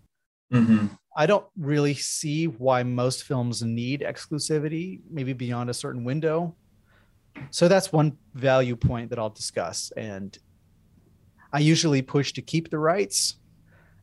hmm 0.51 0.87
I 1.15 1.27
don't 1.27 1.45
really 1.55 1.93
see 1.93 2.47
why 2.47 2.81
most 2.83 3.25
films 3.25 3.61
need 3.61 3.99
exclusivity, 4.01 5.01
maybe 5.07 5.33
beyond 5.33 5.69
a 5.69 5.73
certain 5.73 6.03
window. 6.03 6.55
So 7.51 7.67
that's 7.67 7.91
one 7.91 8.17
value 8.33 8.77
point 8.77 9.09
that 9.09 9.19
I'll 9.19 9.29
discuss. 9.29 9.91
And 9.97 10.35
I 11.51 11.59
usually 11.59 12.01
push 12.01 12.31
to 12.33 12.41
keep 12.41 12.69
the 12.71 12.79
rights 12.79 13.40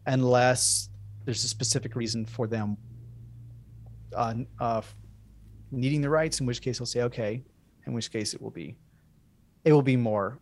unless 0.08 0.88
there's 1.24 1.44
a 1.44 1.48
specific 1.48 1.94
reason 1.94 2.24
for 2.24 2.46
them 2.46 2.76
uh, 4.16 4.34
uh, 4.58 4.82
needing 5.70 6.00
the 6.00 6.08
rights, 6.08 6.40
in 6.40 6.46
which 6.46 6.62
case 6.62 6.80
I'll 6.80 6.86
say, 6.86 7.02
okay, 7.02 7.44
in 7.86 7.92
which 7.92 8.10
case 8.10 8.34
it 8.34 8.42
will 8.42 8.50
be, 8.50 8.76
it 9.64 9.72
will 9.72 9.82
be 9.82 9.96
more, 9.96 10.38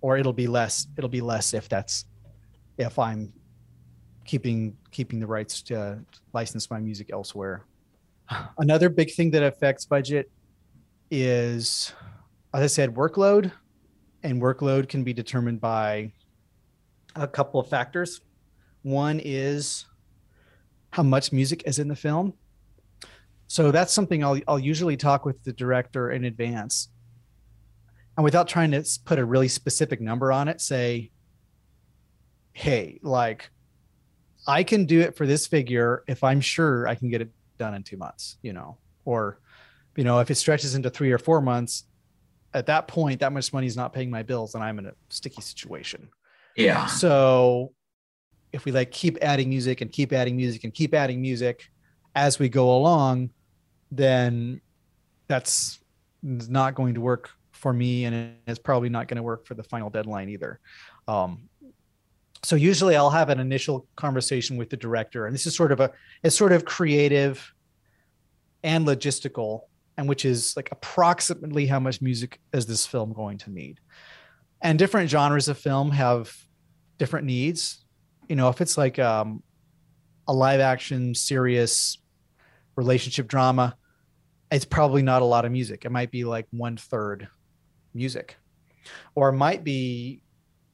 or 0.00 0.18
it'll 0.18 0.32
be 0.32 0.48
less. 0.48 0.88
It'll 0.98 1.08
be 1.08 1.20
less 1.20 1.54
if 1.54 1.68
that's, 1.68 2.04
if 2.76 2.98
I'm 2.98 3.32
keeping 4.24 4.76
keeping 4.90 5.20
the 5.20 5.26
rights 5.26 5.62
to 5.62 6.00
license 6.32 6.68
my 6.68 6.80
music 6.80 7.10
elsewhere. 7.12 7.64
Another 8.58 8.88
big 8.88 9.12
thing 9.14 9.30
that 9.30 9.44
affects 9.44 9.84
budget 9.84 10.30
is, 11.12 11.92
as 12.52 12.62
I 12.62 12.66
said, 12.66 12.94
workload, 12.94 13.52
and 14.24 14.42
workload 14.42 14.88
can 14.88 15.04
be 15.04 15.12
determined 15.12 15.60
by 15.60 16.12
a 17.14 17.28
couple 17.28 17.60
of 17.60 17.68
factors. 17.68 18.20
One 18.86 19.20
is 19.22 19.84
how 20.90 21.02
much 21.02 21.32
music 21.32 21.64
is 21.66 21.80
in 21.80 21.88
the 21.88 21.96
film. 21.96 22.34
So 23.48 23.72
that's 23.72 23.92
something 23.92 24.22
I'll 24.22 24.38
I'll 24.46 24.60
usually 24.60 24.96
talk 24.96 25.24
with 25.24 25.42
the 25.42 25.52
director 25.52 26.12
in 26.12 26.24
advance, 26.24 26.88
and 28.16 28.22
without 28.22 28.46
trying 28.46 28.70
to 28.70 28.84
put 29.04 29.18
a 29.18 29.24
really 29.24 29.48
specific 29.48 30.00
number 30.00 30.30
on 30.30 30.46
it, 30.46 30.60
say, 30.60 31.10
"Hey, 32.52 33.00
like." 33.02 33.50
I 34.48 34.62
can 34.62 34.84
do 34.86 35.00
it 35.00 35.16
for 35.16 35.26
this 35.26 35.48
figure 35.48 36.04
if 36.06 36.22
I'm 36.22 36.40
sure 36.40 36.86
I 36.86 36.94
can 36.94 37.10
get 37.10 37.20
it 37.20 37.30
done 37.58 37.74
in 37.74 37.82
two 37.82 37.96
months, 37.96 38.38
you 38.42 38.52
know, 38.52 38.78
or, 39.04 39.40
you 39.96 40.04
know, 40.04 40.20
if 40.20 40.30
it 40.30 40.36
stretches 40.36 40.76
into 40.76 40.88
three 40.88 41.10
or 41.10 41.18
four 41.18 41.40
months, 41.40 41.82
at 42.54 42.66
that 42.66 42.86
point, 42.86 43.18
that 43.18 43.32
much 43.32 43.52
money 43.52 43.66
is 43.66 43.76
not 43.76 43.92
paying 43.92 44.08
my 44.08 44.22
bills 44.22 44.54
and 44.54 44.62
I'm 44.62 44.78
in 44.78 44.86
a 44.86 44.92
sticky 45.08 45.42
situation. 45.42 46.10
Yeah. 46.56 46.86
So 46.86 47.72
if 48.52 48.64
we 48.64 48.72
like 48.72 48.90
keep 48.90 49.18
adding 49.22 49.48
music 49.48 49.80
and 49.80 49.92
keep 49.92 50.12
adding 50.12 50.36
music 50.36 50.64
and 50.64 50.72
keep 50.72 50.94
adding 50.94 51.20
music 51.20 51.68
as 52.14 52.38
we 52.38 52.48
go 52.48 52.74
along, 52.76 53.30
then 53.90 54.60
that's 55.28 55.80
not 56.22 56.74
going 56.74 56.94
to 56.94 57.00
work 57.00 57.30
for 57.52 57.72
me 57.72 58.04
and 58.04 58.36
it's 58.46 58.58
probably 58.58 58.88
not 58.88 59.08
going 59.08 59.16
to 59.16 59.22
work 59.22 59.46
for 59.46 59.54
the 59.54 59.62
final 59.62 59.90
deadline 59.90 60.28
either. 60.28 60.60
Um, 61.08 61.48
so 62.42 62.54
usually 62.54 62.96
I'll 62.96 63.10
have 63.10 63.28
an 63.28 63.40
initial 63.40 63.86
conversation 63.96 64.56
with 64.56 64.70
the 64.70 64.76
director, 64.76 65.26
and 65.26 65.34
this 65.34 65.46
is 65.46 65.56
sort 65.56 65.72
of 65.72 65.80
a 65.80 65.90
it's 66.22 66.36
sort 66.36 66.52
of 66.52 66.64
creative 66.64 67.52
and 68.62 68.86
logistical, 68.86 69.62
and 69.96 70.08
which 70.08 70.24
is 70.24 70.54
like 70.56 70.68
approximately 70.70 71.66
how 71.66 71.80
much 71.80 72.00
music 72.00 72.40
is 72.52 72.66
this 72.66 72.86
film 72.86 73.12
going 73.12 73.38
to 73.38 73.50
need. 73.50 73.80
And 74.62 74.78
different 74.78 75.10
genres 75.10 75.48
of 75.48 75.58
film 75.58 75.90
have 75.90 76.34
different 76.98 77.26
needs. 77.26 77.84
You 78.28 78.36
know, 78.36 78.48
if 78.48 78.60
it's 78.60 78.76
like 78.76 78.98
um, 78.98 79.42
a 80.26 80.32
live 80.32 80.60
action, 80.60 81.14
serious 81.14 81.98
relationship 82.76 83.28
drama, 83.28 83.76
it's 84.50 84.64
probably 84.64 85.02
not 85.02 85.22
a 85.22 85.24
lot 85.24 85.44
of 85.44 85.52
music. 85.52 85.84
It 85.84 85.92
might 85.92 86.10
be 86.10 86.24
like 86.24 86.46
one 86.50 86.76
third 86.76 87.28
music, 87.94 88.36
or 89.14 89.28
it 89.30 89.34
might 89.34 89.64
be 89.64 90.22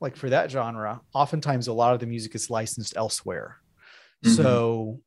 like 0.00 0.16
for 0.16 0.30
that 0.30 0.50
genre, 0.50 1.00
oftentimes 1.14 1.68
a 1.68 1.72
lot 1.72 1.94
of 1.94 2.00
the 2.00 2.06
music 2.06 2.34
is 2.34 2.50
licensed 2.50 2.96
elsewhere. 2.96 3.58
Mhm. 4.24 4.36
So 4.36 5.00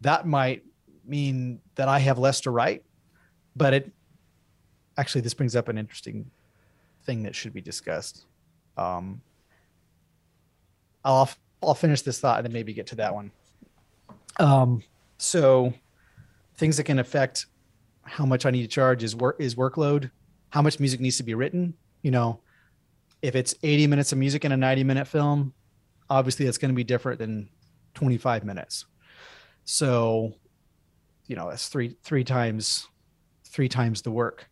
that 0.00 0.26
might 0.26 0.62
mean 1.06 1.60
that 1.76 1.88
I 1.88 1.98
have 2.00 2.18
less 2.18 2.40
to 2.42 2.50
write, 2.50 2.84
but 3.54 3.72
it 3.72 3.92
actually 4.96 5.20
this 5.20 5.34
brings 5.34 5.54
up 5.54 5.68
an 5.68 5.78
interesting 5.78 6.30
thing 7.04 7.22
that 7.22 7.34
should 7.34 7.52
be 7.52 7.60
discussed. 7.60 8.26
Um, 8.76 9.20
I'll 11.04 11.28
I'll 11.62 11.74
finish 11.74 12.02
this 12.02 12.20
thought 12.20 12.38
and 12.38 12.46
then 12.46 12.52
maybe 12.52 12.72
get 12.72 12.86
to 12.88 12.96
that 12.96 13.14
one. 13.14 13.30
Um, 14.38 14.82
so 15.18 15.72
things 16.56 16.76
that 16.76 16.84
can 16.84 16.98
affect 16.98 17.46
how 18.02 18.26
much 18.26 18.46
I 18.46 18.50
need 18.50 18.62
to 18.62 18.68
charge 18.68 19.02
is 19.02 19.16
work 19.16 19.36
is 19.38 19.54
workload, 19.54 20.10
how 20.50 20.62
much 20.62 20.78
music 20.80 21.00
needs 21.00 21.16
to 21.18 21.22
be 21.22 21.34
written. 21.34 21.74
You 22.02 22.10
know, 22.10 22.40
if 23.22 23.34
it's 23.34 23.54
80 23.62 23.86
minutes 23.86 24.12
of 24.12 24.18
music 24.18 24.44
in 24.44 24.52
a 24.52 24.56
90 24.56 24.84
minute 24.84 25.08
film, 25.08 25.54
obviously 26.10 26.44
that's 26.44 26.58
going 26.58 26.70
to 26.70 26.76
be 26.76 26.84
different 26.84 27.18
than 27.18 27.48
25 27.94 28.44
minutes. 28.44 28.86
So, 29.64 30.34
you 31.26 31.36
know, 31.36 31.48
that's 31.48 31.68
three 31.68 31.96
three 32.02 32.24
times 32.24 32.86
three 33.46 33.68
times 33.68 34.02
the 34.02 34.10
work. 34.10 34.50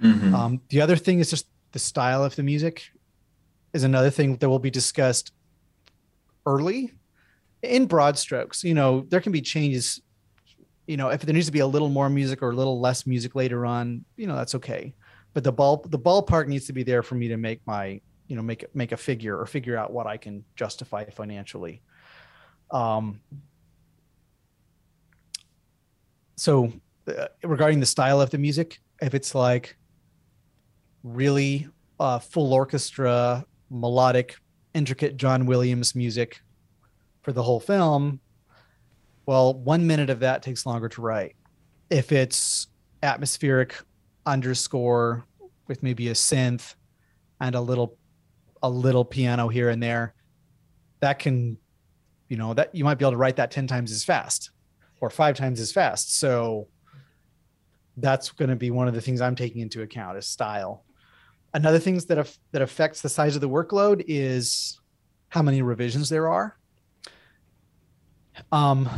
Mhm. 0.00 0.34
Um, 0.34 0.60
the 0.68 0.80
other 0.80 0.96
thing 0.96 1.20
is 1.20 1.30
just 1.30 1.46
the 1.72 1.78
style 1.78 2.22
of 2.22 2.36
the 2.36 2.42
music 2.42 2.90
is 3.72 3.82
another 3.82 4.10
thing 4.10 4.36
that 4.36 4.48
will 4.48 4.58
be 4.58 4.70
discussed 4.70 5.32
early 6.46 6.92
in 7.62 7.86
broad 7.86 8.18
strokes. 8.18 8.64
You 8.64 8.74
know, 8.74 9.06
there 9.08 9.20
can 9.20 9.32
be 9.32 9.40
changes. 9.40 10.00
You 10.86 10.96
know, 10.96 11.08
if 11.08 11.22
there 11.22 11.32
needs 11.32 11.46
to 11.46 11.52
be 11.52 11.60
a 11.60 11.66
little 11.66 11.88
more 11.88 12.10
music 12.10 12.42
or 12.42 12.50
a 12.50 12.54
little 12.54 12.80
less 12.80 13.06
music 13.06 13.34
later 13.34 13.64
on, 13.64 14.04
you 14.16 14.26
know, 14.26 14.36
that's 14.36 14.54
okay. 14.56 14.94
But 15.34 15.44
the 15.44 15.52
ball 15.52 15.84
the 15.88 15.98
ballpark 15.98 16.48
needs 16.48 16.66
to 16.66 16.72
be 16.72 16.82
there 16.82 17.02
for 17.02 17.14
me 17.14 17.28
to 17.28 17.36
make 17.36 17.60
my 17.66 18.00
you 18.26 18.36
know 18.36 18.42
make 18.42 18.64
make 18.74 18.92
a 18.92 18.96
figure 18.96 19.38
or 19.38 19.46
figure 19.46 19.76
out 19.76 19.92
what 19.92 20.06
I 20.06 20.16
can 20.16 20.44
justify 20.56 21.04
financially. 21.10 21.82
Um, 22.70 23.20
so 26.36 26.72
uh, 27.06 27.26
regarding 27.42 27.80
the 27.80 27.86
style 27.86 28.20
of 28.20 28.30
the 28.30 28.38
music, 28.38 28.80
if 29.00 29.14
it's 29.14 29.34
like 29.34 29.76
really 31.02 31.68
uh, 32.00 32.18
full 32.18 32.52
orchestra, 32.52 33.44
melodic, 33.70 34.36
intricate 34.74 35.16
John 35.16 35.46
Williams 35.46 35.94
music 35.94 36.40
for 37.22 37.32
the 37.32 37.42
whole 37.42 37.60
film, 37.60 38.20
well, 39.26 39.54
one 39.54 39.86
minute 39.86 40.10
of 40.10 40.20
that 40.20 40.42
takes 40.42 40.66
longer 40.66 40.88
to 40.88 41.00
write. 41.00 41.36
If 41.90 42.12
it's 42.12 42.66
atmospheric 43.02 43.76
underscore 44.26 45.24
with 45.68 45.82
maybe 45.82 46.08
a 46.08 46.12
synth 46.12 46.74
and 47.40 47.54
a 47.54 47.60
little 47.60 47.96
a 48.62 48.70
little 48.70 49.04
piano 49.04 49.48
here 49.48 49.70
and 49.70 49.82
there, 49.82 50.14
that 51.00 51.18
can, 51.18 51.58
you 52.28 52.36
know, 52.36 52.54
that 52.54 52.74
you 52.74 52.84
might 52.84 52.96
be 52.96 53.04
able 53.04 53.12
to 53.12 53.16
write 53.16 53.36
that 53.36 53.50
10 53.50 53.66
times 53.66 53.90
as 53.90 54.04
fast 54.04 54.50
or 55.00 55.10
five 55.10 55.36
times 55.36 55.58
as 55.58 55.72
fast. 55.72 56.18
So 56.18 56.68
that's 57.96 58.30
going 58.30 58.50
to 58.50 58.56
be 58.56 58.70
one 58.70 58.86
of 58.86 58.94
the 58.94 59.00
things 59.00 59.20
I'm 59.20 59.34
taking 59.34 59.60
into 59.60 59.82
account 59.82 60.16
is 60.16 60.26
style. 60.26 60.84
Another 61.54 61.78
things 61.78 62.06
that 62.06 62.18
af- 62.18 62.38
that 62.52 62.62
affects 62.62 63.02
the 63.02 63.08
size 63.08 63.34
of 63.34 63.40
the 63.40 63.48
workload 63.48 64.04
is 64.08 64.80
how 65.28 65.42
many 65.42 65.62
revisions 65.62 66.08
there 66.08 66.28
are. 66.28 66.56
Um, 68.50 68.88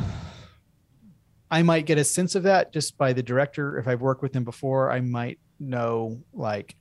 I 1.51 1.63
might 1.63 1.87
get 1.87 1.99
a 1.99 2.05
sense 2.05 2.35
of 2.35 2.45
that 2.45 2.73
just 2.73 2.97
by 2.97 3.13
the 3.13 3.23
director. 3.23 3.79
If 3.79 3.89
I've 3.89 4.01
worked 4.01 4.23
with 4.23 4.35
him 4.35 4.45
before, 4.45 4.91
I 4.91 5.01
might 5.01 5.39
know 5.61 6.21
like 6.33 6.77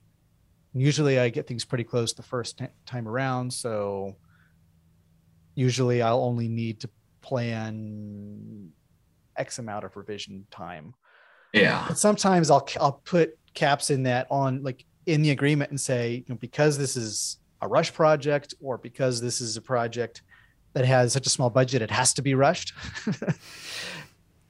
usually 0.72 1.18
I 1.18 1.28
get 1.28 1.46
things 1.46 1.64
pretty 1.64 1.84
close 1.84 2.12
the 2.12 2.22
first 2.22 2.58
t- 2.58 2.66
time 2.86 3.06
around. 3.08 3.52
So 3.52 4.16
usually 5.54 6.02
I'll 6.02 6.22
only 6.22 6.48
need 6.48 6.80
to 6.80 6.90
plan 7.20 8.70
X 9.36 9.58
amount 9.58 9.84
of 9.84 9.96
revision 9.96 10.46
time. 10.50 10.94
Yeah. 11.52 11.84
But 11.88 11.98
sometimes 11.98 12.50
I'll 12.50 12.68
I'll 12.80 13.00
put 13.04 13.38
caps 13.54 13.90
in 13.90 14.04
that 14.04 14.26
on 14.30 14.62
like 14.62 14.84
in 15.06 15.22
the 15.22 15.30
agreement 15.30 15.70
and 15.70 15.80
say, 15.80 16.16
you 16.16 16.24
know, 16.28 16.36
because 16.36 16.78
this 16.78 16.96
is 16.96 17.38
a 17.60 17.68
rush 17.68 17.92
project 17.92 18.54
or 18.60 18.78
because 18.78 19.20
this 19.20 19.40
is 19.40 19.56
a 19.56 19.60
project 19.60 20.22
that 20.72 20.84
has 20.84 21.12
such 21.12 21.26
a 21.26 21.30
small 21.30 21.50
budget, 21.50 21.82
it 21.82 21.90
has 21.90 22.12
to 22.14 22.22
be 22.22 22.34
rushed. 22.34 22.72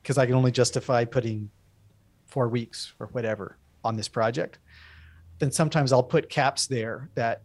Because 0.02 0.18
I 0.18 0.26
can 0.26 0.34
only 0.34 0.52
justify 0.52 1.06
putting 1.06 1.48
four 2.26 2.50
weeks 2.50 2.92
or 3.00 3.06
whatever 3.12 3.56
on 3.82 3.96
this 3.96 4.06
project. 4.06 4.58
then 5.38 5.50
sometimes 5.50 5.94
I'll 5.94 6.02
put 6.02 6.28
caps 6.28 6.66
there 6.66 7.08
that 7.14 7.40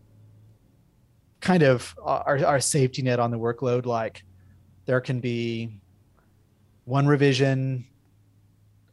kind 1.40 1.64
of 1.64 1.96
are, 2.02 2.46
are 2.46 2.60
safety 2.60 3.02
net 3.02 3.18
on 3.18 3.32
the 3.32 3.40
workload. 3.40 3.86
Like 3.86 4.24
there 4.86 5.00
can 5.00 5.22
be 5.22 5.80
one 6.84 7.08
revision 7.08 7.86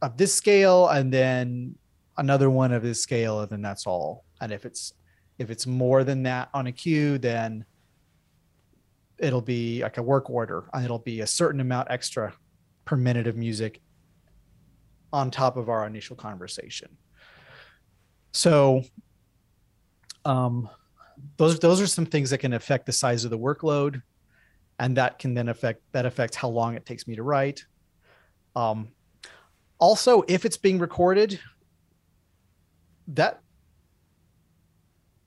of 0.01 0.15
this 0.15 0.33
scale 0.33 0.87
and 0.87 1.11
then 1.11 1.75
another 2.17 2.49
one 2.49 2.71
of 2.71 2.83
this 2.83 3.01
scale, 3.01 3.41
and 3.41 3.49
then 3.49 3.61
that's 3.61 3.87
all. 3.87 4.23
And 4.41 4.51
if 4.51 4.65
it's 4.65 4.93
if 5.37 5.49
it's 5.49 5.67
more 5.67 6.03
than 6.03 6.23
that 6.23 6.49
on 6.53 6.67
a 6.67 6.71
cue, 6.71 7.17
then 7.17 7.65
it'll 9.19 9.41
be 9.41 9.81
like 9.81 9.97
a 9.97 10.03
work 10.03 10.29
order 10.29 10.65
and 10.73 10.83
it'll 10.85 10.99
be 10.99 11.21
a 11.21 11.27
certain 11.27 11.59
amount 11.59 11.89
extra 11.89 12.33
per 12.85 12.95
minute 12.95 13.27
of 13.27 13.35
music 13.35 13.81
on 15.11 15.31
top 15.31 15.57
of 15.57 15.69
our 15.69 15.87
initial 15.87 16.15
conversation. 16.15 16.89
So 18.31 18.83
um, 20.25 20.69
those 21.37 21.59
those 21.59 21.81
are 21.81 21.87
some 21.87 22.05
things 22.05 22.29
that 22.29 22.39
can 22.39 22.53
affect 22.53 22.85
the 22.85 22.91
size 22.91 23.23
of 23.23 23.31
the 23.31 23.39
workload, 23.39 24.01
and 24.79 24.97
that 24.97 25.19
can 25.19 25.33
then 25.33 25.49
affect 25.49 25.81
that 25.93 26.05
affects 26.05 26.35
how 26.35 26.49
long 26.49 26.75
it 26.75 26.85
takes 26.85 27.07
me 27.07 27.15
to 27.15 27.23
write. 27.23 27.65
Um, 28.55 28.89
also, 29.79 30.23
if 30.27 30.45
it's 30.45 30.57
being 30.57 30.79
recorded, 30.79 31.39
that 33.07 33.41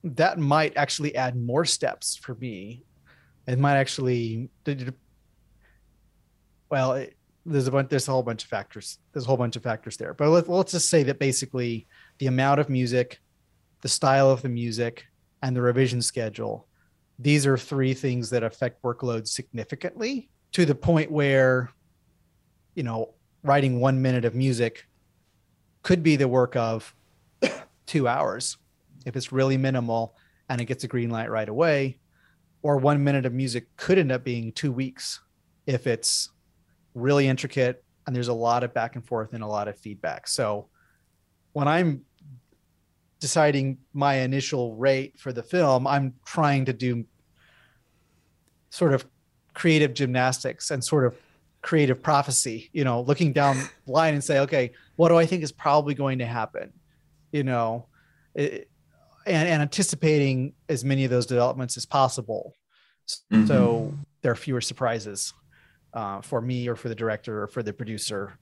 that 0.02 0.38
might 0.38 0.76
actually 0.76 1.14
add 1.14 1.36
more 1.36 1.64
steps 1.64 2.16
for 2.16 2.34
me. 2.36 2.84
It 3.46 3.58
might 3.58 3.76
actually 3.76 4.48
well, 6.70 6.92
it, 6.92 7.16
there's 7.46 7.66
a 7.66 7.70
bunch 7.70 7.90
there's 7.90 8.08
a 8.08 8.12
whole 8.12 8.22
bunch 8.22 8.44
of 8.44 8.50
factors 8.50 8.98
there's 9.12 9.24
a 9.24 9.28
whole 9.28 9.36
bunch 9.36 9.56
of 9.56 9.62
factors 9.62 9.96
there 9.96 10.14
but 10.14 10.28
let, 10.28 10.48
let's 10.48 10.72
just 10.72 10.90
say 10.90 11.02
that 11.02 11.18
basically 11.18 11.86
the 12.18 12.26
amount 12.26 12.60
of 12.60 12.68
music 12.68 13.20
the 13.80 13.88
style 13.88 14.30
of 14.30 14.42
the 14.42 14.48
music 14.48 15.06
and 15.42 15.56
the 15.56 15.62
revision 15.62 16.02
schedule 16.02 16.66
these 17.18 17.46
are 17.46 17.56
three 17.56 17.94
things 17.94 18.30
that 18.30 18.42
affect 18.42 18.82
workload 18.82 19.26
significantly 19.26 20.28
to 20.52 20.64
the 20.64 20.74
point 20.74 21.10
where 21.10 21.70
you 22.74 22.82
know 22.82 23.14
writing 23.42 23.80
one 23.80 24.00
minute 24.00 24.24
of 24.24 24.34
music 24.34 24.86
could 25.82 26.02
be 26.02 26.16
the 26.16 26.28
work 26.28 26.56
of 26.56 26.94
two 27.90 28.06
hours 28.06 28.56
if 29.04 29.16
it's 29.16 29.32
really 29.32 29.56
minimal 29.56 30.14
and 30.48 30.60
it 30.60 30.66
gets 30.66 30.84
a 30.84 30.86
green 30.86 31.10
light 31.10 31.28
right 31.28 31.48
away 31.48 31.98
or 32.62 32.76
one 32.76 33.02
minute 33.02 33.26
of 33.26 33.32
music 33.32 33.66
could 33.76 33.98
end 33.98 34.12
up 34.12 34.22
being 34.22 34.52
two 34.52 34.70
weeks 34.70 35.18
if 35.66 35.88
it's 35.88 36.30
really 36.94 37.26
intricate 37.26 37.82
and 38.06 38.14
there's 38.14 38.28
a 38.28 38.32
lot 38.32 38.62
of 38.62 38.72
back 38.72 38.94
and 38.94 39.04
forth 39.04 39.32
and 39.32 39.42
a 39.42 39.46
lot 39.46 39.66
of 39.66 39.76
feedback. 39.76 40.28
So 40.28 40.68
when 41.52 41.66
I'm 41.66 42.02
deciding 43.18 43.78
my 43.92 44.18
initial 44.18 44.76
rate 44.76 45.18
for 45.18 45.32
the 45.32 45.42
film, 45.42 45.84
I'm 45.88 46.14
trying 46.24 46.66
to 46.66 46.72
do 46.72 47.04
sort 48.70 48.94
of 48.94 49.04
creative 49.52 49.94
gymnastics 49.94 50.70
and 50.70 50.84
sort 50.84 51.06
of 51.06 51.16
creative 51.60 52.00
prophecy, 52.00 52.70
you 52.72 52.84
know, 52.84 53.00
looking 53.00 53.32
down 53.32 53.56
the 53.84 53.90
line 53.90 54.14
and 54.14 54.22
say, 54.22 54.38
okay, 54.38 54.70
what 54.94 55.08
do 55.08 55.16
I 55.16 55.26
think 55.26 55.42
is 55.42 55.50
probably 55.50 55.94
going 55.94 56.20
to 56.20 56.26
happen? 56.26 56.72
You 57.32 57.44
know, 57.44 57.86
it, 58.34 58.68
and, 59.26 59.48
and 59.48 59.62
anticipating 59.62 60.54
as 60.68 60.84
many 60.84 61.04
of 61.04 61.10
those 61.10 61.26
developments 61.26 61.76
as 61.76 61.86
possible. 61.86 62.54
Mm-hmm. 63.32 63.46
So 63.46 63.94
there 64.22 64.32
are 64.32 64.36
fewer 64.36 64.60
surprises 64.60 65.32
uh, 65.94 66.20
for 66.20 66.40
me 66.40 66.68
or 66.68 66.76
for 66.76 66.88
the 66.88 66.94
director 66.94 67.42
or 67.42 67.46
for 67.46 67.62
the 67.62 67.72
producer. 67.72 68.38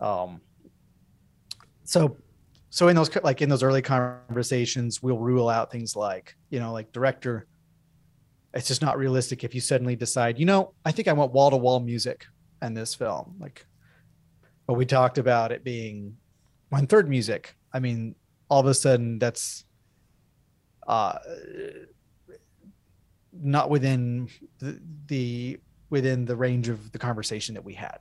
Um, 0.00 0.40
so, 1.84 2.16
so 2.70 2.88
in 2.88 2.96
those 2.96 3.14
like 3.22 3.42
in 3.42 3.48
those 3.48 3.62
early 3.62 3.82
conversations, 3.82 5.02
we'll 5.02 5.18
rule 5.18 5.48
out 5.48 5.70
things 5.70 5.96
like 5.96 6.34
you 6.50 6.60
know 6.60 6.72
like 6.72 6.92
director. 6.92 7.46
It's 8.54 8.68
just 8.68 8.82
not 8.82 8.96
realistic 8.96 9.44
if 9.44 9.54
you 9.54 9.60
suddenly 9.60 9.96
decide, 9.96 10.38
you 10.38 10.46
know, 10.46 10.72
I 10.84 10.90
think 10.90 11.08
I 11.08 11.12
want 11.12 11.32
wall 11.32 11.50
to 11.50 11.56
wall 11.58 11.78
music 11.78 12.24
in 12.62 12.72
this 12.72 12.94
film. 12.94 13.36
Like, 13.38 13.66
but 14.66 14.74
we 14.74 14.86
talked 14.86 15.18
about 15.18 15.52
it 15.52 15.62
being 15.62 16.16
one 16.70 16.86
third 16.86 17.08
music. 17.08 17.54
I 17.76 17.78
mean, 17.78 18.14
all 18.48 18.60
of 18.60 18.66
a 18.66 18.74
sudden 18.74 19.18
that's 19.18 19.64
uh, 20.86 21.18
not 23.32 23.68
within 23.68 24.28
the, 24.58 24.80
the 25.08 25.58
within 25.90 26.24
the 26.24 26.34
range 26.34 26.68
of 26.68 26.90
the 26.92 26.98
conversation 26.98 27.54
that 27.54 27.64
we 27.64 27.74
had. 27.74 27.98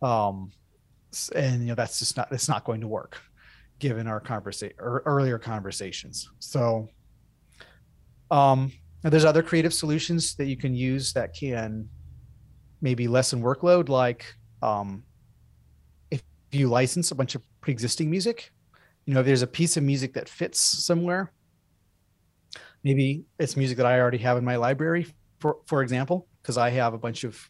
Um, 0.00 0.52
and 1.34 1.62
you 1.62 1.68
know 1.68 1.74
that's 1.74 1.98
just 1.98 2.16
not 2.16 2.28
it's 2.30 2.48
not 2.48 2.64
going 2.64 2.80
to 2.80 2.88
work 2.88 3.18
given 3.78 4.06
our 4.06 4.20
conversation 4.20 4.76
or 4.78 5.02
earlier 5.04 5.38
conversations. 5.38 6.30
So 6.38 6.88
um, 8.30 8.70
there's 9.02 9.24
other 9.24 9.42
creative 9.42 9.74
solutions 9.74 10.36
that 10.36 10.46
you 10.46 10.56
can 10.56 10.74
use 10.74 11.12
that 11.14 11.34
can 11.34 11.88
maybe 12.80 13.08
lessen 13.08 13.42
workload, 13.42 13.88
like 13.88 14.24
um, 14.62 15.02
if 16.10 16.22
you 16.52 16.68
license 16.68 17.10
a 17.10 17.14
bunch 17.14 17.34
of 17.34 17.42
pre-existing 17.60 18.08
music, 18.10 18.52
you 19.06 19.14
know, 19.14 19.20
if 19.20 19.26
there's 19.26 19.42
a 19.42 19.46
piece 19.46 19.76
of 19.76 19.82
music 19.82 20.14
that 20.14 20.28
fits 20.28 20.60
somewhere, 20.60 21.32
maybe 22.84 23.24
it's 23.38 23.56
music 23.56 23.78
that 23.78 23.86
I 23.86 23.98
already 23.98 24.18
have 24.18 24.36
in 24.36 24.44
my 24.44 24.56
library, 24.56 25.06
for 25.38 25.58
for 25.66 25.82
example, 25.82 26.28
because 26.42 26.58
I 26.58 26.70
have 26.70 26.92
a 26.92 26.98
bunch 26.98 27.24
of 27.24 27.40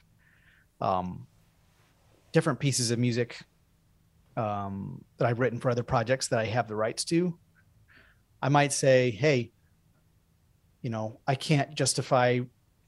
um, 0.81 1.27
different 2.33 2.61
pieces 2.61 2.91
of 2.91 2.99
music 2.99 3.39
um, 4.37 5.03
that 5.17 5.27
I've 5.27 5.41
written 5.41 5.59
for 5.59 5.71
other 5.71 5.83
projects 5.83 6.29
that 6.29 6.39
I 6.39 6.45
have 6.45 6.69
the 6.69 6.77
rights 6.77 7.05
to. 7.07 7.39
I 8.43 8.51
might 8.51 8.73
say, 8.73 9.11
hey, 9.11 9.53
you 10.83 10.91
know, 10.91 11.21
I 11.27 11.35
can't 11.35 11.75
justify 11.75 12.41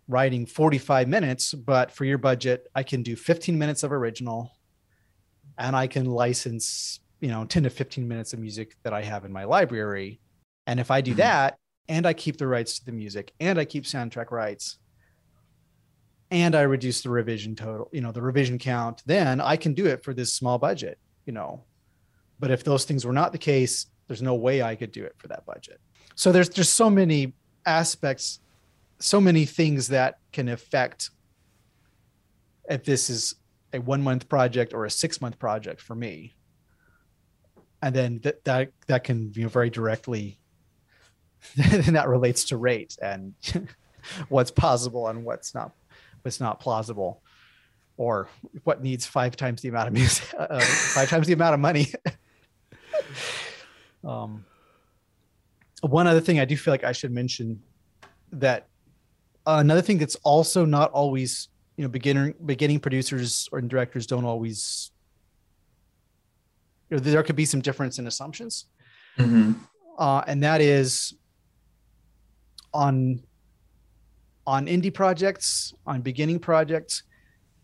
writing 0.06 0.46
45 0.46 1.08
minutes, 1.08 1.54
but 1.54 1.90
for 1.90 2.04
your 2.04 2.18
budget, 2.18 2.66
I 2.74 2.82
can 2.82 3.02
do 3.02 3.16
15 3.16 3.58
minutes 3.58 3.82
of 3.82 3.92
original 3.92 4.52
and 5.58 5.74
I 5.74 5.86
can 5.86 6.06
license, 6.06 7.00
you 7.20 7.28
know, 7.28 7.44
10 7.44 7.64
to 7.64 7.70
15 7.70 8.06
minutes 8.06 8.32
of 8.32 8.38
music 8.38 8.76
that 8.82 8.92
I 8.92 9.02
have 9.02 9.24
in 9.24 9.32
my 9.32 9.44
library. 9.44 10.20
And 10.66 10.78
if 10.78 10.90
I 10.90 11.00
do 11.00 11.12
mm-hmm. 11.12 11.18
that 11.18 11.58
and 11.88 12.06
I 12.06 12.12
keep 12.12 12.36
the 12.36 12.46
rights 12.46 12.78
to 12.78 12.84
the 12.84 12.92
music 12.92 13.32
and 13.40 13.58
I 13.58 13.64
keep 13.64 13.84
soundtrack 13.84 14.30
rights, 14.30 14.78
and 16.30 16.54
I 16.54 16.62
reduce 16.62 17.00
the 17.00 17.10
revision 17.10 17.54
total, 17.54 17.88
you 17.92 18.00
know, 18.00 18.12
the 18.12 18.22
revision 18.22 18.58
count, 18.58 19.02
then 19.06 19.40
I 19.40 19.56
can 19.56 19.72
do 19.72 19.86
it 19.86 20.04
for 20.04 20.12
this 20.12 20.34
small 20.34 20.58
budget, 20.58 20.98
you 21.24 21.32
know. 21.32 21.64
But 22.38 22.50
if 22.50 22.64
those 22.64 22.84
things 22.84 23.06
were 23.06 23.12
not 23.12 23.32
the 23.32 23.38
case, 23.38 23.86
there's 24.06 24.22
no 24.22 24.34
way 24.34 24.62
I 24.62 24.74
could 24.74 24.92
do 24.92 25.04
it 25.04 25.14
for 25.18 25.28
that 25.28 25.46
budget. 25.46 25.80
So 26.14 26.32
there's 26.32 26.48
just 26.48 26.74
so 26.74 26.90
many 26.90 27.34
aspects, 27.64 28.40
so 28.98 29.20
many 29.20 29.44
things 29.46 29.88
that 29.88 30.18
can 30.32 30.48
affect 30.48 31.10
if 32.68 32.84
this 32.84 33.08
is 33.08 33.34
a 33.72 33.80
one 33.80 34.02
month 34.02 34.28
project 34.28 34.74
or 34.74 34.84
a 34.84 34.90
six 34.90 35.20
month 35.20 35.38
project 35.38 35.80
for 35.80 35.94
me. 35.94 36.34
And 37.82 37.94
then 37.94 38.20
that 38.22 38.44
that 38.44 38.72
that 38.86 39.04
can 39.04 39.32
you 39.34 39.42
know 39.42 39.48
very 39.48 39.70
directly 39.70 40.38
and 41.62 41.96
that 41.96 42.08
relates 42.08 42.44
to 42.44 42.56
rate 42.56 42.96
and 43.00 43.34
what's 44.28 44.50
possible 44.50 45.08
and 45.08 45.24
what's 45.24 45.54
not 45.54 45.72
was 46.24 46.40
not 46.40 46.60
plausible 46.60 47.22
or 47.96 48.28
what 48.64 48.82
needs 48.82 49.06
five 49.06 49.36
times 49.36 49.62
the 49.62 49.68
amount 49.68 49.88
of 49.88 49.94
music 49.94 50.26
uh 50.38 50.60
five 50.60 51.08
times 51.08 51.26
the 51.26 51.32
amount 51.32 51.54
of 51.54 51.60
money. 51.60 51.92
Um, 54.04 54.44
one 55.80 56.06
other 56.06 56.20
thing 56.20 56.40
i 56.40 56.44
do 56.44 56.56
feel 56.56 56.72
like 56.72 56.84
i 56.84 56.92
should 56.92 57.12
mention 57.12 57.62
that 58.32 58.66
uh, 59.46 59.58
another 59.60 59.82
thing 59.82 59.98
that's 59.98 60.16
also 60.16 60.64
not 60.64 60.90
always 60.92 61.48
you 61.76 61.82
know 61.82 61.88
beginner 61.88 62.34
beginning 62.44 62.80
producers 62.80 63.48
or 63.52 63.60
directors 63.60 64.06
don't 64.06 64.24
always 64.24 64.90
you 66.90 66.96
know, 66.96 66.98
there 66.98 67.22
could 67.22 67.36
be 67.36 67.44
some 67.44 67.60
difference 67.60 67.98
in 67.98 68.06
assumptions 68.06 68.66
mm-hmm. 69.18 69.52
uh, 69.98 70.22
and 70.26 70.42
that 70.42 70.60
is 70.60 71.14
on 72.72 73.22
on 74.46 74.66
indie 74.66 74.92
projects, 74.92 75.74
on 75.86 76.00
beginning 76.00 76.38
projects, 76.38 77.02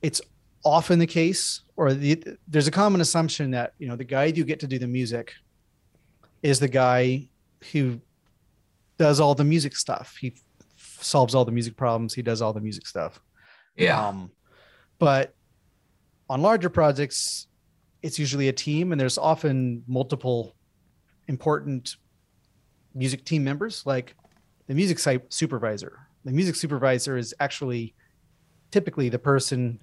it's 0.03 0.21
often 0.67 0.99
the 0.99 1.07
case, 1.07 1.63
or 1.77 1.95
the, 1.95 2.23
there's 2.47 2.69
a 2.69 2.71
common 2.71 3.01
assumption 3.01 3.53
that 3.53 3.73
you 3.79 3.89
know 3.89 3.97
the 3.97 4.05
guy 4.05 4.25
you 4.25 4.45
get 4.45 4.61
to 4.61 4.67
do 4.67 4.79
the 4.79 4.87
music 4.87 5.33
is 6.43 6.61
the 6.61 6.69
guy 6.69 7.27
who 7.73 7.99
does 8.99 9.19
all 9.19 9.35
the 9.35 9.45
music 9.45 9.75
stuff. 9.77 10.15
He 10.21 10.35
f- 10.77 10.99
solves 11.01 11.35
all 11.35 11.47
the 11.47 11.53
music 11.53 11.75
problems. 11.75 12.13
He 12.13 12.21
does 12.21 12.43
all 12.43 12.53
the 12.53 12.61
music 12.61 12.87
stuff. 12.87 13.19
Yeah. 13.77 14.07
Um, 14.07 14.31
but 14.99 15.33
on 16.29 16.43
larger 16.43 16.69
projects, 16.69 17.47
it's 18.05 18.19
usually 18.19 18.49
a 18.49 18.53
team, 18.53 18.93
and 18.93 19.01
there's 19.01 19.19
often 19.19 19.83
multiple 19.87 20.55
important 21.27 21.97
music 22.95 23.25
team 23.25 23.43
members, 23.43 23.83
like 23.87 24.15
the 24.69 24.75
music 24.75 24.99
supervisor 25.31 25.99
the 26.25 26.33
music 26.33 26.55
supervisor 26.57 27.17
is 27.17 27.35
actually 27.41 27.95
typically 28.71 29.09
the 29.09 29.19
person 29.19 29.79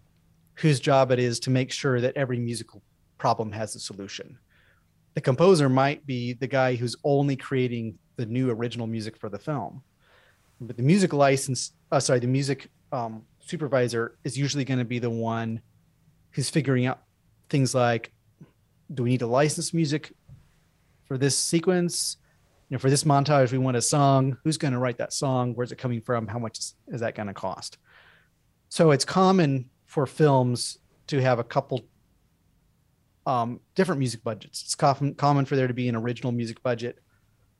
whose 0.56 0.80
job 0.80 1.12
it 1.12 1.20
is 1.20 1.40
to 1.40 1.50
make 1.50 1.72
sure 1.72 2.02
that 2.02 2.18
every 2.18 2.40
musical 2.40 2.82
problem 3.18 3.52
has 3.52 3.76
a 3.76 3.80
solution. 3.80 4.38
the 5.14 5.22
composer 5.22 5.70
might 5.70 6.06
be 6.06 6.34
the 6.34 6.48
guy 6.48 6.76
who's 6.76 6.96
only 7.04 7.36
creating 7.36 7.98
the 8.16 8.26
new 8.26 8.50
original 8.50 8.88
music 8.88 9.18
for 9.18 9.30
the 9.30 9.38
film 9.38 9.84
but 10.60 10.78
the 10.78 10.84
music 10.84 11.14
license 11.14 11.74
uh, 11.92 12.00
sorry 12.00 12.20
the 12.20 12.28
music 12.28 12.70
um, 12.92 13.24
supervisor 13.40 14.18
is 14.24 14.38
usually 14.38 14.66
going 14.66 14.80
to 14.80 14.86
be 14.86 15.00
the 15.00 15.10
one 15.10 15.62
who's 16.32 16.50
figuring 16.50 16.86
out 16.86 17.02
things 17.52 17.76
like 17.76 18.12
do 18.94 19.04
we 19.04 19.12
need 19.12 19.20
to 19.20 19.28
license 19.28 19.74
music 19.74 20.14
for 21.06 21.18
this 21.18 21.38
sequence? 21.38 22.18
You 22.70 22.76
know 22.76 22.80
for 22.80 22.90
this 22.90 23.04
montage 23.04 23.52
we 23.52 23.58
want 23.58 23.78
a 23.78 23.82
song. 23.82 24.38
Who's 24.44 24.58
going 24.58 24.74
to 24.74 24.80
write 24.80 24.98
that 24.98 25.14
song? 25.14 25.54
Where's 25.54 25.72
it 25.72 25.78
coming 25.78 26.02
from? 26.02 26.28
How 26.28 26.40
much 26.40 26.58
is, 26.88 27.02
that 27.02 27.16
going 27.16 27.28
to 27.28 27.34
cost? 27.34 27.78
So 28.70 28.92
it's 28.92 29.06
common 29.06 29.70
for 29.86 30.06
films 30.06 30.80
to 31.08 31.22
have 31.22 31.40
a 31.40 31.44
couple 31.44 31.86
um, 33.26 33.60
different 33.76 34.00
music 34.00 34.24
budgets. 34.24 34.62
It's 34.64 34.76
common, 34.76 35.14
common 35.16 35.46
for 35.46 35.56
there 35.56 35.68
to 35.68 35.74
be 35.74 35.90
an 35.90 35.96
original 35.96 36.32
music 36.32 36.64
budget, 36.64 37.00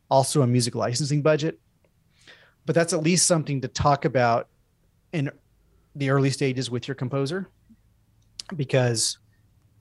also 0.10 0.42
a 0.42 0.48
music 0.48 0.76
licensing 0.76 1.22
budget. 1.22 1.60
But 2.66 2.76
that's 2.76 2.94
at 2.94 3.04
least 3.04 3.28
something 3.28 3.62
to 3.62 3.68
talk 3.68 4.06
about 4.06 4.48
in 5.12 5.30
the 5.96 6.10
early 6.10 6.30
stages 6.30 6.72
with 6.72 6.88
your 6.88 6.96
composer 6.96 7.50
because 8.56 9.18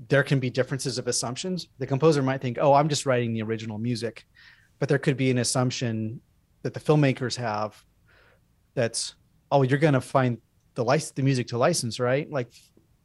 there 0.08 0.22
can 0.22 0.40
be 0.40 0.50
differences 0.50 0.98
of 0.98 1.06
assumptions. 1.08 1.68
The 1.78 1.86
composer 1.86 2.22
might 2.22 2.40
think, 2.40 2.58
oh, 2.60 2.72
I'm 2.72 2.88
just 2.88 3.06
writing 3.06 3.32
the 3.32 3.42
original 3.42 3.78
music. 3.78 4.24
But 4.78 4.88
there 4.88 4.98
could 4.98 5.16
be 5.16 5.30
an 5.30 5.38
assumption 5.38 6.20
that 6.62 6.72
the 6.72 6.80
filmmakers 6.80 7.36
have 7.36 7.82
that's, 8.74 9.14
oh, 9.52 9.62
you're 9.62 9.78
going 9.78 9.94
to 9.94 10.00
find 10.00 10.38
the 10.74 10.84
license, 10.84 11.12
the 11.12 11.22
music 11.22 11.48
to 11.48 11.58
license, 11.58 12.00
right? 12.00 12.30
Like 12.30 12.52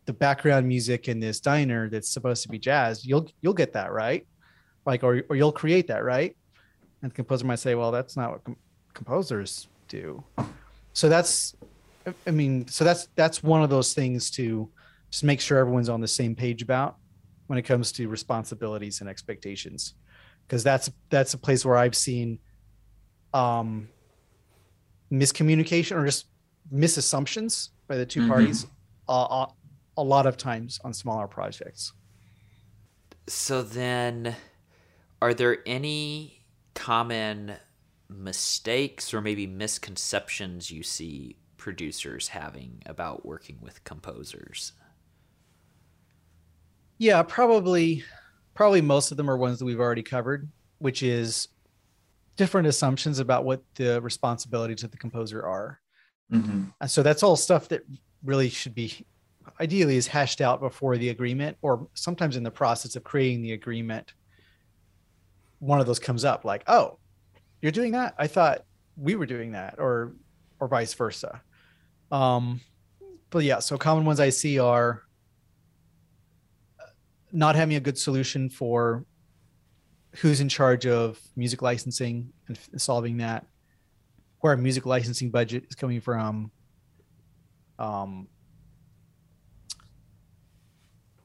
the 0.06 0.14
background 0.14 0.68
music 0.68 1.08
in 1.08 1.20
this 1.20 1.40
diner 1.40 1.90
that's 1.90 2.10
supposed 2.10 2.44
to 2.44 2.50
be 2.50 2.60
jazz, 2.60 3.06
you'll 3.06 3.28
you'll 3.42 3.54
get 3.54 3.74
that 3.74 3.92
right, 3.92 4.26
like 4.86 5.04
or 5.04 5.24
or 5.30 5.36
you'll 5.36 5.52
create 5.52 5.88
that 5.88 6.04
right, 6.04 6.36
and 7.02 7.12
the 7.12 7.16
composer 7.16 7.46
might 7.46 7.60
say, 7.60 7.76
well, 7.76 7.92
that's 7.92 8.16
not 8.16 8.32
what 8.32 8.44
com- 8.44 8.58
composers 8.94 9.68
do. 9.88 10.24
So 10.94 11.10
that's, 11.10 11.56
I 12.28 12.32
mean, 12.32 12.68
so 12.68 12.84
that's 12.84 13.08
that's 13.16 13.44
one 13.44 13.64
of 13.64 13.70
those 13.70 13.94
things 13.94 14.30
to 14.32 14.70
just 15.12 15.24
make 15.24 15.42
sure 15.42 15.58
everyone's 15.58 15.90
on 15.90 16.02
the 16.02 16.08
same 16.08 16.36
page 16.36 16.62
about 16.62 16.98
when 17.48 17.60
it 17.60 17.64
comes 17.64 17.92
to 17.94 18.08
responsibilities 18.08 19.02
and 19.02 19.10
expectations, 19.10 19.96
because 20.48 20.64
that's 20.64 20.92
that's 21.10 21.34
a 21.34 21.38
place 21.40 21.66
where 21.66 21.78
I've 21.78 21.96
seen 21.96 22.40
um 23.34 23.90
miscommunication 25.14 25.98
or 25.98 26.06
just 26.06 26.30
misassumptions 26.74 27.70
by 27.88 27.98
the 27.98 28.06
2 28.06 28.22
Mhm. 28.22 28.28
parties 28.28 28.66
uh, 29.08 29.46
a 29.98 30.04
lot 30.04 30.26
of 30.26 30.36
times 30.38 30.80
on 30.84 30.94
smaller 30.94 31.28
projects. 31.28 31.94
So 33.28 33.62
then, 33.64 34.36
are 35.22 35.34
there 35.34 35.60
any 35.66 36.46
common 36.76 37.58
mistakes 38.10 39.14
or 39.14 39.22
maybe 39.22 39.48
misconceptions 39.48 40.72
you 40.72 40.84
see 40.84 41.40
producers 41.58 42.30
having 42.30 42.84
about 42.86 43.26
working 43.26 43.60
with 43.62 43.84
composers? 43.84 44.74
Yeah, 47.06 47.22
probably 47.22 48.04
probably 48.56 48.82
most 48.82 49.12
of 49.12 49.18
them 49.18 49.30
are 49.30 49.38
ones 49.38 49.60
that 49.60 49.66
we've 49.66 49.80
already 49.80 50.02
covered, 50.02 50.50
which 50.80 51.04
is 51.04 51.50
different 52.36 52.68
assumptions 52.68 53.20
about 53.20 53.46
what 53.46 53.62
the 53.76 54.02
responsibilities 54.02 54.84
of 54.84 54.90
the 54.90 54.98
composer 54.98 55.46
are. 55.46 55.80
Mhm. 56.34 56.74
And 56.82 56.90
so 56.90 57.04
that's 57.04 57.22
all 57.22 57.36
stuff 57.36 57.68
that 57.68 57.84
really 58.24 58.50
should 58.50 58.74
be 58.74 59.06
ideally 59.62 59.98
is 59.98 60.08
hashed 60.08 60.42
out 60.42 60.60
before 60.60 60.98
the 60.98 61.10
agreement 61.10 61.56
or 61.62 61.88
sometimes 61.94 62.38
in 62.38 62.42
the 62.42 62.50
process 62.50 62.96
of 62.96 63.04
creating 63.04 63.44
the 63.44 63.54
agreement 63.54 64.16
one 65.60 65.80
of 65.80 65.86
those 65.86 66.00
comes 66.00 66.26
up 66.26 66.44
like 66.44 66.64
oh 66.66 66.98
you're 67.62 67.72
doing 67.72 67.92
that 67.92 68.16
i 68.18 68.26
thought 68.26 68.66
we 68.98 69.14
were 69.14 69.28
doing 69.28 69.52
that 69.52 69.76
or 69.78 70.14
or 70.60 70.68
vice 70.68 70.96
versa 70.96 71.40
um 72.12 72.60
but 73.30 73.44
yeah 73.44 73.60
so 73.60 73.78
common 73.78 74.04
ones 74.04 74.20
i 74.20 74.30
see 74.30 74.58
are 74.58 75.04
not 77.36 77.56
having 77.56 77.76
a 77.76 77.80
good 77.80 77.98
solution 77.98 78.50
for 78.50 79.06
who's 80.18 80.40
in 80.40 80.50
charge 80.50 80.86
of 80.88 81.20
music 81.36 81.62
licensing 81.62 82.32
and 82.48 82.58
solving 82.78 83.18
that 83.18 83.46
where 84.40 84.52
our 84.52 84.58
music 84.58 84.86
licensing 84.86 85.30
budget 85.30 85.66
is 85.70 85.76
coming 85.76 86.00
from 86.00 86.52
um 87.80 88.28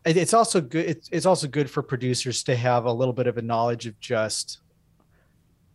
it's 0.04 0.34
also 0.34 0.60
good 0.60 0.98
it's, 1.12 1.26
also 1.26 1.46
good 1.46 1.70
for 1.70 1.82
producers 1.82 2.42
to 2.42 2.56
have 2.56 2.86
a 2.86 2.92
little 2.92 3.12
bit 3.12 3.26
of 3.26 3.36
a 3.36 3.42
knowledge 3.42 3.86
of 3.86 3.98
just 4.00 4.60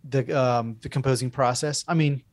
the 0.09 0.38
um 0.38 0.77
the 0.81 0.89
composing 0.89 1.29
process. 1.29 1.86
I 1.88 1.93
mean 1.93 2.23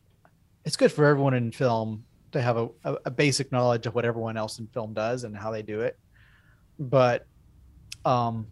it's 0.64 0.76
good 0.76 0.90
for 0.90 1.04
everyone 1.04 1.34
in 1.34 1.52
film 1.52 2.04
to 2.32 2.40
have 2.40 2.56
a, 2.56 2.68
a 3.04 3.10
basic 3.10 3.52
knowledge 3.52 3.86
of 3.86 3.94
what 3.94 4.04
everyone 4.04 4.36
else 4.36 4.58
in 4.58 4.66
film 4.68 4.94
does 4.94 5.24
and 5.24 5.36
how 5.36 5.50
they 5.50 5.62
do 5.62 5.80
it. 5.80 5.98
But 6.78 7.26
um 8.04 8.46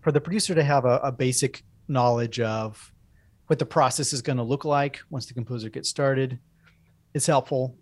for 0.00 0.12
the 0.12 0.20
producer 0.20 0.54
to 0.54 0.64
have 0.64 0.84
a, 0.84 0.98
a 1.02 1.12
basic 1.12 1.62
knowledge 1.88 2.40
of 2.40 2.92
what 3.46 3.58
the 3.58 3.66
process 3.66 4.12
is 4.12 4.22
going 4.22 4.38
to 4.38 4.44
look 4.44 4.64
like 4.64 5.00
once 5.10 5.26
the 5.26 5.34
composer 5.34 5.68
gets 5.68 5.88
started 5.88 6.38
is 7.14 7.26
helpful. 7.26 7.76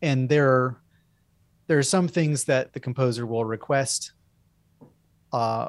And 0.00 0.28
there 0.28 0.48
are 0.48 0.80
there 1.66 1.78
are 1.78 1.82
some 1.82 2.06
things 2.06 2.44
that 2.44 2.72
the 2.72 2.80
composer 2.80 3.26
will 3.26 3.44
request 3.44 4.12
uh 5.32 5.68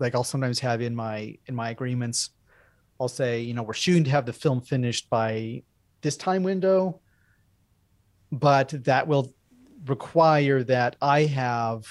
like 0.00 0.16
i'll 0.16 0.24
sometimes 0.24 0.58
have 0.58 0.80
in 0.80 0.94
my 0.94 1.36
in 1.46 1.54
my 1.54 1.70
agreements. 1.70 2.30
I'll 3.00 3.08
say 3.08 3.40
you 3.40 3.54
know 3.54 3.62
we're 3.62 3.74
shooting 3.74 4.04
to 4.04 4.10
have 4.10 4.26
the 4.26 4.32
film 4.32 4.60
finished 4.60 5.08
by 5.08 5.62
this 6.02 6.16
time 6.16 6.42
window 6.42 7.00
but 8.32 8.74
that 8.84 9.06
will 9.06 9.32
require 9.86 10.64
that 10.64 10.96
i 11.00 11.22
have 11.22 11.86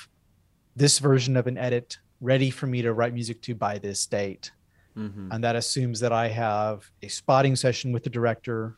this 0.77 0.99
version 0.99 1.35
of 1.35 1.47
an 1.47 1.57
edit 1.57 1.97
ready 2.21 2.49
for 2.49 2.67
me 2.67 2.81
to 2.81 2.93
write 2.93 3.13
music 3.13 3.41
to 3.41 3.55
by 3.55 3.77
this 3.77 4.05
date 4.05 4.51
Mm-hmm. 4.97 5.31
and 5.31 5.43
that 5.43 5.55
assumes 5.55 5.99
that 5.99 6.11
I 6.11 6.27
have 6.29 6.89
a 7.03 7.07
spotting 7.07 7.55
session 7.55 7.91
with 7.91 8.03
the 8.03 8.09
director 8.09 8.77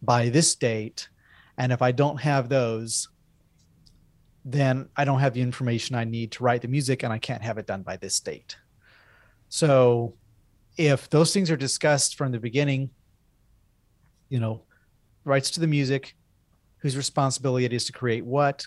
by 0.00 0.30
this 0.30 0.54
date. 0.54 1.10
And 1.58 1.70
if 1.70 1.82
I 1.82 1.92
don't 1.92 2.18
have 2.18 2.48
those, 2.48 3.10
then 4.42 4.88
I 4.96 5.04
don't 5.04 5.20
have 5.20 5.34
the 5.34 5.42
information 5.42 5.96
I 5.96 6.04
need 6.04 6.32
to 6.32 6.44
write 6.44 6.62
the 6.62 6.68
music 6.68 7.02
and 7.02 7.12
I 7.12 7.18
can't 7.18 7.42
have 7.42 7.58
it 7.58 7.66
done 7.66 7.82
by 7.82 7.98
this 7.98 8.20
date. 8.20 8.56
So 9.50 10.14
if 10.78 11.10
those 11.10 11.34
things 11.34 11.50
are 11.50 11.58
discussed 11.58 12.16
from 12.16 12.32
the 12.32 12.40
beginning, 12.40 12.88
you 14.30 14.40
know, 14.40 14.62
rights 15.24 15.50
to 15.52 15.60
the 15.60 15.66
music, 15.66 16.16
whose 16.78 16.96
responsibility 16.96 17.66
it 17.66 17.74
is 17.74 17.84
to 17.84 17.92
create 17.92 18.24
what, 18.24 18.66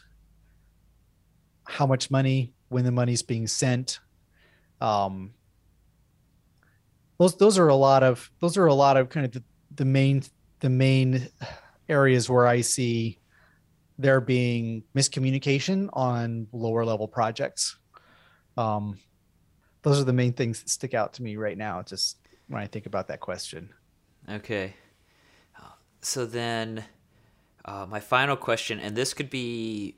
how 1.67 1.85
much 1.85 2.09
money, 2.09 2.53
when 2.69 2.85
the 2.85 2.91
money's 2.91 3.21
being 3.21 3.47
sent, 3.47 3.99
um, 4.81 5.33
those 7.17 7.35
those 7.37 7.57
are 7.57 7.67
a 7.67 7.75
lot 7.75 8.03
of 8.03 8.29
those 8.39 8.57
are 8.57 8.67
a 8.67 8.73
lot 8.73 8.97
of 8.97 9.09
kind 9.09 9.25
of 9.25 9.31
the, 9.31 9.43
the 9.75 9.85
main 9.85 10.23
the 10.59 10.69
main 10.69 11.29
areas 11.89 12.29
where 12.29 12.47
I 12.47 12.61
see 12.61 13.19
there 13.97 14.21
being 14.21 14.83
miscommunication 14.95 15.89
on 15.93 16.47
lower 16.51 16.85
level 16.85 17.07
projects. 17.07 17.77
Um, 18.55 18.99
those 19.81 19.99
are 19.99 20.03
the 20.03 20.13
main 20.13 20.33
things 20.33 20.61
that 20.61 20.69
stick 20.69 20.93
out 20.93 21.13
to 21.13 21.23
me 21.23 21.35
right 21.37 21.57
now. 21.57 21.81
Just 21.81 22.17
when 22.47 22.61
I 22.61 22.67
think 22.67 22.85
about 22.85 23.07
that 23.07 23.19
question. 23.19 23.69
Okay. 24.29 24.75
Uh, 25.59 25.71
So 26.01 26.25
then, 26.25 26.85
uh, 27.65 27.85
my 27.89 27.99
final 27.99 28.35
question, 28.35 28.79
and 28.79 28.95
this 28.95 29.13
could 29.13 29.29
be 29.29 29.96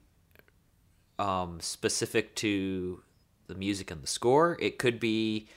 um, 1.19 1.59
specific 1.59 2.35
to 2.35 3.03
the 3.47 3.55
music 3.55 3.91
and 3.91 4.01
the 4.01 4.07
score. 4.07 4.57
It 4.59 4.79
could 4.79 4.99
be, 4.99 5.47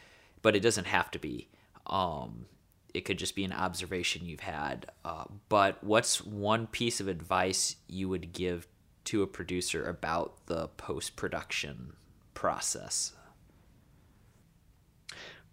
but 0.43 0.57
it 0.57 0.61
doesn't 0.61 0.87
have 0.87 1.11
to 1.13 1.19
be. 1.19 1.49
Um, 1.87 2.47
it 2.93 3.03
could 3.05 3.19
just 3.19 3.35
be 3.35 3.45
an 3.45 3.53
observation 3.53 4.27
you've 4.27 4.41
had. 4.41 4.87
Uh, 5.05 5.25
but 5.49 5.83
what's 5.83 6.21
one 6.23 6.67
piece 6.67 7.01
of 7.01 7.09
advice 7.09 7.77
you 7.89 8.09
would 8.09 8.33
give 8.33 8.67
to 9.05 9.23
a 9.23 9.27
producer 9.27 9.89
about 9.89 10.47
the 10.47 10.69
post 10.69 11.17
production 11.17 11.95
process? 12.35 13.13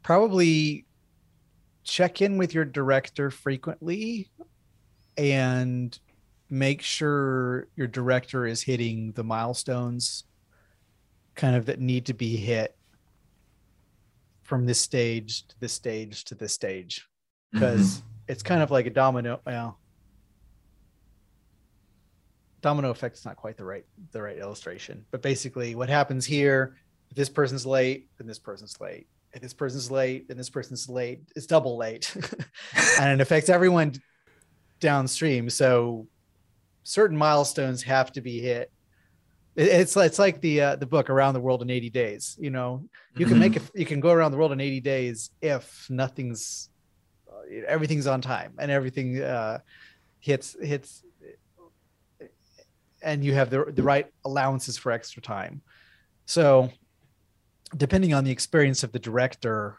Probably 0.03 0.85
check 1.83 2.21
in 2.21 2.37
with 2.37 2.53
your 2.53 2.65
director 2.65 3.31
frequently 3.31 4.29
and 5.17 5.97
make 6.49 6.81
sure 6.81 7.67
your 7.75 7.87
director 7.87 8.45
is 8.45 8.61
hitting 8.61 9.11
the 9.13 9.23
milestones 9.23 10.23
kind 11.35 11.55
of 11.55 11.65
that 11.67 11.79
need 11.79 12.05
to 12.05 12.13
be 12.13 12.35
hit 12.35 12.75
from 14.41 14.65
this 14.65 14.81
stage 14.81 15.47
to 15.47 15.59
this 15.59 15.73
stage 15.73 16.23
to 16.25 16.35
this 16.35 16.53
stage 16.53 17.07
mm-hmm. 17.53 17.59
because 17.59 18.01
it's 18.27 18.43
kind 18.43 18.61
of 18.61 18.71
like 18.71 18.85
a 18.85 18.89
domino 18.89 19.39
well 19.45 19.79
domino 22.61 22.89
effect 22.89 23.15
is 23.15 23.25
not 23.25 23.35
quite 23.35 23.55
the 23.57 23.63
right 23.63 23.85
the 24.11 24.21
right 24.21 24.37
illustration 24.37 25.05
but 25.11 25.21
basically 25.21 25.75
what 25.75 25.87
happens 25.87 26.25
here 26.25 26.75
if 27.09 27.15
this 27.15 27.29
person's 27.29 27.65
late, 27.65 28.07
then 28.17 28.27
this 28.27 28.39
person's 28.39 28.79
late. 28.79 29.07
If 29.33 29.41
this 29.41 29.53
person's 29.53 29.91
late, 29.91 30.27
then 30.27 30.37
this 30.37 30.49
person's 30.49 30.89
late. 30.89 31.21
It's 31.35 31.45
double 31.45 31.77
late, 31.77 32.15
and 32.99 33.19
it 33.19 33.21
affects 33.21 33.49
everyone 33.49 33.93
downstream. 34.79 35.49
So 35.49 36.07
certain 36.89 37.15
milestones 37.15 37.83
have 37.83 38.11
to 38.11 38.19
be 38.21 38.39
hit. 38.39 38.71
It's 39.55 39.95
it's 39.95 40.17
like 40.17 40.41
the 40.41 40.61
uh, 40.61 40.75
the 40.75 40.85
book 40.87 41.09
Around 41.09 41.33
the 41.35 41.39
World 41.39 41.61
in 41.61 41.69
80 41.69 41.89
Days. 41.91 42.35
You 42.39 42.49
know, 42.49 42.85
you 43.15 43.25
can 43.27 43.37
make 43.37 43.53
Mhm. 43.53 43.57
it. 43.57 43.79
You 43.79 43.85
can 43.85 43.99
go 43.99 44.11
around 44.11 44.31
the 44.31 44.37
world 44.37 44.51
in 44.51 44.59
80 44.59 44.79
days 44.79 45.29
if 45.41 45.85
nothing's 45.89 46.69
uh, 47.31 47.65
everything's 47.67 48.07
on 48.07 48.21
time 48.21 48.53
and 48.57 48.71
everything 48.71 49.21
uh, 49.21 49.59
hits 50.19 50.55
hits 50.61 51.03
and 53.03 53.23
you 53.23 53.33
have 53.33 53.49
the 53.49 53.65
the 53.71 53.83
right 53.83 54.07
allowances 54.25 54.77
for 54.77 54.91
extra 54.91 55.21
time. 55.21 55.61
So, 56.25 56.71
depending 57.75 58.13
on 58.13 58.23
the 58.23 58.31
experience 58.31 58.83
of 58.83 58.91
the 58.91 58.99
director, 58.99 59.77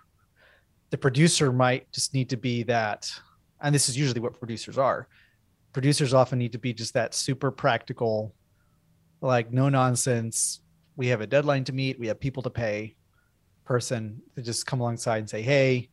the 0.90 0.98
producer 0.98 1.52
might 1.52 1.90
just 1.92 2.14
need 2.14 2.28
to 2.30 2.36
be 2.36 2.62
that, 2.64 3.10
and 3.60 3.74
this 3.74 3.88
is 3.88 3.96
usually 3.96 4.20
what 4.20 4.38
producers 4.38 4.78
are. 4.78 5.08
Producers 5.72 6.12
often 6.12 6.38
need 6.38 6.52
to 6.52 6.58
be 6.58 6.72
just 6.72 6.94
that 6.94 7.14
super 7.14 7.50
practical, 7.50 8.34
like 9.20 9.52
no 9.52 9.68
nonsense. 9.68 10.60
We 10.96 11.08
have 11.08 11.20
a 11.20 11.26
deadline 11.26 11.64
to 11.64 11.72
meet. 11.72 11.98
We 11.98 12.08
have 12.08 12.18
people 12.18 12.42
to 12.42 12.50
pay. 12.50 12.96
Person 13.64 14.20
to 14.34 14.42
just 14.42 14.66
come 14.66 14.80
alongside 14.80 15.18
and 15.18 15.30
say, 15.30 15.42
"Hey, 15.42 15.90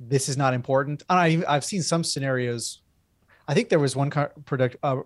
this 0.00 0.28
is 0.28 0.36
not 0.36 0.54
important." 0.54 1.04
And 1.08 1.18
I, 1.18 1.54
I've 1.54 1.64
seen 1.64 1.82
some 1.82 2.02
scenarios. 2.02 2.82
I 3.46 3.54
think 3.54 3.68
there 3.68 3.78
was 3.78 3.94
one 3.94 4.10
product 4.10 4.76
uh, 4.82 5.02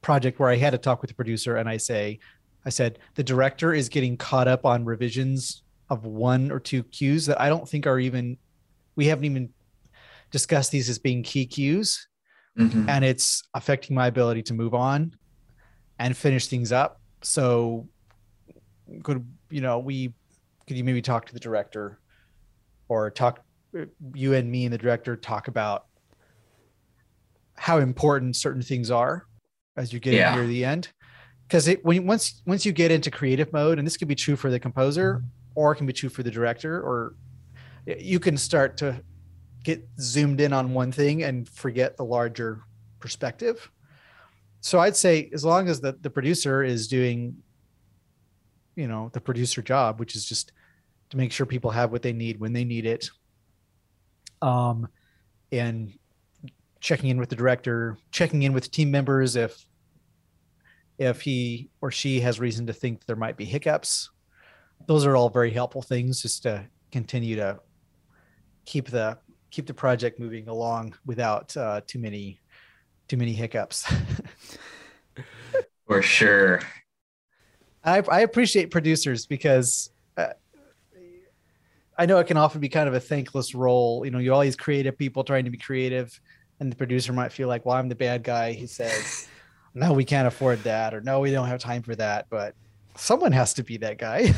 project 0.00 0.38
where 0.38 0.48
I 0.48 0.56
had 0.56 0.70
to 0.70 0.78
talk 0.78 1.02
with 1.02 1.08
the 1.08 1.14
producer, 1.14 1.56
and 1.56 1.68
I 1.68 1.76
say, 1.76 2.20
I 2.64 2.68
said 2.68 3.00
the 3.16 3.24
director 3.24 3.74
is 3.74 3.88
getting 3.88 4.16
caught 4.16 4.46
up 4.46 4.64
on 4.64 4.84
revisions 4.84 5.64
of 5.88 6.04
one 6.04 6.52
or 6.52 6.60
two 6.60 6.84
cues 6.84 7.26
that 7.26 7.40
I 7.40 7.48
don't 7.48 7.68
think 7.68 7.88
are 7.88 7.98
even. 7.98 8.38
We 8.94 9.06
haven't 9.06 9.24
even 9.24 9.50
discussed 10.30 10.70
these 10.70 10.88
as 10.88 10.98
being 10.98 11.24
key 11.24 11.46
cues, 11.46 12.06
Mhm. 12.58 12.88
and 12.88 13.04
it's 13.04 13.42
affecting 13.54 13.94
my 13.94 14.06
ability 14.08 14.42
to 14.44 14.54
move 14.54 14.74
on 14.74 15.14
and 15.98 16.16
finish 16.16 16.46
things 16.48 16.72
up. 16.72 17.00
So, 17.22 17.88
could 19.02 19.24
you 19.50 19.60
know 19.60 19.78
we 19.78 20.12
could 20.66 20.76
you 20.76 20.84
maybe 20.84 21.02
talk 21.02 21.26
to 21.26 21.32
the 21.34 21.40
director, 21.40 21.98
or 22.88 23.10
talk 23.10 23.44
you 24.14 24.34
and 24.34 24.50
me 24.50 24.64
and 24.64 24.72
the 24.72 24.78
director 24.78 25.16
talk 25.16 25.46
about 25.48 25.86
how 27.56 27.78
important 27.78 28.34
certain 28.36 28.62
things 28.62 28.90
are 28.90 29.26
as 29.76 29.92
you 29.92 30.00
get 30.00 30.14
Yeah. 30.14 30.34
near 30.34 30.46
the 30.46 30.64
end 30.64 30.88
because 31.46 31.68
it 31.68 31.84
when 31.84 31.96
you- 31.96 32.02
once 32.02 32.42
once 32.46 32.66
you 32.66 32.72
get 32.72 32.90
into 32.90 33.10
creative 33.10 33.52
mode 33.52 33.78
and 33.78 33.86
this 33.86 33.96
could 33.96 34.08
be 34.08 34.14
true 34.16 34.34
for 34.34 34.50
the 34.50 34.58
composer 34.58 35.22
or 35.54 35.72
it 35.72 35.76
can 35.76 35.86
be 35.86 35.92
true 35.92 36.08
for 36.08 36.22
the 36.24 36.30
director 36.30 36.80
or 36.80 37.14
you 37.86 38.18
can 38.18 38.36
start 38.36 38.76
to 38.78 39.00
get 39.64 39.86
zoomed 40.00 40.40
in 40.40 40.52
on 40.52 40.72
one 40.72 40.92
thing 40.92 41.22
and 41.22 41.48
forget 41.48 41.96
the 41.96 42.04
larger 42.04 42.60
perspective. 42.98 43.70
So 44.62 44.78
i'd 44.80 44.96
say 44.96 45.30
as 45.32 45.42
long 45.42 45.68
as 45.68 45.80
the, 45.80 45.92
the 45.92 46.10
producer 46.10 46.62
is 46.62 46.86
doing 46.86 47.38
you 48.76 48.86
know 48.86 49.10
the 49.14 49.20
producer 49.20 49.62
job 49.62 49.98
which 49.98 50.14
is 50.14 50.26
just 50.26 50.52
to 51.08 51.16
make 51.16 51.32
sure 51.32 51.46
people 51.46 51.70
have 51.70 51.92
what 51.92 52.02
they 52.02 52.12
need 52.12 52.38
when 52.38 52.52
they 52.52 52.64
need 52.64 52.84
it 52.84 53.08
um 54.42 54.86
and 55.50 55.94
checking 56.80 57.08
in 57.08 57.18
with 57.18 57.30
the 57.30 57.36
director 57.36 57.96
checking 58.12 58.42
in 58.42 58.52
with 58.52 58.70
team 58.70 58.90
members 58.90 59.34
if 59.34 59.66
if 61.00 61.22
he 61.22 61.70
or 61.80 61.90
she 61.90 62.20
has 62.20 62.38
reason 62.38 62.66
to 62.66 62.74
think 62.74 63.06
there 63.06 63.16
might 63.16 63.38
be 63.38 63.46
hiccups. 63.46 64.10
Those 64.86 65.06
are 65.06 65.16
all 65.16 65.30
very 65.30 65.50
helpful 65.50 65.80
things 65.80 66.20
just 66.20 66.42
to 66.42 66.66
continue 66.92 67.36
to 67.36 67.58
keep 68.66 68.88
the 68.88 69.18
keep 69.50 69.66
the 69.66 69.74
project 69.74 70.18
moving 70.18 70.48
along 70.48 70.94
without 71.06 71.56
uh, 71.56 71.80
too 71.86 71.98
many 71.98 72.40
too 73.08 73.16
many 73.16 73.32
hiccups 73.32 73.90
For 75.90 76.02
sure. 76.02 76.60
I, 77.82 77.98
I 78.08 78.20
appreciate 78.20 78.70
producers 78.70 79.26
because 79.26 79.90
uh, 80.16 80.28
I 81.98 82.06
know 82.06 82.18
it 82.18 82.28
can 82.28 82.36
often 82.36 82.60
be 82.60 82.68
kind 82.68 82.88
of 82.88 82.94
a 82.94 83.00
thankless 83.00 83.56
role. 83.56 84.04
You 84.04 84.12
know, 84.12 84.18
you 84.18 84.32
all 84.32 84.40
these 84.40 84.54
creative 84.54 84.96
people 84.96 85.24
trying 85.24 85.46
to 85.46 85.50
be 85.50 85.58
creative, 85.58 86.20
and 86.60 86.70
the 86.70 86.76
producer 86.76 87.12
might 87.12 87.32
feel 87.32 87.48
like, 87.48 87.66
"Well, 87.66 87.76
I'm 87.76 87.88
the 87.88 87.96
bad 87.96 88.22
guy." 88.22 88.52
He 88.52 88.68
says, 88.68 89.28
"No, 89.74 89.92
we 89.92 90.04
can't 90.04 90.28
afford 90.28 90.62
that," 90.62 90.94
or 90.94 91.00
"No, 91.00 91.18
we 91.18 91.32
don't 91.32 91.48
have 91.48 91.58
time 91.58 91.82
for 91.82 91.96
that." 91.96 92.26
But 92.30 92.54
someone 92.96 93.32
has 93.32 93.54
to 93.54 93.64
be 93.64 93.76
that 93.78 93.98
guy. 93.98 94.32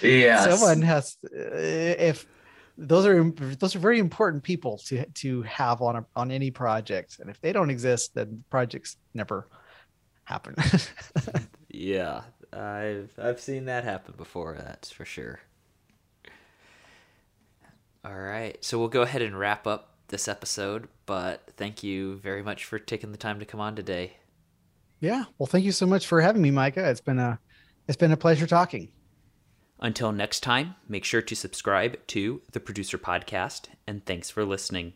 yeah. 0.02 0.48
Someone 0.48 0.80
has. 0.80 1.18
uh, 1.24 1.28
if 1.36 2.26
those 2.82 3.06
are 3.06 3.30
those 3.30 3.74
are 3.76 3.78
very 3.78 3.98
important 3.98 4.42
people 4.42 4.78
to 4.86 5.04
to 5.06 5.42
have 5.42 5.80
on 5.80 5.96
a, 5.96 6.06
on 6.16 6.30
any 6.30 6.50
project, 6.50 7.18
and 7.20 7.30
if 7.30 7.40
they 7.40 7.52
don't 7.52 7.70
exist, 7.70 8.14
then 8.14 8.44
projects 8.50 8.96
never 9.14 9.48
happen. 10.24 10.54
Yeah, 11.74 12.22
I've 12.52 13.12
I've 13.18 13.40
seen 13.40 13.64
that 13.64 13.84
happen 13.84 14.14
before. 14.16 14.56
That's 14.58 14.90
for 14.92 15.06
sure. 15.06 15.40
All 18.04 18.14
right, 18.14 18.62
so 18.62 18.78
we'll 18.78 18.88
go 18.88 19.02
ahead 19.02 19.22
and 19.22 19.38
wrap 19.38 19.66
up 19.66 19.96
this 20.08 20.28
episode. 20.28 20.88
But 21.06 21.42
thank 21.56 21.82
you 21.82 22.16
very 22.16 22.42
much 22.42 22.64
for 22.66 22.78
taking 22.78 23.10
the 23.10 23.18
time 23.18 23.38
to 23.38 23.46
come 23.46 23.60
on 23.60 23.74
today. 23.74 24.18
Yeah. 25.00 25.24
Well, 25.38 25.46
thank 25.46 25.64
you 25.64 25.72
so 25.72 25.86
much 25.86 26.06
for 26.06 26.20
having 26.20 26.42
me, 26.42 26.50
Micah. 26.50 26.88
It's 26.90 27.00
been 27.00 27.18
a 27.18 27.40
it's 27.88 27.96
been 27.96 28.12
a 28.12 28.16
pleasure 28.16 28.46
talking. 28.46 28.92
Until 29.82 30.12
next 30.12 30.44
time, 30.44 30.76
make 30.88 31.04
sure 31.04 31.22
to 31.22 31.34
subscribe 31.34 31.98
to 32.06 32.40
the 32.52 32.60
Producer 32.60 32.98
Podcast, 32.98 33.62
and 33.84 34.06
thanks 34.06 34.30
for 34.30 34.44
listening. 34.44 34.92